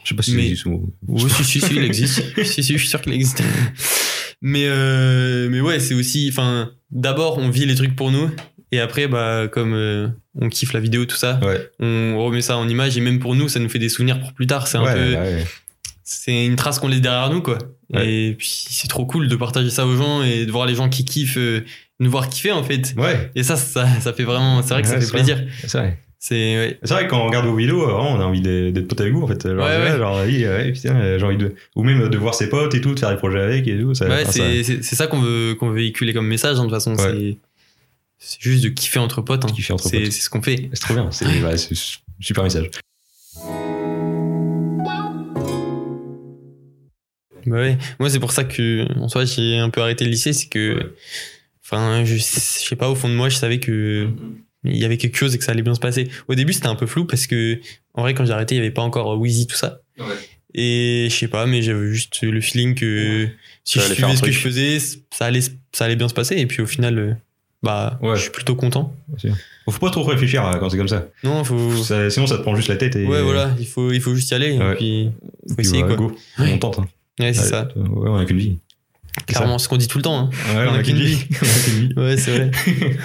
Je 0.04 0.08
sais 0.10 0.14
pas 0.14 0.22
si 0.22 0.34
Mais- 0.34 0.42
c'est 0.44 0.48
du 0.50 0.56
sous. 0.56 0.92
Oui, 1.08 1.30
si, 1.30 1.44
si, 1.44 1.60
si, 1.60 1.74
il 1.76 1.84
existe. 1.84 2.22
si, 2.44 2.62
si, 2.62 2.72
je 2.74 2.78
suis 2.78 2.88
sûr 2.88 3.00
qu'il 3.00 3.12
existe. 3.12 3.42
Mais, 4.42 4.64
euh, 4.66 5.48
mais 5.50 5.60
ouais, 5.60 5.80
c'est 5.80 5.94
aussi, 5.94 6.28
enfin, 6.30 6.70
d'abord, 6.90 7.38
on 7.38 7.48
vit 7.48 7.66
les 7.66 7.74
trucs 7.74 7.96
pour 7.96 8.10
nous. 8.10 8.30
Et 8.72 8.80
après, 8.80 9.06
bah, 9.08 9.48
comme 9.50 9.74
euh, 9.74 10.08
on 10.34 10.48
kiffe 10.48 10.72
la 10.72 10.80
vidéo, 10.80 11.04
tout 11.06 11.16
ça, 11.16 11.40
Ouais. 11.42 11.70
on 11.80 12.22
remet 12.24 12.42
ça 12.42 12.56
en 12.58 12.68
image. 12.68 12.96
Et 12.96 13.00
même 13.00 13.18
pour 13.18 13.34
nous, 13.34 13.48
ça 13.48 13.60
nous 13.60 13.68
fait 13.68 13.78
des 13.78 13.88
souvenirs 13.88 14.20
pour 14.20 14.32
plus 14.32 14.46
tard. 14.46 14.66
C'est 14.66 14.76
un 14.78 14.84
ouais, 14.84 14.92
peu, 14.94 15.14
ouais. 15.14 15.44
c'est 16.02 16.44
une 16.44 16.56
trace 16.56 16.78
qu'on 16.78 16.88
laisse 16.88 17.00
derrière 17.00 17.30
nous, 17.30 17.40
quoi. 17.42 17.58
Ouais. 17.94 18.12
Et 18.12 18.34
puis, 18.34 18.66
c'est 18.68 18.88
trop 18.88 19.06
cool 19.06 19.28
de 19.28 19.36
partager 19.36 19.70
ça 19.70 19.86
aux 19.86 19.96
gens 19.96 20.22
et 20.22 20.44
de 20.44 20.50
voir 20.50 20.66
les 20.66 20.74
gens 20.74 20.88
qui 20.88 21.04
kiffent, 21.04 21.38
euh, 21.38 21.64
nous 22.00 22.10
voir 22.10 22.28
kiffer, 22.28 22.52
en 22.52 22.62
fait. 22.62 22.94
Ouais, 22.96 23.30
Et 23.34 23.42
ça, 23.42 23.56
ça, 23.56 23.86
ça 24.00 24.12
fait 24.12 24.24
vraiment, 24.24 24.62
c'est 24.62 24.74
vrai 24.74 24.82
que 24.82 24.88
Ouais, 24.88 24.94
ça 24.94 25.00
fait 25.00 25.10
plaisir. 25.12 25.42
c'est 25.66 25.78
vrai. 25.78 25.98
C'est, 26.18 26.34
ouais. 26.34 26.78
Vrai 26.82 27.04
que 27.04 27.10
quand 27.10 27.20
on 27.22 27.26
regarde 27.26 27.46
vos 27.46 27.54
vidéos, 27.54 27.84
vraiment, 27.84 28.12
on 28.12 28.20
a 28.20 28.24
envie 28.24 28.40
d'être 28.40 28.88
potes 28.88 29.00
avec 29.00 29.12
vous, 29.12 29.22
en 29.22 29.26
fait. 29.28 29.46
Genre, 29.46 29.56
Ouais, 29.56 29.76
ouais. 29.78 29.96
genre, 29.98 30.20
oui, 30.26 30.44
ouais, 30.46 30.72
putain, 30.72 31.18
j'ai 31.18 31.24
envie 31.24 31.36
de. 31.36 31.54
Ou 31.76 31.84
même 31.84 32.08
de 32.08 32.18
voir 32.18 32.34
ses 32.34 32.48
potes 32.48 32.74
et 32.74 32.80
tout, 32.80 32.94
de 32.94 32.98
faire 32.98 33.10
des 33.10 33.16
projets 33.16 33.40
avec 33.40 33.68
et 33.68 33.78
tout. 33.78 33.94
Ça, 33.94 34.06
Ouais, 34.06 34.22
enfin, 34.22 34.32
ça- 34.32 34.62
c'est, 34.64 34.82
c'est 34.82 34.96
ça 34.96 35.06
qu'on 35.06 35.20
veut, 35.20 35.54
qu'on 35.54 35.68
veut 35.68 35.76
véhiculer 35.76 36.12
comme 36.14 36.26
message, 36.26 36.56
hein, 36.58 36.64
de 36.64 36.68
toute 36.70 36.74
façon. 36.74 36.96
C'est, 36.98 37.36
juste 38.40 38.64
de 38.64 38.70
kiffer 38.70 38.98
entre 38.98 39.20
potes. 39.20 39.44
Hein. 39.44 39.48
Kiffer 39.54 39.74
entre 39.74 39.88
c'est, 39.88 40.00
potes. 40.00 40.12
c'est 40.12 40.20
ce 40.22 40.30
qu'on 40.30 40.42
fait. 40.42 40.68
C'est 40.72 40.80
trop 40.80 40.94
bien. 40.94 41.10
C'est 41.12 41.26
c'est 41.58 41.74
super 42.20 42.42
message. 42.44 42.70
Bah 47.46 47.56
ouais. 47.58 47.78
Moi, 48.00 48.10
c'est 48.10 48.18
pour 48.18 48.32
ça 48.32 48.42
que, 48.44 48.86
en 48.98 49.08
soi, 49.08 49.24
j'ai 49.24 49.58
un 49.58 49.70
peu 49.70 49.80
arrêté 49.80 50.04
le 50.04 50.10
lycée, 50.10 50.32
c'est 50.32 50.48
que, 50.48 50.94
enfin, 51.66 52.04
je, 52.04 52.16
je 52.16 52.20
sais 52.22 52.76
pas, 52.76 52.88
au 52.88 52.94
fond 52.94 53.08
de 53.08 53.14
moi, 53.14 53.28
je 53.28 53.36
savais 53.36 53.58
que 53.60 54.08
il 54.64 54.76
y 54.76 54.84
avait 54.84 54.96
quelque 54.96 55.16
chose 55.16 55.34
et 55.34 55.38
que 55.38 55.44
ça 55.44 55.52
allait 55.52 55.62
bien 55.62 55.74
se 55.74 55.80
passer. 55.80 56.08
Au 56.28 56.34
début, 56.34 56.52
c'était 56.52 56.66
un 56.66 56.74
peu 56.74 56.86
flou 56.86 57.04
parce 57.04 57.26
que, 57.28 57.58
en 57.94 58.02
vrai, 58.02 58.14
quand 58.14 58.24
j'ai 58.24 58.32
arrêté, 58.32 58.54
il 58.56 58.58
y 58.58 58.60
avait 58.60 58.70
pas 58.72 58.82
encore 58.82 59.16
Wheezy, 59.18 59.46
tout 59.46 59.56
ça. 59.56 59.80
Et 60.54 61.08
je 61.10 61.14
sais 61.14 61.28
pas, 61.28 61.46
mais 61.46 61.62
j'avais 61.62 61.92
juste 61.92 62.22
le 62.22 62.40
feeling 62.40 62.74
que 62.74 63.28
si 63.64 63.78
Ça 63.78 63.88
je 63.88 63.94
suivais 63.94 64.16
ce 64.16 64.22
que 64.22 64.30
je 64.32 64.38
faisais, 64.38 64.78
ça 65.10 65.26
allait, 65.26 65.40
ça 65.72 65.84
allait 65.84 65.96
bien 65.96 66.08
se 66.08 66.14
passer. 66.14 66.36
Et 66.36 66.46
puis 66.46 66.62
au 66.62 66.66
final, 66.66 66.98
euh, 66.98 67.12
bah, 67.62 67.98
Ouais. 68.02 68.16
je 68.16 68.22
suis 68.22 68.30
plutôt 68.30 68.54
content. 68.56 68.94
Faut 69.68 69.78
pas 69.80 69.90
trop 69.90 70.04
réfléchir 70.04 70.46
euh, 70.46 70.56
quand 70.58 70.70
c'est 70.70 70.76
comme 70.78 70.88
ça. 70.88 71.06
Non, 71.24 71.44
faut. 71.44 71.76
Ça- 71.82 72.08
Sinon, 72.10 72.26
ça 72.26 72.36
te 72.38 72.42
prend 72.42 72.54
juste 72.56 72.68
la 72.68 72.76
tête 72.76 72.96
et. 72.96 73.04
Ouais, 73.04 73.20
voilà, 73.22 73.54
il 73.58 73.66
faut, 73.66 73.90
il 73.92 74.00
faut 74.00 74.14
juste 74.14 74.30
y 74.30 74.34
aller. 74.34 74.54
Et 74.54 74.74
puis, 74.76 75.10
faut 75.48 75.54
Puis, 75.56 75.66
essayer, 75.66 75.82
ouais, 75.82 75.88
quoi. 75.96 76.08
go. 76.08 76.16
On 76.38 76.58
tente. 76.58 76.78
hein. 76.78 76.88
Ouais, 77.20 77.32
c'est 77.34 77.42
ça. 77.48 77.68
Ouais, 77.76 78.08
on 78.10 78.16
a 78.16 78.24
qu'une 78.24 78.38
vie. 78.38 78.58
Clairement, 79.26 79.58
ce 79.58 79.68
qu'on 79.68 79.76
dit 79.76 79.88
tout 79.88 79.98
le 79.98 80.02
temps. 80.04 80.18
Hein. 80.18 80.30
Ouais, 80.56 80.66
on 80.68 80.74
a 80.74 80.82
qu'une 80.82 80.96
vie. 80.98 81.18
On 81.42 81.44
a 81.46 81.64
qu'une 81.64 81.74
vie. 81.88 81.94
Ouais, 81.96 82.16
c'est 82.16 82.30
vrai. 82.36 82.50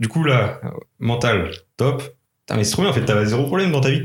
Du 0.00 0.08
coup, 0.08 0.24
là, 0.24 0.60
mental, 0.98 1.50
top. 1.76 2.02
Putain, 2.46 2.56
mais 2.58 2.64
c'est 2.64 2.72
trop 2.72 2.82
bien, 2.82 2.90
en 2.90 2.94
fait, 2.94 3.04
t'as 3.04 3.24
zéro 3.24 3.44
problème 3.46 3.72
dans 3.72 3.80
ta 3.80 3.90
vie. 3.90 4.02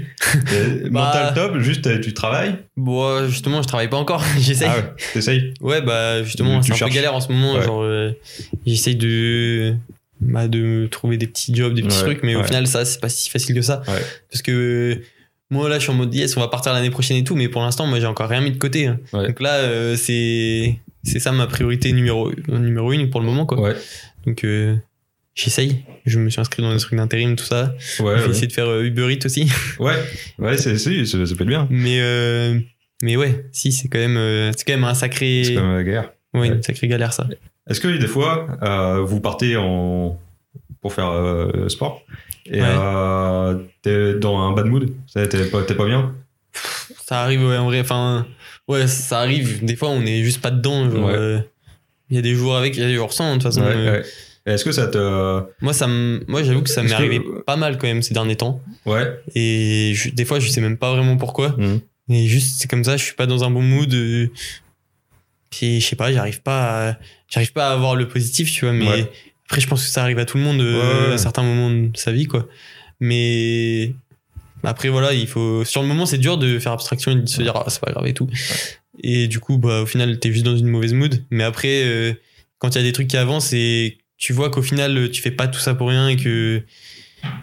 Euh, 0.53 0.87
Bah. 0.91 1.05
Mental, 1.05 1.33
top, 1.33 1.57
juste 1.59 1.87
euh, 1.87 1.99
tu 1.99 2.13
travailles. 2.13 2.55
bon, 2.77 3.27
justement, 3.27 3.61
je 3.61 3.67
travaille 3.67 3.89
pas 3.89 3.97
encore. 3.97 4.23
J'essaye. 4.37 4.69
Ah 4.71 4.77
ouais, 4.77 4.93
t'essayes. 5.13 5.53
Ouais, 5.61 5.81
bah 5.81 6.23
justement, 6.23 6.61
c'est 6.61 6.71
un 6.71 6.75
cherches. 6.75 6.89
peu 6.91 6.95
galère 6.95 7.15
en 7.15 7.19
ce 7.21 7.31
moment. 7.31 7.55
Ouais. 7.55 7.63
Genre, 7.63 7.81
euh, 7.81 8.11
j'essaye 8.65 8.95
de, 8.95 9.75
bah, 10.21 10.47
de 10.47 10.87
trouver 10.89 11.17
des 11.17 11.27
petits 11.27 11.53
jobs, 11.53 11.73
des 11.73 11.81
petits 11.81 11.97
Ouais, 11.97 12.03
trucs, 12.03 12.23
mais 12.23 12.35
au 12.35 12.43
final, 12.43 12.65
ça, 12.67 12.85
c'est 12.85 13.01
pas 13.01 13.09
si 13.09 13.29
facile 13.29 13.55
que 13.55 13.61
ça. 13.61 13.81
Parce 14.31 14.41
que 14.41 15.01
moi, 15.49 15.67
là, 15.69 15.75
je 15.79 15.83
suis 15.83 15.91
en 15.91 15.95
mode 15.95 16.13
yes, 16.13 16.35
on 16.37 16.41
va 16.41 16.47
partir 16.47 16.73
l'année 16.73 16.89
prochaine 16.91 17.17
et 17.17 17.23
tout, 17.23 17.35
mais 17.35 17.47
pour 17.49 17.61
l'instant, 17.61 17.87
moi, 17.87 17.99
j'ai 17.99 18.05
encore 18.05 18.29
rien 18.29 18.41
mis 18.41 18.51
de 18.51 18.57
côté. 18.57 18.87
hein. 18.87 18.99
Ouais. 19.13 19.27
Donc 19.27 19.39
là, 19.41 19.55
euh, 19.55 19.95
c'est 19.95 20.79
c'est 21.03 21.19
ça 21.19 21.31
ma 21.31 21.47
priorité 21.47 21.91
numéro 21.93 22.31
numéro 22.47 22.91
une 22.91 23.09
pour 23.09 23.19
le 23.21 23.25
moment, 23.25 23.45
quoi. 23.45 23.59
Ouais. 23.59 23.75
Donc 24.27 24.43
euh, 24.43 24.75
j'essaye. 25.33 25.83
Je 26.05 26.19
me 26.19 26.29
suis 26.29 26.39
inscrit 26.41 26.61
dans 26.61 26.73
des 26.73 26.79
trucs 26.79 26.97
d'intérim, 26.97 27.35
tout 27.35 27.45
ça. 27.45 27.73
Ouais, 27.99 28.17
J'ai 28.17 28.23
ouais. 28.25 28.29
essayé 28.29 28.47
de 28.47 28.51
faire 28.53 28.67
euh, 28.67 28.83
Uber 28.83 29.11
Eats 29.13 29.25
aussi. 29.25 29.49
Ouais, 29.79 29.95
ouais, 30.39 30.57
c'est, 30.57 30.77
c'est, 30.77 31.05
ça, 31.05 31.25
ça 31.25 31.35
peut 31.35 31.43
être 31.43 31.47
bien. 31.49 31.67
Mais 31.71 31.99
euh, 32.01 32.59
mais 33.01 33.15
ouais, 33.17 33.45
si 33.51 33.71
c'est 33.71 33.87
quand 33.87 33.99
même 33.99 34.51
c'est 34.55 34.65
quand 34.67 34.73
même 34.73 34.83
un 34.83 34.93
sacré 34.93 35.43
C'est 35.45 35.55
comme 35.55 35.73
la 35.73 35.83
guerre. 35.83 36.11
ouais, 36.33 36.41
Ouais. 36.41 36.47
une 36.49 36.61
sacrée 36.63 36.87
galère 36.87 37.13
ça. 37.13 37.27
Est-ce 37.69 37.79
que 37.79 37.87
des 37.87 38.07
fois, 38.07 38.47
vous 39.05 39.19
partez 39.21 39.55
en 39.55 40.19
pour 40.81 40.93
faire 40.93 41.11
sport? 41.69 42.03
Et 42.51 42.61
Ouais. 42.61 42.67
euh, 42.67 43.55
t'es 43.81 44.13
dans 44.15 44.37
un 44.39 44.51
bad 44.53 44.65
mood, 44.65 44.89
t'es 45.13 45.45
pas, 45.45 45.61
pas 45.63 45.85
bien? 45.85 46.13
Ça 47.05 47.21
arrive 47.21 47.43
ouais, 47.45 47.57
en 47.57 47.65
vrai 47.65 47.81
enfin 47.81 48.25
ouais, 48.67 48.87
ça 48.87 49.19
arrive 49.19 49.63
des 49.63 49.75
fois 49.75 49.89
on 49.89 50.01
est 50.01 50.23
juste 50.23 50.41
pas 50.41 50.51
dedans 50.51 50.87
Ouais. 50.89 51.13
euh, 51.15 51.39
il 52.09 52.15
y 52.15 52.19
a 52.19 52.21
des 52.23 52.33
jours 52.33 52.55
avec, 52.57 52.75
il 52.75 52.81
y 52.81 52.83
a 52.83 52.87
des 52.87 52.95
jours 52.95 53.13
sans 53.13 53.29
de 53.29 53.33
toute 53.33 53.43
façon. 53.43 53.61
Ouais, 53.61 53.73
euh, 53.75 54.03
Est-ce 54.45 54.65
que 54.65 54.71
ça 54.71 54.87
te 54.87 55.43
Moi 55.61 55.73
ça 55.73 55.87
moi 55.87 56.41
j'avoue 56.43 56.63
que 56.63 56.69
ça 56.69 56.81
m'est 56.81 56.89
que- 56.89 56.93
arrivé 56.95 57.21
pas 57.45 57.55
mal 57.55 57.77
quand 57.77 57.87
même 57.87 58.01
ces 58.01 58.13
derniers 58.15 58.35
temps 58.35 58.61
ouais 58.85 59.19
et 59.35 59.93
je- 59.95 60.09
des 60.09 60.25
fois 60.25 60.39
je 60.39 60.49
sais 60.49 60.61
même 60.61 60.77
pas 60.77 60.91
vraiment 60.93 61.17
pourquoi. 61.17 61.49
Mhm. 61.57 61.81
Et 62.11 62.25
juste 62.25 62.59
c'est 62.59 62.67
comme 62.67 62.83
ça, 62.83 62.97
je 62.97 63.03
suis 63.03 63.13
pas 63.15 63.27
dans 63.27 63.43
un 63.43 63.51
bon 63.51 63.61
mood 63.61 63.93
euh, 63.93 64.27
puis 65.51 65.79
je 65.81 65.85
sais 65.87 65.95
pas, 65.95 66.11
j'arrive 66.11 66.41
pas 66.41 66.89
à, 66.89 66.97
j'arrive 67.27 67.53
pas 67.53 67.69
à 67.69 67.73
avoir 67.73 67.95
le 67.95 68.07
positif, 68.07 68.51
tu 68.51 68.65
vois 68.65 68.73
mais. 68.73 69.09
Après 69.49 69.61
je 69.61 69.67
pense 69.67 69.83
que 69.83 69.89
ça 69.91 70.03
arrive 70.03 70.19
à 70.19 70.25
tout 70.25 70.37
le 70.37 70.43
monde 70.43 70.61
euh, 70.61 71.07
Ouais, 71.07 71.13
à 71.15 71.17
certains 71.17 71.41
moments 71.43 71.71
de 71.71 71.89
sa 71.97 72.11
vie 72.11 72.25
quoi. 72.27 72.47
Mais 72.99 73.93
après 74.63 74.89
voilà, 74.89 75.13
il 75.13 75.27
faut 75.27 75.63
sur 75.65 75.81
le 75.81 75.87
moment 75.87 76.05
c'est 76.05 76.17
dur 76.17 76.37
de 76.37 76.59
faire 76.59 76.71
abstraction 76.73 77.11
et 77.11 77.15
de 77.15 77.25
se 77.27 77.41
dire 77.41 77.53
ah, 77.55 77.65
c'est 77.67 77.81
pas 77.81 77.91
grave 77.91 78.05
et 78.07 78.13
tout. 78.13 78.27
Et 79.01 79.27
du 79.27 79.39
coup 79.39 79.57
bah 79.57 79.81
au 79.81 79.85
final 79.85 80.19
t'es 80.19 80.31
juste 80.31 80.45
dans 80.45 80.57
une 80.57 80.67
mauvaise 80.67 80.93
mood, 80.93 81.23
mais 81.31 81.43
après 81.43 81.83
euh, 81.85 82.13
quand 82.59 82.75
il 82.75 82.77
y 82.77 82.81
a 82.81 82.83
des 82.83 82.91
trucs 82.91 83.07
qui 83.07 83.17
avancent 83.17 83.53
et 83.53 83.97
tu 84.17 84.33
vois 84.33 84.49
qu'au 84.49 84.61
final 84.61 85.09
tu 85.11 85.21
fais 85.21 85.31
pas 85.31 85.47
tout 85.47 85.59
ça 85.59 85.73
pour 85.73 85.87
rien 85.89 86.09
et 86.09 86.15
que 86.17 86.61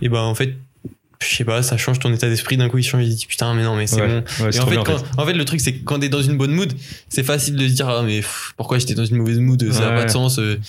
et 0.02 0.08
bah 0.08 0.22
en 0.22 0.34
fait 0.34 0.54
je 1.22 1.34
sais 1.34 1.44
pas, 1.44 1.62
ça 1.62 1.78
change 1.78 1.98
ton 1.98 2.12
état 2.12 2.28
d'esprit 2.28 2.58
d'un 2.58 2.68
coup 2.68 2.76
il 2.76 2.84
change 2.84 3.02
il 3.06 3.14
dit 3.14 3.26
putain 3.26 3.54
mais 3.54 3.62
non 3.62 3.74
mais 3.74 3.86
c'est 3.86 4.02
Ouais. 4.02 4.06
bon. 4.38 4.44
Ouais, 4.44 4.54
Et 4.54 4.60
en 4.60 4.66
fait, 4.66 4.70
bien, 4.72 4.84
quand- 4.84 5.02
en 5.16 5.24
fait, 5.24 5.32
le 5.32 5.44
truc, 5.46 5.62
c'est 5.62 5.72
que 5.72 5.82
quand 5.82 5.98
t'es 5.98 6.10
dans 6.10 6.20
une 6.20 6.36
bonne 6.36 6.50
mood, 6.52 6.70
c'est 7.08 7.22
facile 7.22 7.56
de 7.56 7.66
se 7.66 7.72
dire, 7.72 7.88
ah, 7.88 8.02
mais 8.02 8.18
pff, 8.18 8.52
pourquoi 8.58 8.78
j'étais 8.78 8.92
dans 8.92 9.06
une 9.06 9.16
mauvaise 9.16 9.38
mood, 9.38 9.72
ça 9.72 9.80
n'a 9.80 9.88
Ouais. 9.90 9.96
pas 9.96 10.04
de 10.04 10.10
sens. 10.10 10.38
euh. 10.38 10.60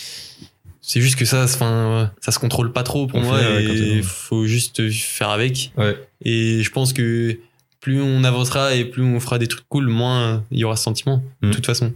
C'est 0.89 1.01
juste 1.01 1.17
que 1.17 1.25
ça, 1.25 1.43
enfin, 1.43 2.13
ça 2.21 2.31
se 2.31 2.39
contrôle 2.39 2.71
pas 2.71 2.83
trop 2.83 3.07
pour 3.07 3.19
moi 3.19 3.35
ouais, 3.35 3.65
t'es 3.65 3.73
et 3.77 3.97
dans- 3.97 4.03
faut 4.07 4.45
juste 4.45 4.89
faire 4.89 5.29
avec. 5.29 5.71
Ouais. 5.75 5.97
Et 6.23 6.63
je 6.63 6.71
pense 6.71 6.93
que 6.93 7.37
plus 7.81 8.01
on 8.01 8.23
avancera 8.23 8.73
et 8.73 8.85
plus 8.85 9.03
on 9.03 9.19
fera 9.19 9.37
des 9.37 9.47
trucs 9.47 9.67
cool, 9.67 9.87
moins 9.87 10.45
il 10.49 10.59
y 10.59 10.63
aura 10.63 10.77
ce 10.77 10.83
sentiment, 10.83 11.21
de 11.41 11.49
Mm. 11.49 11.51
toute 11.51 11.65
façon. 11.65 11.93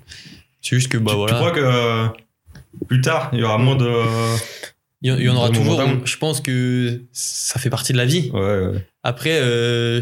C'est 0.61 0.75
juste 0.75 0.89
que, 0.91 0.97
bah 0.97 1.11
tu, 1.11 1.17
voilà. 1.17 1.33
tu 1.33 1.39
crois 1.39 1.51
que 1.51 2.85
plus 2.87 2.99
tard, 2.99 3.29
il 3.31 3.39
y 3.39 3.43
aura 3.43 3.57
moins 3.57 3.77
de. 3.77 3.89
il 5.01 5.09
y, 5.21 5.29
en- 5.29 5.35
aura 5.37 5.49
toujours. 5.51 5.81
Je 6.05 6.17
pense 6.17 6.41
que 6.41 7.01
ça 7.13 7.59
fait 7.61 7.69
partie 7.69 7.93
de 7.93 7.97
la 7.97 8.05
vie. 8.05 8.29
Ouais, 8.33 8.39
ouais. 8.41 8.85
Après, 9.03 9.39
euh, 9.41 10.01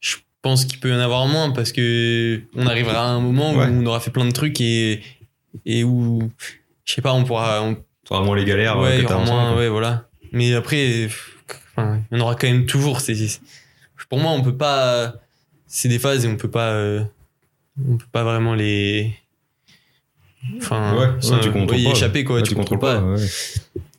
je 0.00 0.16
pense 0.40 0.64
qu'il 0.64 0.80
peut 0.80 0.88
y 0.88 0.94
en 0.94 0.98
avoir 0.98 1.26
moins 1.26 1.50
parce 1.50 1.72
que 1.72 2.40
on 2.56 2.66
arrivera 2.66 3.02
à 3.04 3.08
un 3.08 3.20
moment 3.20 3.52
Ouais. 3.52 3.66
où 3.66 3.82
on 3.82 3.84
aura 3.86 4.00
fait 4.00 4.10
plein 4.10 4.24
de 4.24 4.32
trucs 4.32 4.62
et, 4.62 5.02
et 5.66 5.84
où, 5.84 6.30
je 6.86 6.94
sais 6.94 7.02
pas, 7.02 7.12
on 7.12 7.24
pourra. 7.24 7.62
on- 7.62 7.76
T'auras 8.10 8.24
moins 8.24 8.36
les 8.36 8.44
galères 8.44 8.78
ouais, 8.78 8.98
il 8.98 9.02
y 9.02 9.06
aura 9.06 9.24
moins, 9.24 9.68
voilà. 9.70 10.08
Mais 10.32 10.52
après, 10.54 11.08
enfin, 11.76 12.00
il 12.10 12.18
y 12.18 12.20
en 12.20 12.24
aura 12.24 12.34
quand 12.34 12.48
même 12.48 12.66
toujours. 12.66 13.00
C'est, 13.00 13.14
pour 14.08 14.18
moi, 14.18 14.32
on 14.32 14.42
peut 14.42 14.56
pas. 14.56 15.14
C'est 15.66 15.88
des 15.88 15.98
phases 16.00 16.24
et 16.24 16.28
on 16.28 16.36
peut 16.36 16.50
pas. 16.50 16.70
euh, 16.72 17.02
on 17.88 17.96
peut 17.96 18.06
pas 18.10 18.24
vraiment 18.24 18.54
les. 18.54 19.14
Enfin, 20.58 20.96
Ouais, 20.96 21.08
ça- 21.20 21.34
ouais, 21.34 21.40
tu 21.40 21.52
contrôles 21.52 21.76
ouais, 21.78 21.84
pas. 21.84 21.90
échapper 21.90 22.24
quoi, 22.24 22.36
Ouais, 22.36 22.42
tu, 22.42 22.54
contrôles 22.54 22.78
pas. 22.78 23.00
ouais. 23.00 23.20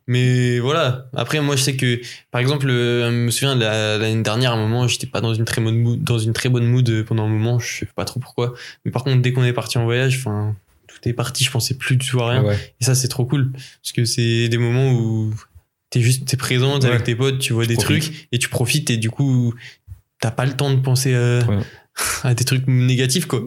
Mais 0.07 0.59
voilà. 0.59 1.05
Après, 1.15 1.39
moi, 1.39 1.55
je 1.55 1.61
sais 1.63 1.75
que, 1.77 2.01
par 2.31 2.41
exemple, 2.41 2.67
euh, 2.69 3.05
je 3.09 3.15
me 3.15 3.31
souviens 3.31 3.55
de 3.55 3.61
la- 3.61 3.97
l'année 3.97 4.23
dernière, 4.23 4.51
à 4.51 4.55
un 4.55 4.57
moment, 4.57 4.87
j'étais 4.87 5.07
pas 5.07 5.21
dans 5.21 5.33
une 5.33 5.45
très 5.45 5.61
bonne 5.61 5.77
mood, 5.77 6.03
dans 6.03 6.17
une 6.19 6.33
très 6.33 6.49
bonne 6.49 6.65
mood 6.65 6.89
euh, 6.89 7.03
pendant 7.05 7.23
un 7.25 7.29
moment. 7.29 7.59
Je 7.59 7.77
sais 7.79 7.85
pas 7.85 8.03
trop 8.03 8.19
pourquoi. 8.19 8.53
Mais 8.83 8.91
par 8.91 9.03
contre, 9.05 9.21
dès 9.21 9.31
qu'on 9.31 9.43
est 9.45 9.53
parti 9.53 9.77
en 9.77 9.85
voyage, 9.85 10.17
enfin, 10.17 10.55
tout 10.93 11.09
est 11.09 11.13
parti. 11.13 11.43
Je 11.43 11.51
pensais 11.51 11.73
plus 11.75 11.95
du 11.97 12.07
tout 12.07 12.19
à 12.21 12.29
rien. 12.31 12.43
Ouais. 12.43 12.57
Et 12.79 12.83
ça, 12.83 12.95
c'est 12.95 13.07
trop 13.07 13.25
cool. 13.25 13.51
Parce 13.51 13.91
que 13.93 14.05
c'est 14.05 14.47
des 14.49 14.57
moments 14.57 14.91
où 14.93 15.33
t'es 15.89 16.01
juste, 16.01 16.25
t'es 16.25 16.37
présent, 16.37 16.79
t'es 16.79 16.87
Ouais. 16.87 16.93
avec 16.93 17.03
tes 17.05 17.15
potes, 17.15 17.39
tu 17.39 17.53
vois 17.53 17.65
des 17.65 17.75
profites. 17.75 18.03
trucs 18.03 18.27
et 18.31 18.39
tu 18.39 18.49
profites 18.49 18.89
et 18.89 18.97
du 18.97 19.09
coup, 19.09 19.53
t'as 20.19 20.31
pas 20.31 20.45
le 20.45 20.53
temps 20.53 20.73
de 20.73 20.79
penser 20.79 21.13
à, 21.15 21.39
Ouais. 21.47 21.63
à 22.23 22.33
des 22.33 22.43
trucs 22.45 22.67
négatifs, 22.67 23.25
quoi. 23.25 23.45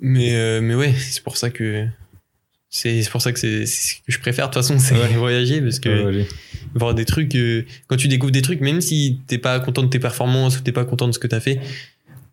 Mais, 0.00 0.34
euh, 0.34 0.60
mais 0.60 0.74
ouais, 0.74 0.92
c'est 0.98 1.22
pour 1.22 1.36
ça 1.36 1.50
que, 1.50 1.86
c'est 2.68 3.02
c'est 3.02 3.10
pour 3.10 3.22
ça 3.22 3.32
que 3.32 3.38
c'est 3.38 3.64
ce 3.66 3.94
que 3.96 4.00
je 4.12 4.18
préfère 4.18 4.48
de 4.48 4.54
toute 4.54 4.62
façon, 4.62 4.78
c'est 4.78 4.94
Ouais. 4.94 5.14
voyager 5.14 5.60
parce 5.62 5.78
que 5.78 6.04
Ouais, 6.18 6.26
voir 6.74 6.94
des 6.94 7.04
trucs, 7.04 7.34
euh, 7.36 7.64
quand 7.86 7.96
tu 7.96 8.08
découvres 8.08 8.32
des 8.32 8.42
trucs, 8.42 8.60
même 8.60 8.80
si 8.80 9.20
t'es 9.26 9.38
pas 9.38 9.58
content 9.60 9.82
de 9.82 9.88
tes 9.88 9.98
performances 10.00 10.58
ou 10.58 10.62
t'es 10.62 10.72
pas 10.72 10.84
content 10.84 11.06
de 11.06 11.12
ce 11.12 11.18
que 11.18 11.26
t'as 11.28 11.40
fait, 11.40 11.60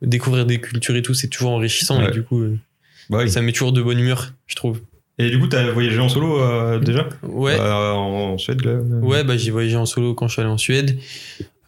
découvrir 0.01 0.45
des 0.45 0.59
cultures 0.59 0.95
et 0.97 1.01
tout, 1.01 1.13
c'est 1.13 1.27
toujours 1.29 1.51
enrichissant 1.51 2.05
et 2.05 2.11
du 2.11 2.23
coup, 2.23 2.41
euh, 2.41 2.57
oui. 3.09 3.29
ça 3.29 3.41
met 3.41 3.51
toujours 3.51 3.71
de 3.73 3.81
bonne 3.81 3.99
humeur, 3.99 4.31
je 4.47 4.55
trouve. 4.55 4.79
Et 5.19 5.29
du 5.29 5.39
coup, 5.39 5.47
t'as 5.47 5.69
voyagé 5.71 5.99
en 5.99 6.09
solo 6.09 6.39
euh, 6.41 6.79
déjà 6.79 7.07
Ouais. 7.21 7.55
Euh, 7.59 7.91
en, 7.91 8.33
en 8.33 8.37
Suède 8.39 8.65
là 8.65 8.73
Ouais, 9.01 9.23
bah 9.23 9.37
j'ai 9.37 9.51
voyagé 9.51 9.75
en 9.75 9.85
solo 9.85 10.13
quand 10.15 10.27
je 10.27 10.33
suis 10.33 10.41
allé 10.41 10.49
en 10.49 10.57
Suède. 10.57 10.97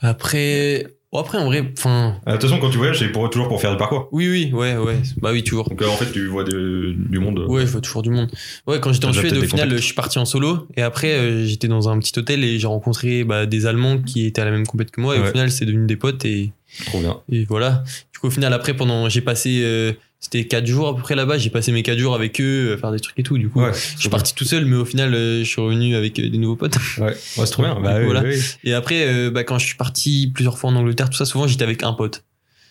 Après, 0.02 0.86
bon, 1.12 1.20
après 1.20 1.38
en 1.38 1.46
vrai, 1.46 1.64
enfin, 1.78 2.16
Euh, 2.28 2.32
De 2.34 2.38
toute 2.38 2.50
façon, 2.50 2.60
quand 2.60 2.70
tu 2.70 2.78
voyages, 2.78 3.00
c'est 3.00 3.10
pour, 3.10 3.30
toujours 3.30 3.48
pour 3.48 3.62
faire 3.62 3.72
du 3.72 3.78
parcours. 3.78 4.10
oui, 4.12 4.28
oui, 4.30 4.52
ouais, 4.54 4.76
ouais, 4.78 4.98
bah 5.22 5.30
oui, 5.32 5.44
toujours. 5.44 5.70
Donc 5.70 5.82
euh, 5.82 5.88
en 5.88 5.96
fait, 5.96 6.12
tu 6.12 6.26
vois 6.28 6.44
de- 6.44 6.94
du 6.98 7.20
monde. 7.20 7.46
Ouais, 7.48 7.62
je 7.66 7.72
vois 7.72 7.82
toujours 7.82 8.02
du 8.02 8.10
monde. 8.10 8.30
Ouais, 8.68 8.80
quand 8.80 8.92
j'étais 8.94 9.06
en 9.06 9.14
Suède, 9.14 9.38
au 9.38 9.42
final, 9.44 9.70
je 9.72 9.78
suis 9.82 9.94
parti 9.94 10.20
en 10.20 10.26
solo. 10.26 10.68
Et 10.76 10.82
après, 10.82 11.14
euh, 11.14 11.46
j'étais 11.46 11.68
dans 11.68 11.88
un 11.90 11.98
petit 12.00 12.18
hôtel 12.20 12.44
et 12.44 12.60
j'ai 12.60 12.68
rencontré 12.68 13.24
bah, 13.24 13.46
des 13.46 13.66
Allemands 13.66 14.00
qui 14.00 14.26
étaient 14.26 14.42
à 14.42 14.46
la 14.46 14.52
même 14.52 14.68
compète 14.68 14.92
que 14.92 15.02
moi. 15.02 15.16
Et 15.16 15.20
Ouais. 15.20 15.28
au 15.28 15.32
final, 15.32 15.50
c'est 15.52 15.66
devenu 15.66 15.86
des 15.88 15.96
potes. 15.96 16.26
Et, 16.26 16.52
Trop 16.88 17.00
bien. 17.00 17.18
et 17.32 17.46
voilà. 17.46 17.84
Du 18.14 18.20
coup, 18.20 18.28
au 18.28 18.32
final, 18.32 18.52
après, 18.54 18.74
pendant, 18.74 19.08
j'ai 19.10 19.22
passé, 19.22 19.62
euh, 19.64 19.94
c'était 20.26 20.46
4 20.46 20.66
jours 20.66 20.88
à 20.88 20.96
peu 20.96 21.04
près 21.04 21.14
là-bas. 21.14 21.38
J'ai 21.38 21.52
passé 21.52 21.72
mes 21.72 21.84
4 21.84 22.00
jours 22.00 22.16
avec 22.16 22.42
eux, 22.42 22.72
euh, 22.72 22.78
faire 22.78 22.92
des 22.92 23.00
trucs 23.00 23.20
et 23.20 23.22
tout. 23.22 23.38
Du 23.38 23.48
coup, 23.48 23.62
Ouais, 23.62 23.72
je 23.74 24.00
suis 24.00 24.10
parti 24.10 24.34
tout 24.34 24.44
seul, 24.44 24.66
mais 24.66 24.76
au 24.76 24.84
final, 24.84 25.14
euh, 25.14 25.44
je 25.44 25.48
suis 25.48 25.62
revenu 25.62 25.96
avec 25.96 26.18
euh, 26.18 26.30
des 26.32 26.40
nouveaux 26.40 26.56
potes. 26.56 26.78
Ouais, 26.98 27.04
ouais 27.04 27.16
c'est 27.36 27.52
trop 27.52 27.62
bien. 27.62 27.76
Bah, 27.80 27.94
coup, 27.94 28.00
oui, 28.00 28.06
voilà. 28.06 28.24
oui. 28.24 28.40
Et 28.64 28.74
après, 28.74 29.30
bah, 29.30 29.44
quand 29.44 29.60
je 29.60 29.68
suis 29.68 29.76
parti 29.76 30.32
plusieurs 30.34 30.58
fois 30.58 30.72
en 30.72 30.76
Angleterre, 30.78 31.12
tout 31.12 31.18
ça, 31.18 31.26
souvent, 31.26 31.46
j'étais 31.46 31.64
avec 31.64 31.84
un 31.84 31.94
pote. 31.94 32.24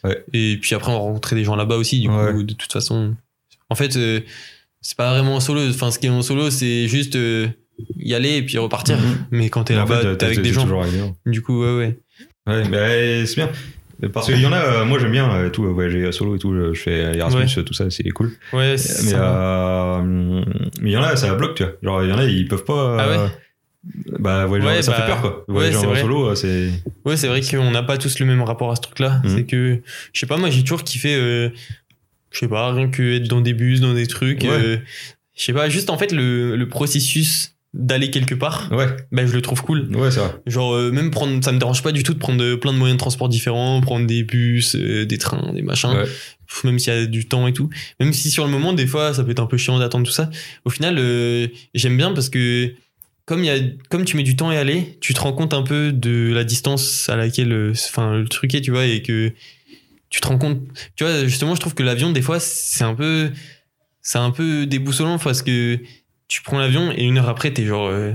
Ouais. 0.03 0.25
Et 0.33 0.59
puis 0.61 0.75
après, 0.75 0.91
on 0.91 0.99
rencontrait 0.99 1.37
des 1.37 1.45
gens 1.45 1.55
là-bas 1.55 1.77
aussi. 1.77 2.01
Du 2.01 2.09
coup, 2.09 2.43
de 2.43 2.55
toute 2.55 2.73
façon, 2.73 3.15
en 3.71 3.77
fait, 3.77 3.97
euh, 3.97 4.21
c'est 4.81 4.97
pas 4.97 5.11
vraiment 5.11 5.37
en 5.37 5.41
solo. 5.41 5.61
Enfin, 5.71 5.93
ce 5.93 6.01
qui 6.01 6.07
est 6.07 6.11
en 6.11 6.23
solo, 6.23 6.51
c'est 6.51 6.89
juste 6.89 7.15
euh, 7.15 7.47
y 8.01 8.15
aller 8.15 8.39
et 8.39 8.43
puis 8.43 8.59
repartir. 8.59 8.99
Mhm. 8.99 9.27
Mais 9.31 9.49
quand 9.49 9.63
t'es 9.63 9.77
là-bas, 9.77 10.17
t'es 10.17 10.27
avec 10.27 10.43
des 10.43 10.53
gens. 10.53 10.63
toujours 10.65 10.83
avec 10.83 10.93
des 10.93 10.99
gens. 10.99 11.17
Du 11.25 11.41
coup, 11.41 11.63
ouais, 11.63 11.77
ouais. 11.77 11.99
Ouais, 12.49 12.69
mais 12.69 13.27
c'est 13.27 13.37
bien. 13.37 13.51
Parce 14.13 14.27
qu'il 14.27 14.41
y 14.41 14.47
en 14.47 14.53
a, 14.53 14.59
euh, 14.61 14.85
moi 14.85 14.99
j'aime 14.99 15.13
bien 15.13 15.31
euh, 15.33 15.51
tout, 15.51 15.65
euh, 15.65 15.69
voyager 15.71 16.11
solo 16.13 16.37
et 16.37 16.39
tout. 16.39 16.53
Je 16.75 16.79
fais 16.81 17.17
Erasmus, 17.17 17.43
Ouais. 17.57 17.65
tout 17.65 17.75
ça, 17.75 17.91
c'est 17.91 18.09
cool. 18.11 18.33
Ouais, 18.53 18.77
c'est 18.77 19.05
Mais 19.05 19.11
ça. 19.13 19.97
euh, 19.99 20.45
mais 20.81 20.91
il 20.91 20.93
y 20.93 20.97
en 20.97 21.03
a, 21.03 21.17
ça 21.17 21.35
bloque, 21.35 21.55
tu 21.57 21.63
vois. 21.65 21.73
Genre, 21.83 22.03
il 22.05 22.11
y 22.11 22.13
en 22.13 22.19
a, 22.19 22.25
ils 22.25 22.49
peuvent 22.49 22.65
pas. 22.65 22.97
Ah 23.01 23.09
ouais 23.09 23.17
Bah, 24.19 24.47
voyager, 24.47 24.69
Ouais, 24.69 24.83
ça 24.83 24.93
bah, 24.93 24.99
fait 24.99 25.07
peur, 25.07 25.21
quoi. 25.21 25.45
ouais, 25.49 25.71
vrai. 25.71 26.01
solo, 26.01 26.35
c'est. 26.35 26.71
Ouais, 27.05 27.17
c'est 27.17 27.29
vrai 27.29 27.41
qu'on 27.43 27.71
n'a 27.71 27.83
pas 27.83 27.99
tous 27.99 28.19
le 28.19 28.27
même 28.27 28.43
rapport 28.43 28.71
à 28.71 28.77
ce 28.77 28.81
truc-là. 28.81 29.21
Mhm. 29.25 29.31
C'est 29.37 29.45
que, 29.45 29.81
je 30.13 30.21
sais 30.21 30.27
pas, 30.27 30.37
moi, 30.39 30.51
j'ai 30.51 30.63
toujours 30.63 30.83
kiffé, 30.85 31.15
euh, 31.15 31.51
je 32.33 32.39
sais 32.39 32.49
pas, 32.49 32.73
rien 32.73 32.89
que 32.89 33.17
être 33.17 33.29
dans 33.29 33.41
des 33.41 33.53
bus, 33.55 33.81
dans 33.81 33.95
des 33.95 34.07
trucs. 34.07 34.43
Ouais. 34.43 34.49
euh, 34.51 34.77
je 35.37 35.43
sais 35.45 35.53
pas, 35.53 35.69
juste 35.69 35.91
en 35.91 35.99
fait, 35.99 36.13
le, 36.13 36.57
le 36.57 36.69
processus 36.69 37.54
d'aller 37.77 38.11
quelque 38.11 38.35
part, 38.37 38.69
Ouais, 38.73 38.87
bah, 39.13 39.27
je 39.27 39.33
le 39.33 39.43
trouve 39.43 39.61
cool. 39.63 39.89
ouais, 39.97 40.09
vrai. 40.11 40.31
Genre, 40.47 40.73
euh, 40.75 40.91
même 40.93 41.11
prendre, 41.11 41.43
ça 41.45 41.51
me 41.53 41.59
dérange 41.59 41.83
pas 41.83 41.91
du 41.93 42.03
tout 42.05 42.15
de 42.15 42.19
prendre 42.19 42.43
euh, 42.43 42.57
plein 42.57 42.73
de 42.73 42.79
moyens 42.79 42.97
de 42.97 43.01
transport 43.01 43.29
différents, 43.29 43.81
prendre 43.81 44.07
des 44.07 44.23
bus, 44.23 44.77
euh, 44.77 45.05
des 45.05 45.19
trains, 45.19 45.53
des 45.53 45.63
machins, 45.63 45.91
Ouais. 45.91 46.05
Même 46.63 46.79
s'il 46.79 46.93
y 46.93 46.97
a 46.97 47.07
du 47.07 47.27
temps 47.27 47.47
et 47.49 47.53
tout. 47.53 47.69
Même 47.99 48.13
si 48.13 48.31
sur 48.31 48.45
le 48.45 48.51
moment, 48.51 48.73
des 48.75 48.87
fois, 48.87 49.13
ça 49.13 49.25
peut 49.25 49.33
être 49.33 49.41
un 49.41 49.47
peu 49.47 49.57
chiant 49.57 49.79
d'attendre 49.79 50.07
tout 50.07 50.13
ça. 50.13 50.31
Au 50.65 50.71
final, 50.71 50.97
euh, 50.99 51.49
j'aime 51.75 51.97
bien 51.97 52.13
parce 52.13 52.29
que 52.29 52.73
comme, 53.25 53.41
il 53.43 53.47
y 53.47 53.51
a, 53.51 53.59
comme 53.89 54.05
tu 54.05 54.17
mets 54.17 54.23
du 54.23 54.37
temps 54.37 54.51
à 54.51 54.55
y 54.55 54.59
aller, 54.59 54.97
tu 55.01 55.15
te 55.15 55.21
rends 55.21 55.33
compte 55.33 55.53
un 55.55 55.63
peu 55.63 55.91
de 55.93 56.31
la 56.33 56.45
distance 56.45 57.09
à 57.09 57.17
laquelle 57.17 57.73
enfin, 57.73 58.19
le 58.19 58.29
truc 58.29 58.55
est, 58.55 58.61
tu 58.61 58.71
vois, 58.71 58.85
et 58.85 59.03
que 59.03 59.33
tu 60.11 60.21
te 60.21 60.29
rends 60.29 60.39
compte. 60.39 60.61
Tu 60.95 61.03
vois, 61.05 61.25
justement, 61.25 61.55
je 61.57 61.61
trouve 61.61 61.75
que 61.75 61.83
l'avion, 61.83 62.13
des 62.13 62.23
fois, 62.23 62.39
c'est 62.39 62.85
un 62.85 62.95
peu. 62.95 63.31
C'est 64.03 64.19
un 64.19 64.31
peu 64.31 64.67
déboussolant 64.67 65.19
parce 65.19 65.41
que 65.43 65.81
tu 66.35 66.43
prends 66.43 66.59
l'avion 66.59 66.93
et 66.93 67.05
une 67.05 67.19
heure 67.19 67.29
après, 67.29 67.53
t'es 67.53 67.65
genre. 67.65 67.87
euh, 67.89 68.13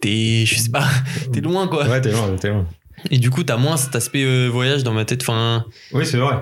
T'es. 0.00 0.44
Je 0.46 0.54
sais 0.56 0.70
pas. 0.70 0.86
T'es 1.32 1.40
loin, 1.40 1.68
quoi. 1.68 1.86
Ouais, 1.86 2.00
t'es 2.00 2.12
loin, 2.12 2.34
t'es 2.36 2.48
loin. 2.48 2.66
Et 3.10 3.18
du 3.18 3.30
coup, 3.30 3.42
t'as 3.44 3.56
moins 3.56 3.76
cet 3.76 3.94
aspect 3.94 4.24
euh, 4.24 4.48
voyage 4.48 4.82
dans 4.84 4.92
ma 4.92 5.04
tête. 5.04 5.22
Enfin, 5.22 5.64
Oui, 5.92 6.06
c'est 6.06 6.16
vrai. 6.16 6.36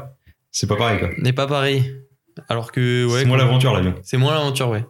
C'est 0.52 0.66
pas 0.68 0.76
pareil, 0.76 0.98
quoi. 1.00 1.08
n'est 1.18 1.32
pas 1.32 1.46
pareil. 1.46 1.94
Alors 2.48 2.70
que, 2.72 3.06
ouais. 3.06 3.20
c'est 3.20 3.24
moins 3.26 3.36
l'aventure, 3.36 3.72
l'avion. 3.74 3.94
C'est 4.02 4.16
moins 4.16 4.34
l'aventure, 4.34 4.68
ouais. 4.68 4.84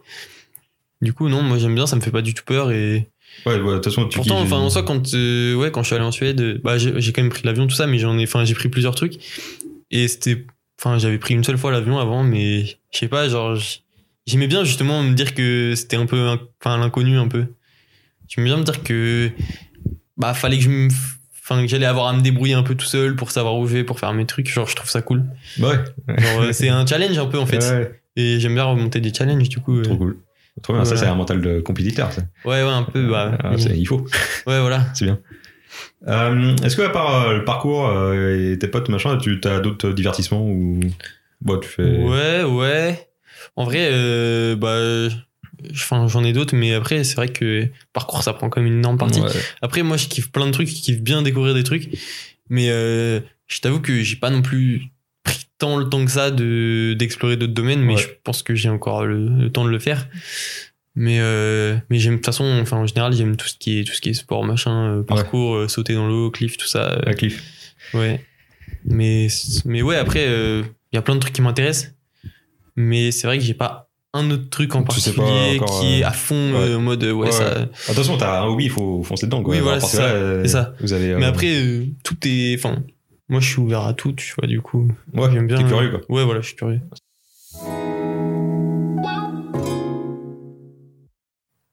Du 1.01 1.13
coup, 1.13 1.27
non, 1.29 1.41
moi 1.41 1.57
j'aime 1.57 1.75
bien, 1.75 1.85
ça 1.87 1.95
me 1.95 2.01
fait 2.01 2.11
pas 2.11 2.21
du 2.21 2.33
tout 2.33 2.43
peur. 2.45 2.71
Et 2.71 3.09
Ouais, 3.45 3.59
ouais, 3.59 3.59
de 3.59 3.75
toute 3.75 3.85
façon, 3.85 4.07
tu 4.07 4.17
pourtant, 4.17 4.39
enfin, 4.39 4.57
en 4.57 4.69
soi, 4.69 4.83
quand, 4.83 5.13
euh, 5.13 5.55
ouais, 5.55 5.69
quand 5.71 5.81
je 5.81 5.87
suis 5.87 5.95
allé 5.95 6.05
en 6.05 6.11
Suède, 6.11 6.39
euh, 6.39 6.59
bah, 6.63 6.77
j'ai 6.77 7.01
j'ai 7.01 7.11
quand 7.11 7.21
même 7.21 7.31
pris 7.31 7.41
l'avion, 7.43 7.67
tout 7.67 7.75
ça, 7.75 7.85
mais 7.87 7.97
j'en 7.97 8.17
ai, 8.17 8.23
enfin, 8.23 8.45
j'ai 8.45 8.53
pris 8.53 8.69
plusieurs 8.69 8.95
trucs. 8.95 9.15
Et 9.91 10.07
c'était, 10.07 10.45
enfin, 10.79 10.97
j'avais 10.99 11.17
pris 11.17 11.33
une 11.33 11.43
seule 11.43 11.57
fois 11.57 11.71
l'avion 11.71 11.99
avant, 11.99 12.23
mais 12.23 12.65
je 12.65 12.75
sais 12.99 13.07
pas, 13.07 13.27
genre, 13.27 13.57
j'aimais 14.25 14.47
bien 14.47 14.63
justement 14.63 15.03
me 15.03 15.13
dire 15.13 15.33
que 15.33 15.73
c'était 15.75 15.97
un 15.97 16.05
peu, 16.05 16.37
enfin, 16.63 16.77
l'inconnu 16.77 17.17
un 17.17 17.27
peu. 17.27 17.45
J'aimais 18.27 18.47
bien 18.47 18.57
me 18.57 18.63
dire 18.63 18.81
que, 18.83 19.29
bah, 20.17 20.33
fallait 20.33 20.57
que 20.57 20.63
je 20.63 20.69
me, 20.69 20.87
enfin, 21.43 21.61
que 21.61 21.67
j'allais 21.67 21.85
avoir 21.85 22.07
à 22.07 22.13
me 22.13 22.21
débrouiller 22.21 22.53
un 22.55 22.63
peu 22.63 22.75
tout 22.75 22.85
seul 22.85 23.15
pour 23.15 23.31
savoir 23.31 23.55
où 23.57 23.67
je 23.67 23.73
vais, 23.73 23.83
pour 23.83 23.99
faire 23.99 24.13
mes 24.13 24.25
trucs. 24.25 24.49
Genre, 24.49 24.67
je 24.67 24.75
trouve 24.75 24.89
ça 24.89 25.01
cool. 25.01 25.25
Ouais. 25.59 25.75
Genre, 26.07 26.41
euh, 26.41 26.51
c'est 26.53 26.69
un 26.69 26.85
challenge 26.85 27.17
un 27.17 27.27
peu 27.27 27.37
en 27.37 27.45
fait. 27.45 27.59
Ouais, 27.59 27.99
Et 28.15 28.39
j'aime 28.39 28.55
bien 28.55 28.63
remonter 28.63 28.99
des 28.99 29.13
challenges, 29.13 29.49
du 29.49 29.59
coup. 29.59 29.77
euh, 29.77 29.83
trop 29.83 29.97
cool. 29.97 30.17
Trop 30.63 30.73
bien. 30.73 30.85
Ça, 30.85 30.95
c'est 30.95 31.05
un 31.05 31.15
mental 31.15 31.41
de 31.41 31.59
compétiteur, 31.59 32.11
ça. 32.13 32.21
Ouais, 32.45 32.63
ouais, 32.63 32.69
un 32.69 32.83
peu, 32.83 33.07
bah. 33.09 33.37
Ah, 33.43 33.57
c'est- 33.57 33.77
il 33.77 33.85
faut. 33.85 33.97
ouais, 34.47 34.59
voilà. 34.61 34.85
C'est 34.95 35.05
bien. 35.05 35.19
Euh, 36.07 36.55
Est-ce 36.63 36.77
que 36.77 36.81
à 36.83 36.89
part 36.89 37.27
euh, 37.27 37.33
le 37.37 37.43
parcours 37.45 37.87
euh, 37.89 38.53
et 38.53 38.57
tes 38.57 38.67
potes 38.69 38.87
machin, 38.89 39.17
tu 39.17 39.39
as 39.43 39.59
d'autres 39.59 39.89
divertissements 39.91 40.41
ou 40.47 40.79
bon 41.41 41.59
tu 41.59 41.67
fais 41.67 41.83
Ouais, 41.83 42.43
ouais. 42.43 43.07
En 43.55 43.63
vrai, 43.63 43.87
euh, 43.91 44.55
bah, 44.55 45.07
enfin, 45.71 46.07
j'en 46.07 46.23
ai 46.23 46.33
d'autres, 46.33 46.55
mais 46.55 46.73
après, 46.73 47.03
c'est 47.03 47.15
vrai 47.15 47.29
que 47.29 47.67
parcours, 47.93 48.21
ça 48.23 48.33
prend 48.33 48.49
quand 48.49 48.61
même 48.61 48.71
une 48.71 48.79
énorme 48.79 48.97
partie. 48.97 49.21
Ouais. 49.21 49.29
Après, 49.61 49.81
moi, 49.83 49.97
je 49.97 50.07
kiffe 50.07 50.31
plein 50.31 50.45
de 50.47 50.51
trucs, 50.51 50.67
je 50.67 50.73
kiffe 50.75 51.01
bien 51.01 51.21
découvrir 51.21 51.53
des 51.53 51.63
trucs, 51.63 51.89
mais 52.49 52.67
euh, 52.69 53.19
je 53.47 53.59
t'avoue 53.61 53.79
que 53.79 54.01
j'ai 54.01 54.17
pas 54.17 54.29
non 54.29 54.41
plus 54.41 54.83
pris 55.23 55.45
tant 55.57 55.77
le 55.77 55.87
temps 55.89 56.03
que 56.03 56.11
ça 56.11 56.31
de 56.31 56.95
d'explorer 56.99 57.37
d'autres 57.37 57.53
domaines, 57.53 57.81
mais 57.81 57.95
Ouais. 57.95 58.01
je 58.01 58.07
pense 58.23 58.43
que 58.43 58.55
j'ai 58.55 58.69
encore 58.69 59.05
le, 59.05 59.27
le 59.29 59.49
temps 59.51 59.63
de 59.65 59.69
le 59.69 59.79
faire. 59.79 60.07
Mais 60.97 61.17
euh, 61.19 61.75
mais 61.89 61.99
j'aime 61.99 62.13
de 62.13 62.17
toute 62.17 62.25
façon, 62.25 62.45
enfin 62.61 62.77
en 62.77 62.85
général, 62.87 63.11
j'aime 63.13 63.35
tout 63.35 63.47
ce 63.47 63.55
qui 63.57 63.79
est 63.79 63.83
tout 63.83 63.93
ce 63.93 63.99
qui 64.01 64.09
est 64.09 64.13
sport, 64.13 64.43
machin, 64.45 65.03
parcours, 65.07 65.69
sauter 65.69 65.93
dans 65.93 66.07
l'eau, 66.07 66.29
cliff, 66.31 66.55
tout 66.57 66.67
ça. 66.67 67.01
La 67.05 67.13
cliff. 67.13 67.41
Ouais. 67.93 68.21
Mais, 68.85 69.27
mais 69.65 69.81
ouais, 69.81 69.95
après, 69.97 70.23
il 70.25 70.95
y 70.95 70.97
a 70.97 71.01
plein 71.01 71.15
de 71.15 71.19
trucs 71.19 71.33
qui 71.33 71.41
m'intéressent. 71.41 71.93
Mais 72.75 73.11
c'est 73.11 73.27
vrai 73.27 73.37
que 73.37 73.43
j'ai 73.43 73.53
pas 73.53 73.89
un 74.13 74.29
autre 74.31 74.49
truc 74.49 74.73
en 74.75 74.83
Tu 74.83 74.99
sais 74.99 75.11
pas 75.11 75.21
particulier 75.23 75.59
encore, 75.59 75.81
qui 75.81 75.99
est 75.99 76.03
euh, 76.03 76.07
à 76.07 76.11
fond 76.11 76.35
ouais. 76.53 76.69
euh, 76.69 76.77
en 76.77 76.81
mode 76.81 77.03
ouais, 77.03 77.11
Ouais, 77.11 77.31
ça. 77.31 77.67
Attention, 77.89 78.17
t'as 78.17 78.41
un 78.41 78.45
hobby, 78.45 78.65
il 78.65 78.69
faut 78.69 79.03
foncer 79.03 79.25
dedans. 79.25 79.43
Quoi. 79.43 79.55
Oui, 79.55 79.61
voilà, 79.61 79.79
Parce 79.79 79.91
c'est 79.91 79.97
que 79.97 80.03
ça, 80.03 80.09
là, 80.09 80.15
euh, 80.15 80.41
c'est 80.43 80.49
ça. 80.49 80.73
Vous 80.79 80.93
avez. 80.93 81.15
Mais 81.15 81.25
après, 81.25 81.87
tout 82.03 82.15
est. 82.25 82.55
Enfin, 82.57 82.83
moi 83.27 83.39
je 83.41 83.47
suis 83.49 83.59
ouvert 83.59 83.81
à 83.81 83.93
tout, 83.93 84.13
tu 84.13 84.33
vois, 84.37 84.47
du 84.47 84.61
coup. 84.61 84.87
ouais, 85.13 85.29
j'aime 85.31 85.47
bien. 85.47 85.57
T'es 85.57 85.65
curieux 85.65 85.89
quoi. 85.89 86.01
Ouais, 86.09 86.23
voilà, 86.23 86.41
je 86.41 86.47
suis 86.47 86.55
curieux. 86.55 86.81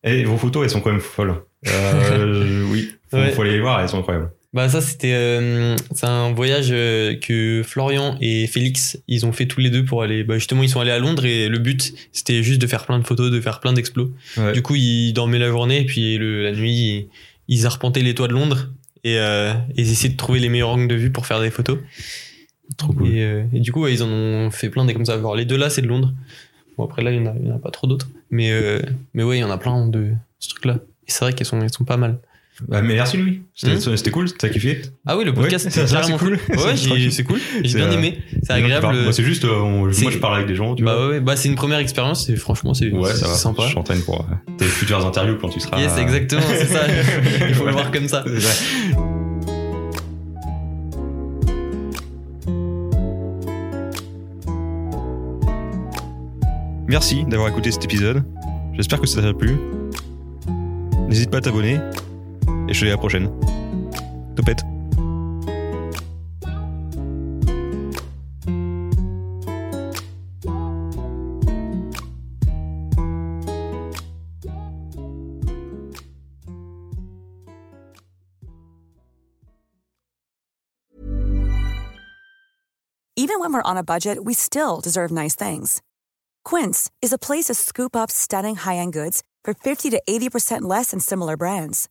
Et 0.04 0.24
vos 0.24 0.36
photos, 0.36 0.64
elles 0.64 0.70
sont 0.70 0.80
quand 0.80 0.90
même 0.90 1.00
folles. 1.00 1.34
Euh, 1.68 2.66
oui, 2.72 2.92
faut 3.10 3.42
aller 3.42 3.52
les 3.52 3.60
voir, 3.60 3.80
elles 3.80 3.88
sont 3.88 3.98
incroyables. 4.00 4.32
Bah, 4.54 4.68
ça, 4.68 4.82
c'était. 4.82 5.12
euh, 5.14 5.76
c'est 5.94 6.06
un 6.06 6.32
voyage 6.32 6.68
euh, 6.72 7.14
que 7.16 7.62
Florian 7.64 8.18
et 8.20 8.46
Félix, 8.46 8.98
ils 9.08 9.24
ont 9.24 9.32
fait 9.32 9.46
tous 9.46 9.60
les 9.60 9.70
deux 9.70 9.82
pour 9.84 10.02
aller. 10.02 10.24
Bah, 10.24 10.34
justement, 10.34 10.62
ils 10.62 10.68
sont 10.68 10.80
allés 10.80 10.90
à 10.90 10.98
Londres 10.98 11.24
et 11.24 11.48
le 11.48 11.58
but, 11.58 11.94
c'était 12.12 12.42
juste 12.42 12.60
de 12.60 12.66
faire 12.66 12.84
plein 12.84 12.98
de 12.98 13.06
photos, 13.06 13.30
de 13.30 13.40
faire 13.40 13.60
plein 13.60 13.72
d'explos. 13.72 14.12
Ouais. 14.36 14.52
Du 14.52 14.60
coup, 14.60 14.74
ils 14.74 15.14
dormaient 15.14 15.38
la 15.38 15.48
journée 15.48 15.80
et 15.80 15.86
puis 15.86 16.18
le, 16.18 16.42
la 16.42 16.52
nuit, 16.52 16.70
ils, 16.70 17.08
ils 17.48 17.66
arpentaient 17.66 18.02
les 18.02 18.14
toits 18.14 18.28
de 18.28 18.34
Londres 18.34 18.68
et, 19.04 19.16
euh, 19.18 19.52
et 19.74 19.80
ils 19.82 19.90
essayaient 19.90 20.12
de 20.12 20.18
trouver 20.18 20.38
les 20.38 20.50
meilleurs 20.50 20.68
angles 20.68 20.88
de 20.88 20.96
vue 20.96 21.10
pour 21.10 21.24
faire 21.26 21.40
des 21.40 21.50
photos. 21.50 21.78
Trop 22.76 22.92
cool. 22.92 23.08
Et, 23.08 23.22
euh, 23.22 23.44
et 23.54 23.60
du 23.60 23.72
coup, 23.72 23.82
ouais, 23.84 23.94
ils 23.94 24.02
en 24.02 24.08
ont 24.08 24.50
fait 24.50 24.68
plein 24.68 24.84
des 24.84 24.92
comme 24.92 25.06
ça. 25.06 25.18
Genre, 25.18 25.34
les 25.34 25.46
deux 25.46 25.56
là, 25.56 25.70
c'est 25.70 25.80
de 25.82 25.88
Londres. 25.88 26.12
Bon, 26.76 26.84
après 26.84 27.02
là, 27.02 27.10
il 27.10 27.20
n'y 27.22 27.26
en, 27.28 27.32
a- 27.32 27.36
il 27.40 27.48
y 27.48 27.50
en 27.52 27.56
a 27.56 27.58
pas 27.58 27.70
trop 27.70 27.86
d'autres. 27.86 28.08
Mais, 28.30 28.50
mais 29.14 29.22
ouais, 29.22 29.38
il 29.38 29.40
y 29.40 29.44
en 29.44 29.50
a 29.50 29.56
plein 29.58 29.86
de 29.88 30.12
ce 30.38 30.50
truc-là. 30.50 30.74
Et 31.08 31.10
c'est 31.10 31.24
vrai 31.24 31.32
qu'elles 31.32 31.46
sont, 31.46 31.60
elles 31.62 31.72
sont 31.72 31.84
pas 31.84 31.96
mal. 31.96 32.18
Bah, 32.68 32.80
mais 32.82 32.94
merci 32.94 33.16
Louis. 33.16 33.42
C'était 33.54 33.74
Hmm. 33.76 33.96
c'était 33.96 34.10
cool, 34.10 34.32
t'as 34.32 34.48
kiffé. 34.48 34.82
Ah 35.06 35.16
oui, 35.16 35.24
le 35.24 35.34
podcast, 35.34 35.66
Ouais, 35.66 35.70
c'est 35.72 36.12
cool. 36.18 36.38
cool. 36.38 36.56
Ouais, 36.56 36.76
C'est 37.10 37.24
cool. 37.24 37.38
J'ai 37.62 37.76
bien 37.76 37.88
euh, 37.88 37.92
aimé. 37.92 38.18
C'est 38.42 38.52
agréable. 38.52 38.86
Bah, 38.86 38.92
moi, 39.02 39.12
c'est 39.12 39.22
juste, 39.24 39.44
euh, 39.44 39.54
on- 39.60 39.80
moi 39.86 39.90
je 39.92 40.18
parle 40.18 40.36
avec 40.36 40.46
des 40.46 40.54
gens, 40.54 40.74
tu 40.74 40.82
Bah 40.84 40.94
vois. 40.96 41.08
ouais, 41.08 41.20
bah 41.20 41.36
c'est 41.36 41.48
une 41.48 41.54
première 41.54 41.78
expérience 41.78 42.28
et 42.28 42.36
franchement 42.36 42.74
c'est 42.74 42.90
Ouais, 42.90 43.12
sympa. 43.14 43.64
Je 43.68 43.74
t'entraîne 43.74 44.00
pour 44.02 44.26
tes 44.58 44.64
futures 44.64 45.04
interviews 45.06 45.36
quand 45.40 45.48
tu 45.48 45.60
seras. 45.60 45.78
Yes, 45.80 45.96
exactement, 45.98 46.42
c'est 46.48 46.66
ça. 46.66 46.80
Il 47.48 47.54
faut 47.54 47.66
le 47.66 47.72
voir 47.72 47.90
comme 47.90 48.08
ça. 48.08 48.24
Merci 56.88 57.24
d'avoir 57.24 57.48
écouté 57.48 57.70
cet 57.70 57.84
épisode. 57.84 58.22
J'espère 58.74 59.00
que 59.00 59.06
ça 59.06 59.22
t'a 59.22 59.32
plu. 59.32 59.56
N'hésite 61.08 61.30
pas 61.30 61.38
à 61.38 61.40
t'abonner. 61.40 61.78
Et 62.72 62.74
je 62.74 62.80
te 62.80 62.84
dis 62.86 62.90
à 62.90 62.94
la 62.94 62.98
prochaine. 62.98 63.28
Topette. 64.34 64.62
Even 83.14 83.38
when 83.38 83.52
we're 83.52 83.60
on 83.62 83.76
a 83.76 83.82
budget, 83.82 84.24
we 84.24 84.32
still 84.32 84.80
deserve 84.80 85.10
nice 85.10 85.34
things. 85.34 85.82
Quince 86.42 86.90
is 87.02 87.12
a 87.12 87.18
place 87.18 87.48
to 87.48 87.54
scoop 87.54 87.94
up 87.94 88.10
stunning 88.10 88.56
high-end 88.56 88.94
goods 88.94 89.22
for 89.44 89.52
50 89.52 89.90
to 89.90 90.00
80% 90.08 90.62
less 90.62 90.92
than 90.92 91.00
similar 91.00 91.36
brands. 91.36 91.90